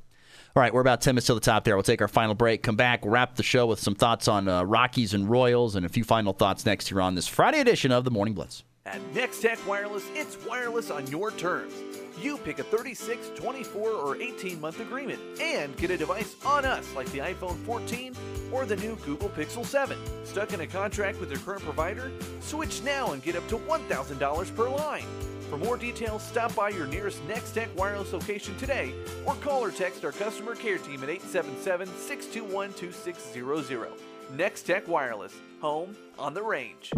All 0.56 0.62
right, 0.62 0.72
we're 0.72 0.80
about 0.80 1.02
10 1.02 1.14
minutes 1.14 1.26
to 1.26 1.34
the 1.34 1.40
top 1.40 1.64
there. 1.64 1.76
We'll 1.76 1.82
take 1.82 2.00
our 2.00 2.08
final 2.08 2.34
break, 2.34 2.62
come 2.62 2.76
back, 2.76 3.00
wrap 3.04 3.36
the 3.36 3.42
show 3.42 3.66
with 3.66 3.78
some 3.78 3.94
thoughts 3.94 4.26
on 4.26 4.48
uh, 4.48 4.62
Rockies 4.62 5.12
and 5.12 5.28
Royals, 5.28 5.76
and 5.76 5.84
a 5.84 5.88
few 5.90 6.02
final 6.02 6.32
thoughts 6.32 6.64
next 6.64 6.88
here 6.88 7.02
on 7.02 7.14
this 7.14 7.28
Friday 7.28 7.60
edition 7.60 7.92
of 7.92 8.04
the 8.04 8.10
Morning 8.10 8.32
Blitz. 8.32 8.64
At 8.86 9.02
Nex-Tech 9.14 9.58
Wireless, 9.68 10.04
it's 10.14 10.42
wireless 10.46 10.90
on 10.90 11.06
your 11.08 11.30
terms. 11.32 11.74
You 12.18 12.38
pick 12.38 12.58
a 12.58 12.62
36, 12.62 13.32
24, 13.36 13.90
or 13.90 14.16
18 14.16 14.58
month 14.58 14.80
agreement 14.80 15.20
and 15.42 15.76
get 15.76 15.90
a 15.90 15.98
device 15.98 16.36
on 16.46 16.64
us 16.64 16.90
like 16.94 17.12
the 17.12 17.18
iPhone 17.18 17.58
14 17.66 18.14
or 18.50 18.64
the 18.64 18.76
new 18.76 18.96
Google 19.04 19.28
Pixel 19.28 19.62
7. 19.62 19.98
Stuck 20.24 20.54
in 20.54 20.62
a 20.62 20.66
contract 20.66 21.20
with 21.20 21.30
your 21.30 21.40
current 21.40 21.64
provider? 21.64 22.10
Switch 22.40 22.82
now 22.82 23.12
and 23.12 23.22
get 23.22 23.36
up 23.36 23.46
to 23.48 23.58
$1,000 23.58 24.56
per 24.56 24.70
line. 24.70 25.04
For 25.48 25.56
more 25.56 25.76
details, 25.76 26.22
stop 26.24 26.54
by 26.56 26.70
your 26.70 26.86
nearest 26.88 27.22
Nex-Tech 27.24 27.68
Wireless 27.76 28.12
location 28.12 28.56
today 28.56 28.92
or 29.24 29.34
call 29.36 29.62
or 29.62 29.70
text 29.70 30.04
our 30.04 30.10
customer 30.10 30.56
care 30.56 30.78
team 30.78 31.04
at 31.04 31.08
877 31.08 31.86
621 31.86 32.72
2600. 32.72 33.90
Nex-Tech 34.36 34.88
Wireless, 34.88 35.34
home 35.60 35.96
on 36.18 36.34
the 36.34 36.42
range. 36.42 36.90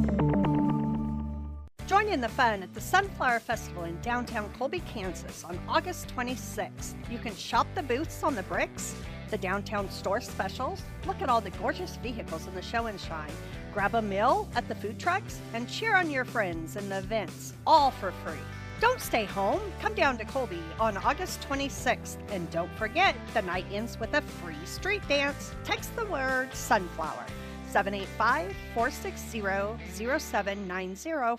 Join 1.86 2.08
in 2.08 2.20
the 2.22 2.28
fun 2.28 2.62
at 2.62 2.72
the 2.72 2.80
Sunflower 2.80 3.40
Festival 3.40 3.84
in 3.84 4.00
downtown 4.00 4.50
Colby, 4.58 4.80
Kansas 4.80 5.44
on 5.44 5.58
August 5.68 6.14
26th. 6.16 6.94
You 7.10 7.18
can 7.18 7.34
shop 7.34 7.66
the 7.74 7.82
booths 7.82 8.22
on 8.22 8.34
the 8.34 8.42
bricks, 8.44 8.94
the 9.30 9.38
downtown 9.38 9.90
store 9.90 10.20
specials, 10.20 10.82
look 11.06 11.20
at 11.20 11.28
all 11.28 11.40
the 11.42 11.50
gorgeous 11.50 11.96
vehicles 11.96 12.46
in 12.46 12.54
the 12.54 12.62
show 12.62 12.86
and 12.86 12.98
shine, 12.98 13.30
grab 13.78 13.94
a 13.94 14.02
meal 14.02 14.48
at 14.56 14.66
the 14.66 14.74
food 14.74 14.98
trucks, 14.98 15.38
and 15.54 15.68
cheer 15.68 15.94
on 15.94 16.10
your 16.10 16.24
friends 16.24 16.74
in 16.74 16.88
the 16.88 16.98
events, 16.98 17.52
all 17.64 17.92
for 17.92 18.10
free. 18.24 18.42
Don't 18.80 19.00
stay 19.00 19.24
home. 19.24 19.60
Come 19.80 19.94
down 19.94 20.18
to 20.18 20.24
Colby 20.24 20.60
on 20.80 20.96
August 20.96 21.46
26th. 21.48 22.16
And 22.32 22.50
don't 22.50 22.72
forget, 22.72 23.14
the 23.34 23.42
night 23.42 23.66
ends 23.70 23.96
with 24.00 24.14
a 24.14 24.22
free 24.22 24.56
street 24.64 25.06
dance. 25.06 25.54
Text 25.62 25.94
the 25.94 26.06
word 26.06 26.52
sunflower 26.52 27.24
785 27.68 28.52
460 28.74 30.18
0790. 30.18 31.38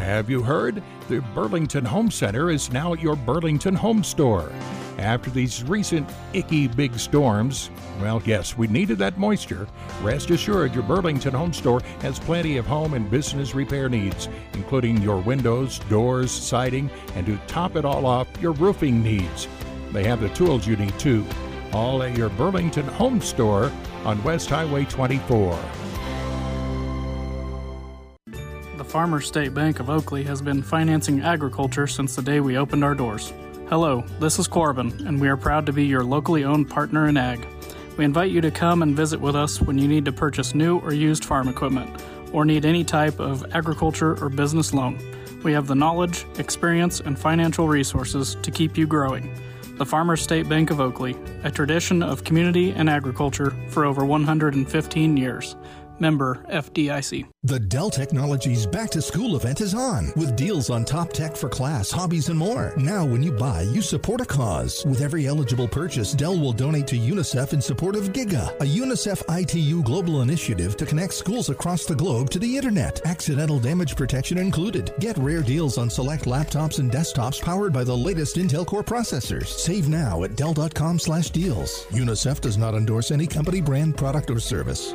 Have 0.00 0.30
you 0.30 0.40
heard? 0.44 0.80
The 1.08 1.20
Burlington 1.34 1.84
Home 1.84 2.12
Center 2.12 2.48
is 2.48 2.70
now 2.70 2.92
your 2.92 3.16
Burlington 3.16 3.74
Home 3.74 4.04
Store. 4.04 4.52
After 4.98 5.30
these 5.30 5.62
recent 5.62 6.10
icky 6.32 6.66
big 6.66 6.98
storms, 6.98 7.70
well, 8.00 8.20
yes, 8.24 8.58
we 8.58 8.66
needed 8.66 8.98
that 8.98 9.16
moisture. 9.16 9.68
Rest 10.02 10.30
assured, 10.30 10.74
your 10.74 10.82
Burlington 10.82 11.34
Home 11.34 11.52
Store 11.52 11.80
has 12.00 12.18
plenty 12.18 12.56
of 12.56 12.66
home 12.66 12.94
and 12.94 13.08
business 13.08 13.54
repair 13.54 13.88
needs, 13.88 14.28
including 14.54 15.00
your 15.00 15.18
windows, 15.18 15.78
doors, 15.88 16.32
siding, 16.32 16.90
and 17.14 17.26
to 17.26 17.38
top 17.46 17.76
it 17.76 17.84
all 17.84 18.06
off, 18.06 18.26
your 18.42 18.52
roofing 18.52 19.00
needs. 19.00 19.46
They 19.92 20.02
have 20.04 20.20
the 20.20 20.30
tools 20.30 20.66
you 20.66 20.76
need 20.76 20.98
too. 20.98 21.24
All 21.72 22.02
at 22.02 22.16
your 22.16 22.30
Burlington 22.30 22.86
Home 22.88 23.20
Store 23.20 23.70
on 24.04 24.22
West 24.24 24.50
Highway 24.50 24.84
24. 24.86 25.58
The 28.76 28.84
Farmers 28.84 29.28
State 29.28 29.54
Bank 29.54 29.78
of 29.78 29.90
Oakley 29.90 30.24
has 30.24 30.42
been 30.42 30.62
financing 30.62 31.20
agriculture 31.20 31.86
since 31.86 32.16
the 32.16 32.22
day 32.22 32.40
we 32.40 32.56
opened 32.56 32.82
our 32.82 32.94
doors. 32.94 33.32
Hello, 33.70 34.02
this 34.18 34.38
is 34.38 34.48
Corbin, 34.48 35.06
and 35.06 35.20
we 35.20 35.28
are 35.28 35.36
proud 35.36 35.66
to 35.66 35.74
be 35.74 35.84
your 35.84 36.02
locally 36.02 36.42
owned 36.42 36.70
partner 36.70 37.06
in 37.06 37.18
ag. 37.18 37.46
We 37.98 38.06
invite 38.06 38.30
you 38.30 38.40
to 38.40 38.50
come 38.50 38.80
and 38.80 38.96
visit 38.96 39.20
with 39.20 39.36
us 39.36 39.60
when 39.60 39.76
you 39.76 39.86
need 39.86 40.06
to 40.06 40.12
purchase 40.12 40.54
new 40.54 40.78
or 40.78 40.94
used 40.94 41.22
farm 41.22 41.48
equipment, 41.48 42.02
or 42.32 42.46
need 42.46 42.64
any 42.64 42.82
type 42.82 43.20
of 43.20 43.44
agriculture 43.54 44.16
or 44.24 44.30
business 44.30 44.72
loan. 44.72 44.98
We 45.44 45.52
have 45.52 45.66
the 45.66 45.74
knowledge, 45.74 46.24
experience, 46.38 47.00
and 47.00 47.18
financial 47.18 47.68
resources 47.68 48.38
to 48.40 48.50
keep 48.50 48.78
you 48.78 48.86
growing. 48.86 49.30
The 49.76 49.84
Farmers 49.84 50.22
State 50.22 50.48
Bank 50.48 50.70
of 50.70 50.80
Oakley, 50.80 51.14
a 51.44 51.50
tradition 51.50 52.02
of 52.02 52.24
community 52.24 52.70
and 52.70 52.88
agriculture 52.88 53.54
for 53.68 53.84
over 53.84 54.02
115 54.02 55.16
years. 55.18 55.56
Member 56.00 56.44
FDIC. 56.50 57.26
The 57.44 57.60
Dell 57.60 57.90
Technologies 57.90 58.66
Back 58.66 58.90
to 58.90 59.00
School 59.00 59.36
event 59.36 59.60
is 59.60 59.74
on 59.74 60.12
with 60.16 60.36
deals 60.36 60.70
on 60.70 60.84
top 60.84 61.12
tech 61.12 61.36
for 61.36 61.48
class, 61.48 61.90
hobbies, 61.90 62.28
and 62.28 62.38
more. 62.38 62.74
Now, 62.76 63.04
when 63.04 63.22
you 63.22 63.32
buy, 63.32 63.62
you 63.62 63.80
support 63.80 64.20
a 64.20 64.24
cause. 64.24 64.84
With 64.84 65.00
every 65.00 65.26
eligible 65.26 65.68
purchase, 65.68 66.12
Dell 66.12 66.38
will 66.38 66.52
donate 66.52 66.86
to 66.88 66.96
UNICEF 66.96 67.52
in 67.52 67.60
support 67.60 67.96
of 67.96 68.12
GIGA, 68.12 68.60
a 68.60 68.64
UNICEF 68.64 69.22
ITU 69.28 69.82
global 69.82 70.22
initiative 70.22 70.76
to 70.76 70.86
connect 70.86 71.14
schools 71.14 71.48
across 71.48 71.84
the 71.84 71.94
globe 71.94 72.30
to 72.30 72.38
the 72.38 72.56
internet. 72.56 73.00
Accidental 73.06 73.58
damage 73.58 73.96
protection 73.96 74.38
included. 74.38 74.92
Get 74.98 75.16
rare 75.18 75.42
deals 75.42 75.78
on 75.78 75.88
select 75.88 76.24
laptops 76.24 76.80
and 76.80 76.90
desktops 76.90 77.40
powered 77.40 77.72
by 77.72 77.84
the 77.84 77.96
latest 77.96 78.36
Intel 78.36 78.66
Core 78.66 78.84
processors. 78.84 79.46
Save 79.46 79.88
now 79.88 80.24
at 80.24 80.36
Dell.com 80.36 80.98
slash 80.98 81.30
deals. 81.30 81.86
UNICEF 81.90 82.40
does 82.40 82.58
not 82.58 82.74
endorse 82.74 83.10
any 83.10 83.26
company 83.26 83.60
brand 83.60 83.96
product 83.96 84.30
or 84.30 84.40
service. 84.40 84.94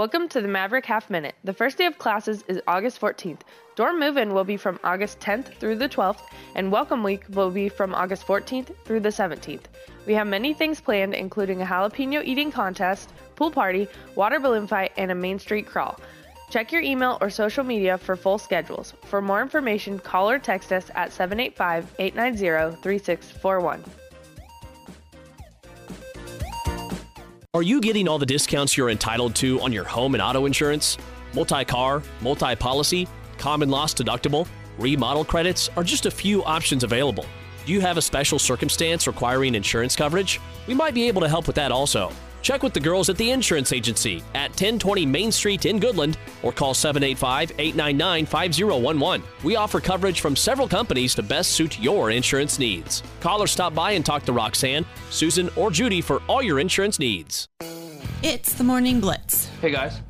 Welcome 0.00 0.30
to 0.30 0.40
the 0.40 0.48
Maverick 0.48 0.86
Half 0.86 1.10
Minute. 1.10 1.34
The 1.44 1.52
first 1.52 1.76
day 1.76 1.84
of 1.84 1.98
classes 1.98 2.42
is 2.48 2.58
August 2.66 2.98
14th. 3.02 3.40
Dorm 3.76 4.00
move 4.00 4.16
in 4.16 4.32
will 4.32 4.44
be 4.44 4.56
from 4.56 4.80
August 4.82 5.20
10th 5.20 5.52
through 5.58 5.76
the 5.76 5.90
12th, 5.90 6.22
and 6.54 6.72
welcome 6.72 7.02
week 7.02 7.24
will 7.28 7.50
be 7.50 7.68
from 7.68 7.94
August 7.94 8.26
14th 8.26 8.74
through 8.86 9.00
the 9.00 9.10
17th. 9.10 9.64
We 10.06 10.14
have 10.14 10.26
many 10.26 10.54
things 10.54 10.80
planned, 10.80 11.12
including 11.12 11.60
a 11.60 11.66
jalapeno 11.66 12.24
eating 12.24 12.50
contest, 12.50 13.12
pool 13.36 13.50
party, 13.50 13.88
water 14.14 14.40
balloon 14.40 14.66
fight, 14.66 14.92
and 14.96 15.10
a 15.10 15.14
Main 15.14 15.38
Street 15.38 15.66
crawl. 15.66 16.00
Check 16.48 16.72
your 16.72 16.80
email 16.80 17.18
or 17.20 17.28
social 17.28 17.62
media 17.62 17.98
for 17.98 18.16
full 18.16 18.38
schedules. 18.38 18.94
For 19.04 19.20
more 19.20 19.42
information, 19.42 19.98
call 19.98 20.30
or 20.30 20.38
text 20.38 20.72
us 20.72 20.90
at 20.94 21.12
785 21.12 21.94
890 21.98 22.80
3641. 22.80 23.84
Are 27.52 27.62
you 27.62 27.80
getting 27.80 28.06
all 28.06 28.20
the 28.20 28.26
discounts 28.26 28.76
you're 28.76 28.90
entitled 28.90 29.34
to 29.36 29.60
on 29.60 29.72
your 29.72 29.82
home 29.82 30.14
and 30.14 30.22
auto 30.22 30.46
insurance? 30.46 30.96
Multi 31.34 31.64
car, 31.64 32.00
multi 32.20 32.54
policy, 32.54 33.08
common 33.38 33.68
loss 33.68 33.92
deductible, 33.92 34.46
remodel 34.78 35.24
credits 35.24 35.68
are 35.76 35.82
just 35.82 36.06
a 36.06 36.12
few 36.12 36.44
options 36.44 36.84
available. 36.84 37.26
Do 37.66 37.72
you 37.72 37.80
have 37.80 37.96
a 37.96 38.02
special 38.02 38.38
circumstance 38.38 39.08
requiring 39.08 39.56
insurance 39.56 39.96
coverage? 39.96 40.40
We 40.68 40.74
might 40.74 40.94
be 40.94 41.08
able 41.08 41.22
to 41.22 41.28
help 41.28 41.48
with 41.48 41.56
that 41.56 41.72
also. 41.72 42.12
Check 42.42 42.62
with 42.62 42.72
the 42.72 42.80
girls 42.80 43.08
at 43.08 43.16
the 43.16 43.30
insurance 43.30 43.72
agency 43.72 44.22
at 44.34 44.50
1020 44.50 45.04
Main 45.06 45.30
Street 45.30 45.66
in 45.66 45.78
Goodland 45.78 46.16
or 46.42 46.52
call 46.52 46.74
785 46.74 47.52
899 47.58 48.26
5011. 48.26 49.22
We 49.44 49.56
offer 49.56 49.80
coverage 49.80 50.20
from 50.20 50.36
several 50.36 50.68
companies 50.68 51.14
to 51.16 51.22
best 51.22 51.52
suit 51.52 51.78
your 51.78 52.10
insurance 52.10 52.58
needs. 52.58 53.02
Call 53.20 53.42
or 53.42 53.46
stop 53.46 53.74
by 53.74 53.92
and 53.92 54.04
talk 54.04 54.24
to 54.24 54.32
Roxanne, 54.32 54.86
Susan, 55.10 55.50
or 55.56 55.70
Judy 55.70 56.00
for 56.00 56.22
all 56.26 56.42
your 56.42 56.60
insurance 56.60 56.98
needs. 56.98 57.46
It's 58.22 58.54
the 58.54 58.64
Morning 58.64 59.00
Blitz. 59.00 59.46
Hey 59.60 59.70
guys, 59.70 60.00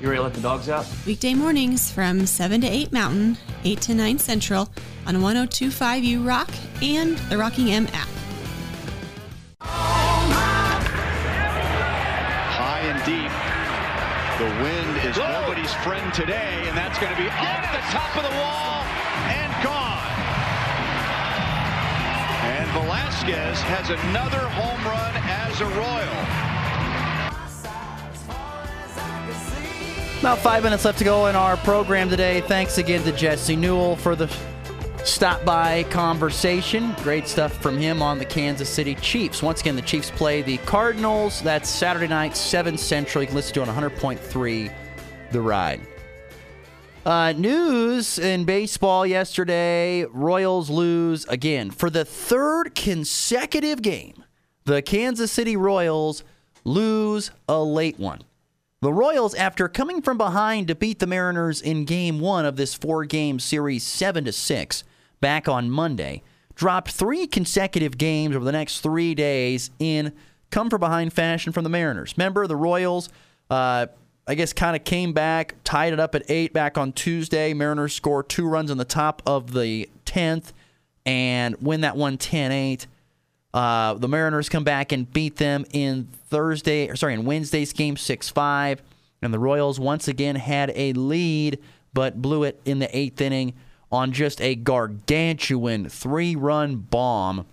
you 0.00 0.08
ready 0.08 0.18
to 0.18 0.22
let 0.22 0.34
the 0.34 0.40
dogs 0.40 0.68
out? 0.68 0.86
Weekday 1.06 1.34
mornings 1.34 1.90
from 1.90 2.26
7 2.26 2.60
to 2.62 2.66
8 2.66 2.92
Mountain, 2.92 3.38
8 3.64 3.80
to 3.82 3.94
9 3.94 4.18
Central 4.18 4.70
on 5.06 5.20
1025 5.22 6.04
U 6.04 6.22
Rock 6.22 6.50
and 6.82 7.16
the 7.30 7.38
Rocking 7.38 7.70
M 7.70 7.88
app. 7.92 8.08
The 14.38 14.46
wind 14.64 14.96
is 15.06 15.16
nobody's 15.16 15.72
friend 15.74 16.12
today, 16.12 16.64
and 16.66 16.76
that's 16.76 16.98
going 16.98 17.14
to 17.14 17.22
be 17.22 17.28
off 17.28 17.62
the 17.70 17.78
top 17.94 18.16
of 18.16 18.24
the 18.24 18.36
wall 18.36 18.82
and 19.30 19.52
gone. 19.62 20.10
And 22.42 22.68
Velázquez 22.70 23.62
has 23.62 23.90
another 23.90 24.40
home 24.48 24.84
run 24.84 25.14
as 25.22 25.60
a 25.60 25.66
Royal. 25.66 26.44
About 30.18 30.38
five 30.38 30.64
minutes 30.64 30.84
left 30.84 30.98
to 30.98 31.04
go 31.04 31.28
in 31.28 31.36
our 31.36 31.56
program 31.58 32.10
today. 32.10 32.40
Thanks 32.40 32.78
again 32.78 33.04
to 33.04 33.12
Jesse 33.12 33.54
Newell 33.54 33.94
for 33.94 34.16
the 34.16 34.26
stop 35.04 35.44
by 35.44 35.84
conversation. 35.84 36.94
Great 37.02 37.28
stuff 37.28 37.52
from 37.62 37.76
him 37.76 38.02
on 38.02 38.18
the 38.18 38.24
Kansas 38.24 38.68
City 38.68 38.94
Chiefs. 38.96 39.42
Once 39.42 39.60
again, 39.60 39.76
the 39.76 39.82
Chiefs 39.82 40.10
play 40.10 40.42
the 40.42 40.56
Cardinals. 40.58 41.40
That's 41.42 41.68
Saturday 41.68 42.08
night, 42.08 42.36
7 42.36 42.76
Central. 42.76 43.22
You 43.22 43.28
can 43.28 43.36
listen 43.36 43.54
to 43.54 43.62
it 43.62 43.68
on 43.68 43.90
100.3 43.90 44.72
The 45.30 45.40
Ride. 45.40 45.80
Uh, 47.04 47.32
news 47.32 48.18
in 48.18 48.44
baseball 48.46 49.06
yesterday 49.06 50.04
Royals 50.04 50.70
lose 50.70 51.26
again 51.26 51.70
for 51.70 51.90
the 51.90 52.04
third 52.04 52.74
consecutive 52.74 53.82
game. 53.82 54.24
The 54.64 54.80
Kansas 54.80 55.30
City 55.30 55.54
Royals 55.54 56.24
lose 56.64 57.30
a 57.46 57.62
late 57.62 57.98
one. 57.98 58.22
The 58.80 58.92
Royals, 58.92 59.34
after 59.34 59.68
coming 59.68 60.00
from 60.00 60.16
behind 60.16 60.68
to 60.68 60.74
beat 60.74 60.98
the 60.98 61.06
Mariners 61.06 61.60
in 61.60 61.84
game 61.84 62.20
one 62.20 62.46
of 62.46 62.56
this 62.56 62.74
four 62.74 63.04
game 63.04 63.38
series 63.38 63.82
7 63.82 64.24
to 64.24 64.32
6 64.32 64.84
back 65.20 65.48
on 65.48 65.70
Monday, 65.70 66.22
dropped 66.54 66.90
three 66.90 67.26
consecutive 67.26 67.98
games 67.98 68.36
over 68.36 68.44
the 68.44 68.52
next 68.52 68.80
three 68.80 69.14
days 69.14 69.70
in 69.78 70.12
come 70.50 70.70
from 70.70 70.80
behind 70.80 71.12
fashion 71.12 71.52
from 71.52 71.64
the 71.64 71.70
Mariners. 71.70 72.14
Remember, 72.16 72.46
the 72.46 72.56
Royals, 72.56 73.08
uh, 73.50 73.86
I 74.26 74.34
guess, 74.34 74.52
kind 74.52 74.76
of 74.76 74.84
came 74.84 75.12
back, 75.12 75.56
tied 75.64 75.92
it 75.92 76.00
up 76.00 76.14
at 76.14 76.22
eight 76.30 76.52
back 76.52 76.78
on 76.78 76.92
Tuesday. 76.92 77.52
Mariners 77.54 77.92
score 77.92 78.22
two 78.22 78.46
runs 78.46 78.70
in 78.70 78.78
the 78.78 78.84
top 78.84 79.22
of 79.26 79.52
the 79.52 79.88
10th 80.06 80.52
and 81.04 81.56
win 81.60 81.80
that 81.82 81.96
one 81.96 82.16
10 82.16 82.52
8. 82.52 82.86
Uh, 83.52 83.94
the 83.94 84.08
Mariners 84.08 84.48
come 84.48 84.64
back 84.64 84.92
and 84.92 85.12
beat 85.12 85.36
them 85.36 85.64
in 85.72 86.08
Thursday, 86.28 86.88
or 86.88 86.96
sorry, 86.96 87.14
in 87.14 87.24
Wednesday's 87.24 87.72
game 87.72 87.96
6 87.96 88.28
5. 88.28 88.82
And 89.22 89.32
the 89.32 89.38
Royals 89.38 89.80
once 89.80 90.06
again 90.06 90.36
had 90.36 90.70
a 90.74 90.92
lead, 90.92 91.58
but 91.92 92.20
blew 92.20 92.44
it 92.44 92.60
in 92.64 92.78
the 92.78 92.96
eighth 92.96 93.20
inning 93.20 93.54
on 93.94 94.12
just 94.12 94.40
a 94.40 94.56
gargantuan 94.56 95.88
three 95.88 96.34
run 96.34 96.76
bomb 96.76 97.46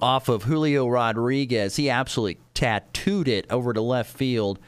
off 0.00 0.28
of 0.28 0.42
Julio 0.42 0.86
Rodriguez. 0.86 1.76
He 1.76 1.88
absolutely 1.88 2.38
tattooed 2.52 3.28
it 3.28 3.46
over 3.50 3.72
to 3.72 3.80
left 3.80 4.14
field, 4.14 4.58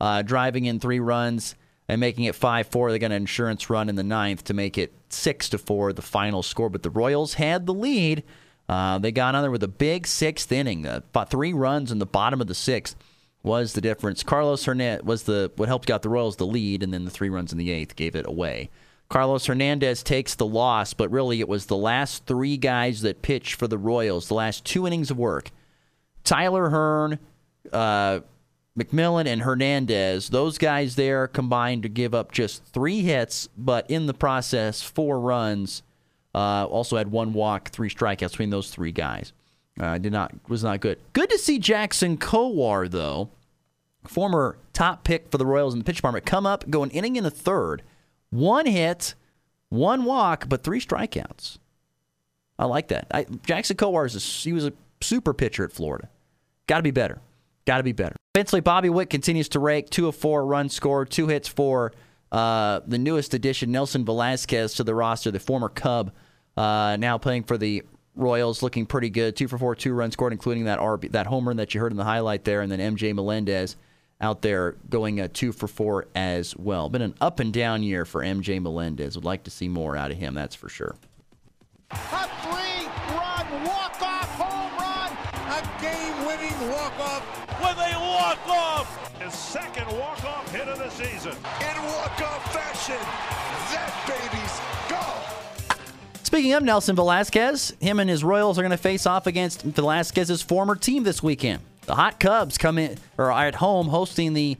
uh, 0.00 0.22
driving 0.22 0.64
in 0.66 0.78
three 0.78 1.00
runs 1.00 1.56
and 1.88 2.00
making 2.00 2.24
it 2.24 2.34
5 2.34 2.68
4. 2.68 2.92
They 2.92 2.98
got 2.98 3.06
an 3.06 3.12
insurance 3.12 3.68
run 3.68 3.88
in 3.88 3.96
the 3.96 4.04
ninth 4.04 4.44
to 4.44 4.54
make 4.54 4.78
it 4.78 4.92
6 5.08 5.48
to 5.50 5.58
4, 5.58 5.92
the 5.92 6.02
final 6.02 6.42
score. 6.42 6.70
But 6.70 6.82
the 6.82 6.90
Royals 6.90 7.34
had 7.34 7.66
the 7.66 7.74
lead. 7.74 8.22
Uh, 8.68 8.98
they 8.98 9.12
got 9.12 9.34
on 9.34 9.42
there 9.42 9.50
with 9.50 9.62
a 9.62 9.68
big 9.68 10.06
sixth 10.06 10.50
inning. 10.50 10.86
Uh, 10.86 11.00
three 11.26 11.52
runs 11.52 11.92
in 11.92 11.98
the 11.98 12.06
bottom 12.06 12.40
of 12.40 12.46
the 12.46 12.54
sixth 12.54 12.96
was 13.42 13.74
the 13.74 13.80
difference. 13.80 14.22
Carlos 14.22 14.64
Hernandez 14.64 15.04
was 15.04 15.24
the 15.24 15.52
what 15.56 15.68
helped 15.68 15.86
got 15.86 16.02
the 16.02 16.08
Royals 16.08 16.36
the 16.36 16.46
lead, 16.46 16.82
and 16.82 16.94
then 16.94 17.04
the 17.04 17.10
three 17.10 17.28
runs 17.28 17.52
in 17.52 17.58
the 17.58 17.70
eighth 17.70 17.94
gave 17.96 18.16
it 18.16 18.26
away. 18.26 18.70
Carlos 19.08 19.46
Hernandez 19.46 20.02
takes 20.02 20.34
the 20.34 20.46
loss, 20.46 20.94
but 20.94 21.10
really 21.10 21.40
it 21.40 21.48
was 21.48 21.66
the 21.66 21.76
last 21.76 22.26
three 22.26 22.56
guys 22.56 23.02
that 23.02 23.22
pitched 23.22 23.54
for 23.54 23.68
the 23.68 23.78
Royals, 23.78 24.28
the 24.28 24.34
last 24.34 24.64
two 24.64 24.86
innings 24.86 25.10
of 25.10 25.18
work. 25.18 25.50
Tyler 26.24 26.70
Hearn, 26.70 27.18
uh, 27.72 28.20
McMillan, 28.78 29.26
and 29.26 29.42
Hernandez, 29.42 30.30
those 30.30 30.58
guys 30.58 30.96
there 30.96 31.28
combined 31.28 31.82
to 31.84 31.88
give 31.88 32.14
up 32.14 32.32
just 32.32 32.64
three 32.64 33.02
hits, 33.02 33.48
but 33.56 33.88
in 33.90 34.06
the 34.06 34.14
process, 34.14 34.82
four 34.82 35.20
runs. 35.20 35.82
Uh, 36.34 36.64
also 36.64 36.96
had 36.96 37.12
one 37.12 37.32
walk, 37.32 37.68
three 37.68 37.88
strikeouts 37.88 38.30
between 38.30 38.50
those 38.50 38.70
three 38.70 38.90
guys. 38.90 39.32
Uh, 39.78 39.98
did 39.98 40.12
not 40.12 40.32
was 40.48 40.64
not 40.64 40.80
good. 40.80 40.98
Good 41.12 41.30
to 41.30 41.38
see 41.38 41.58
Jackson 41.58 42.16
Kowar 42.16 42.90
though, 42.90 43.30
former 44.04 44.56
top 44.72 45.04
pick 45.04 45.30
for 45.30 45.38
the 45.38 45.46
Royals 45.46 45.74
in 45.74 45.78
the 45.78 45.84
pitch 45.84 45.96
department, 45.96 46.26
come 46.26 46.46
up, 46.46 46.68
go 46.70 46.82
an 46.82 46.90
inning 46.90 47.16
in 47.16 47.24
a 47.24 47.30
third, 47.30 47.82
one 48.34 48.66
hit, 48.66 49.14
one 49.68 50.04
walk, 50.04 50.48
but 50.48 50.64
three 50.64 50.80
strikeouts. 50.80 51.58
I 52.58 52.66
like 52.66 52.88
that. 52.88 53.06
I, 53.12 53.26
Jackson 53.46 53.76
Kowar 53.76 54.06
is 54.06 54.16
a, 54.16 54.18
he 54.18 54.52
was 54.52 54.66
a 54.66 54.72
super 55.00 55.32
pitcher 55.32 55.64
at 55.64 55.72
Florida. 55.72 56.08
Got 56.66 56.78
to 56.78 56.82
be 56.82 56.90
better. 56.90 57.20
Got 57.64 57.78
to 57.78 57.82
be 57.82 57.92
better. 57.92 58.16
Eventually, 58.34 58.60
Bobby 58.60 58.90
Witt 58.90 59.10
continues 59.10 59.48
to 59.50 59.60
rake 59.60 59.88
two 59.88 60.08
of 60.08 60.16
four 60.16 60.44
runs 60.44 60.74
scored, 60.74 61.10
two 61.10 61.28
hits 61.28 61.46
for 61.48 61.92
uh, 62.32 62.80
the 62.86 62.98
newest 62.98 63.34
addition, 63.34 63.70
Nelson 63.70 64.04
Velázquez, 64.04 64.76
to 64.76 64.84
the 64.84 64.94
roster, 64.94 65.30
the 65.30 65.38
former 65.38 65.68
Cub, 65.68 66.12
uh, 66.56 66.96
now 66.98 67.16
playing 67.18 67.44
for 67.44 67.56
the 67.56 67.84
Royals 68.16 68.62
looking 68.62 68.86
pretty 68.86 69.10
good. 69.10 69.34
Two 69.34 69.48
for 69.48 69.58
four, 69.58 69.74
two 69.74 69.92
runs 69.92 70.12
scored, 70.12 70.32
including 70.32 70.64
that 70.64 70.78
RB, 70.78 71.10
that 71.12 71.26
homer 71.26 71.54
that 71.54 71.74
you 71.74 71.80
heard 71.80 71.92
in 71.92 71.96
the 71.96 72.04
highlight 72.04 72.44
there, 72.44 72.60
and 72.60 72.70
then 72.70 72.78
MJ 72.78 73.12
Melendez 73.14 73.76
out 74.20 74.42
there 74.42 74.76
going 74.88 75.20
a 75.20 75.28
two 75.28 75.52
for 75.52 75.68
four 75.68 76.06
as 76.14 76.56
well. 76.56 76.88
Been 76.88 77.02
an 77.02 77.14
up 77.20 77.40
and 77.40 77.52
down 77.52 77.82
year 77.82 78.04
for 78.04 78.22
MJ 78.22 78.60
Melendez. 78.60 79.16
Would 79.16 79.24
like 79.24 79.44
to 79.44 79.50
see 79.50 79.68
more 79.68 79.96
out 79.96 80.10
of 80.10 80.16
him, 80.16 80.34
that's 80.34 80.54
for 80.54 80.68
sure. 80.68 80.96
A 81.90 81.96
three-run 81.96 83.64
walk-off 83.64 84.30
home 84.38 84.72
run, 84.78 85.12
a 85.52 85.60
game-winning 85.80 86.70
walk-off 86.70 87.22
with 87.60 87.78
a 87.78 87.98
walk-off. 87.98 89.20
His 89.20 89.34
second 89.34 89.86
walk-off 89.98 90.50
hit 90.50 90.68
of 90.68 90.78
the 90.78 90.90
season. 90.90 91.32
In 91.32 91.82
walk-off 91.82 92.52
fashion, 92.52 92.98
Speaking 96.34 96.54
of 96.54 96.64
Nelson 96.64 96.96
Velázquez, 96.96 97.80
him 97.80 98.00
and 98.00 98.10
his 98.10 98.24
Royals 98.24 98.58
are 98.58 98.62
going 98.62 98.72
to 98.72 98.76
face 98.76 99.06
off 99.06 99.28
against 99.28 99.64
Velázquez's 99.68 100.42
former 100.42 100.74
team 100.74 101.04
this 101.04 101.22
weekend. 101.22 101.62
The 101.82 101.94
Hot 101.94 102.18
Cubs 102.18 102.58
come 102.58 102.76
in 102.76 102.98
or 103.16 103.30
are 103.30 103.46
at 103.46 103.54
home 103.54 103.86
hosting 103.86 104.32
the 104.32 104.56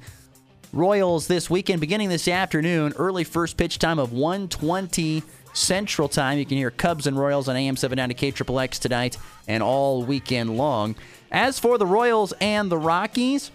Royals 0.72 1.26
this 1.26 1.50
weekend, 1.50 1.80
beginning 1.80 2.10
this 2.10 2.28
afternoon. 2.28 2.92
Early 2.96 3.24
first 3.24 3.56
pitch 3.56 3.80
time 3.80 3.98
of 3.98 4.12
120 4.12 5.24
Central 5.52 6.08
Time. 6.08 6.38
You 6.38 6.46
can 6.46 6.58
hear 6.58 6.70
Cubs 6.70 7.08
and 7.08 7.18
Royals 7.18 7.48
on 7.48 7.56
AM 7.56 7.74
790 7.74 8.44
KXXX 8.44 8.78
tonight 8.78 9.16
and 9.48 9.60
all 9.60 10.04
weekend 10.04 10.56
long. 10.56 10.94
As 11.32 11.58
for 11.58 11.76
the 11.76 11.86
Royals 11.86 12.32
and 12.40 12.70
the 12.70 12.78
Rockies, 12.78 13.50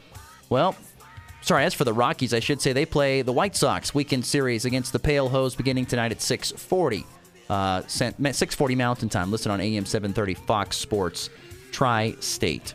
well, 0.50 0.76
sorry, 1.40 1.64
as 1.64 1.74
for 1.74 1.86
the 1.86 1.94
Rockies, 1.94 2.34
I 2.34 2.42
should 2.42 2.62
say 2.62 2.74
they 2.74 2.86
play 2.86 3.22
the 3.22 3.32
White 3.32 3.56
Sox 3.56 3.96
weekend 3.96 4.26
series 4.26 4.66
against 4.66 4.92
the 4.92 5.00
Pale 5.00 5.30
Hose 5.30 5.56
beginning 5.56 5.86
tonight 5.86 6.12
at 6.12 6.22
640. 6.22 7.06
Uh, 7.50 7.82
640 7.88 8.76
Mountain 8.76 9.10
Time, 9.10 9.32
listed 9.32 9.52
on 9.52 9.60
AM 9.60 9.86
730 9.86 10.36
Fox 10.36 10.78
Sports 10.78 11.30
Tri-State. 11.72 12.74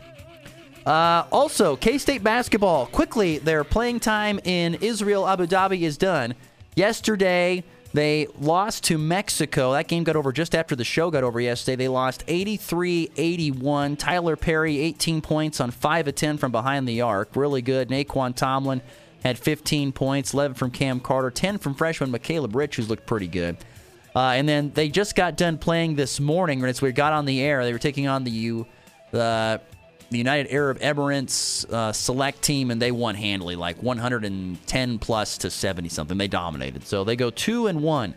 Uh, 0.85 1.25
also, 1.31 1.75
K 1.75 1.97
State 1.97 2.23
basketball. 2.23 2.85
Quickly, 2.87 3.39
their 3.39 3.63
playing 3.63 3.99
time 3.99 4.39
in 4.43 4.75
Israel, 4.75 5.27
Abu 5.27 5.47
Dhabi 5.47 5.81
is 5.81 5.97
done. 5.97 6.35
Yesterday, 6.75 7.63
they 7.93 8.27
lost 8.39 8.83
to 8.85 8.97
Mexico. 8.97 9.71
That 9.71 9.87
game 9.87 10.03
got 10.03 10.17
over 10.17 10.33
just 10.33 10.53
after 10.53 10.75
the 10.75 10.83
show 10.83 11.09
got 11.09 11.23
over 11.23 11.39
yesterday. 11.39 11.77
They 11.77 11.87
lost 11.87 12.25
83 12.27 13.11
81. 13.15 13.95
Tylor 13.95 14.35
Perry, 14.35 14.79
18 14.79 15.21
points 15.21 15.61
on 15.61 15.71
5 15.71 16.09
of 16.09 16.15
10 16.15 16.37
from 16.37 16.51
behind 16.51 16.87
the 16.87 17.01
arc. 17.01 17.35
Really 17.35 17.61
good. 17.61 17.87
Nae'Qwan 17.87 18.35
Tomlin 18.35 18.81
had 19.23 19.39
15 19.39 19.93
points, 19.93 20.33
11 20.33 20.55
from 20.55 20.69
Cam 20.71 20.99
Carter, 20.99 21.31
10 21.31 21.57
from 21.57 21.73
freshman 21.73 22.11
Macaleab 22.11 22.53
Rich, 22.53 22.75
who's 22.75 22.89
looked 22.89 23.07
pretty 23.07 23.27
good. 23.27 23.57
Uh, 24.15 24.31
and 24.35 24.47
then 24.47 24.71
they 24.73 24.87
just 24.87 25.15
got 25.15 25.35
done 25.35 25.57
playing 25.57 25.95
this 25.95 26.19
morning. 26.19 26.63
As 26.63 26.81
we 26.81 26.91
got 26.93 27.11
on 27.11 27.25
the 27.25 27.41
air, 27.41 27.65
they 27.65 27.73
were 27.73 27.79
taking 27.79 28.07
on 28.07 28.23
the 28.23 28.65
the 29.11 29.61
the 30.09 30.17
United 30.17 30.53
Arab 30.53 30.79
Emirates 30.79 31.69
uh, 31.71 31.91
select 31.91 32.41
team, 32.41 32.71
and 32.71 32.81
they 32.81 32.91
won 32.91 33.15
handily, 33.15 33.55
like 33.55 33.81
110 33.81 34.99
plus 34.99 35.37
to 35.39 35.49
70 35.49 35.89
something. 35.89 36.17
They 36.17 36.27
dominated. 36.27 36.85
So 36.85 37.03
they 37.03 37.15
go 37.15 37.31
two 37.31 37.67
and 37.67 37.81
one 37.81 38.13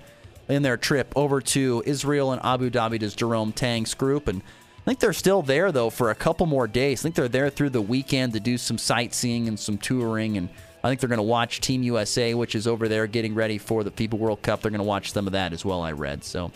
in 0.49 0.63
their 0.63 0.77
trip 0.77 1.13
over 1.17 1.41
to 1.41 1.83
Israel 1.87 2.33
and 2.33 2.41
Abu 2.45 2.71
Dhabi 2.71 3.01
to 3.01 3.15
Jerome 3.15 3.53
Tang's 3.53 3.95
group. 3.95 4.29
And 4.29 4.43
I 4.43 4.85
think 4.85 5.01
they're 5.01 5.13
still 5.13 5.43
there, 5.43 5.73
though, 5.73 5.91
for 5.91 6.11
a 6.11 6.15
couple 6.15 6.47
more 6.47 6.67
days. 6.67 7.01
I 7.01 7.03
think 7.05 7.15
they're 7.15 7.29
there 7.29 7.51
through 7.51 7.71
the 7.71 7.83
weekend 7.83 8.35
to 8.35 8.41
do 8.41 8.59
some 8.59 8.79
sightseeing 8.79 9.49
and 9.49 9.59
some 9.59 9.79
touring. 9.79 10.37
And 10.37 10.49
I 10.83 10.89
think 10.89 11.01
they're 11.01 11.09
going 11.09 11.19
to 11.19 11.23
watch 11.23 11.61
Team 11.61 11.83
USA, 11.83 12.35
which 12.35 12.55
is 12.55 12.67
over 12.67 12.89
there 12.89 13.07
getting 13.07 13.35
ready 13.35 13.59
for 13.59 13.83
the 13.83 13.91
FIBA 13.91 14.15
World 14.15 14.43
Cup. 14.43 14.63
They're 14.63 14.71
going 14.71 14.79
to 14.79 14.85
watch 14.85 15.13
some 15.13 15.27
of 15.27 15.33
that 15.33 15.53
as 15.53 15.65
well, 15.65 15.83
I 15.83 15.93
read. 15.93 16.23
So 16.23 16.53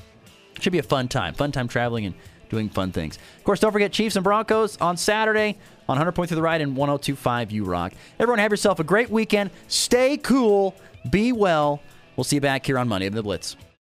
it 0.55 0.63
should 0.63 0.73
be 0.73 0.79
a 0.79 0.85
fun 0.85 1.09
time. 1.09 1.35
Fun 1.35 1.51
time 1.51 1.69
traveling 1.69 2.07
and 2.07 2.15
doing 2.49 2.69
fun 2.69 2.93
things. 2.93 3.19
Of 3.39 3.45
course, 3.45 3.61
don't 3.61 3.73
forget 3.73 3.93
Chiefs 3.93 4.15
and 4.17 4.23
Broncos 4.23 4.77
on 4.81 4.97
Saturday 4.97 5.59
on 5.89 5.99
100.3 5.99 6.29
The 6.29 6.43
Ride 6.43 6.61
and 6.61 6.77
102.5 6.77 7.51
U 7.51 7.65
Rock. 7.65 7.93
Everyone, 8.21 8.39
have 8.39 8.53
yourself 8.53 8.79
a 8.79 8.85
great 8.85 9.11
weekend. 9.11 9.51
Stay 9.69 10.17
cool. 10.19 10.75
Be 11.11 11.33
well. 11.33 11.83
We'll 12.17 12.25
see 12.25 12.37
you 12.37 12.41
back 12.41 12.67
here 12.67 12.79
on 12.79 12.89
Monday 12.89 13.07
of 13.07 13.15
the 13.15 13.23
Blitz. 13.23 13.57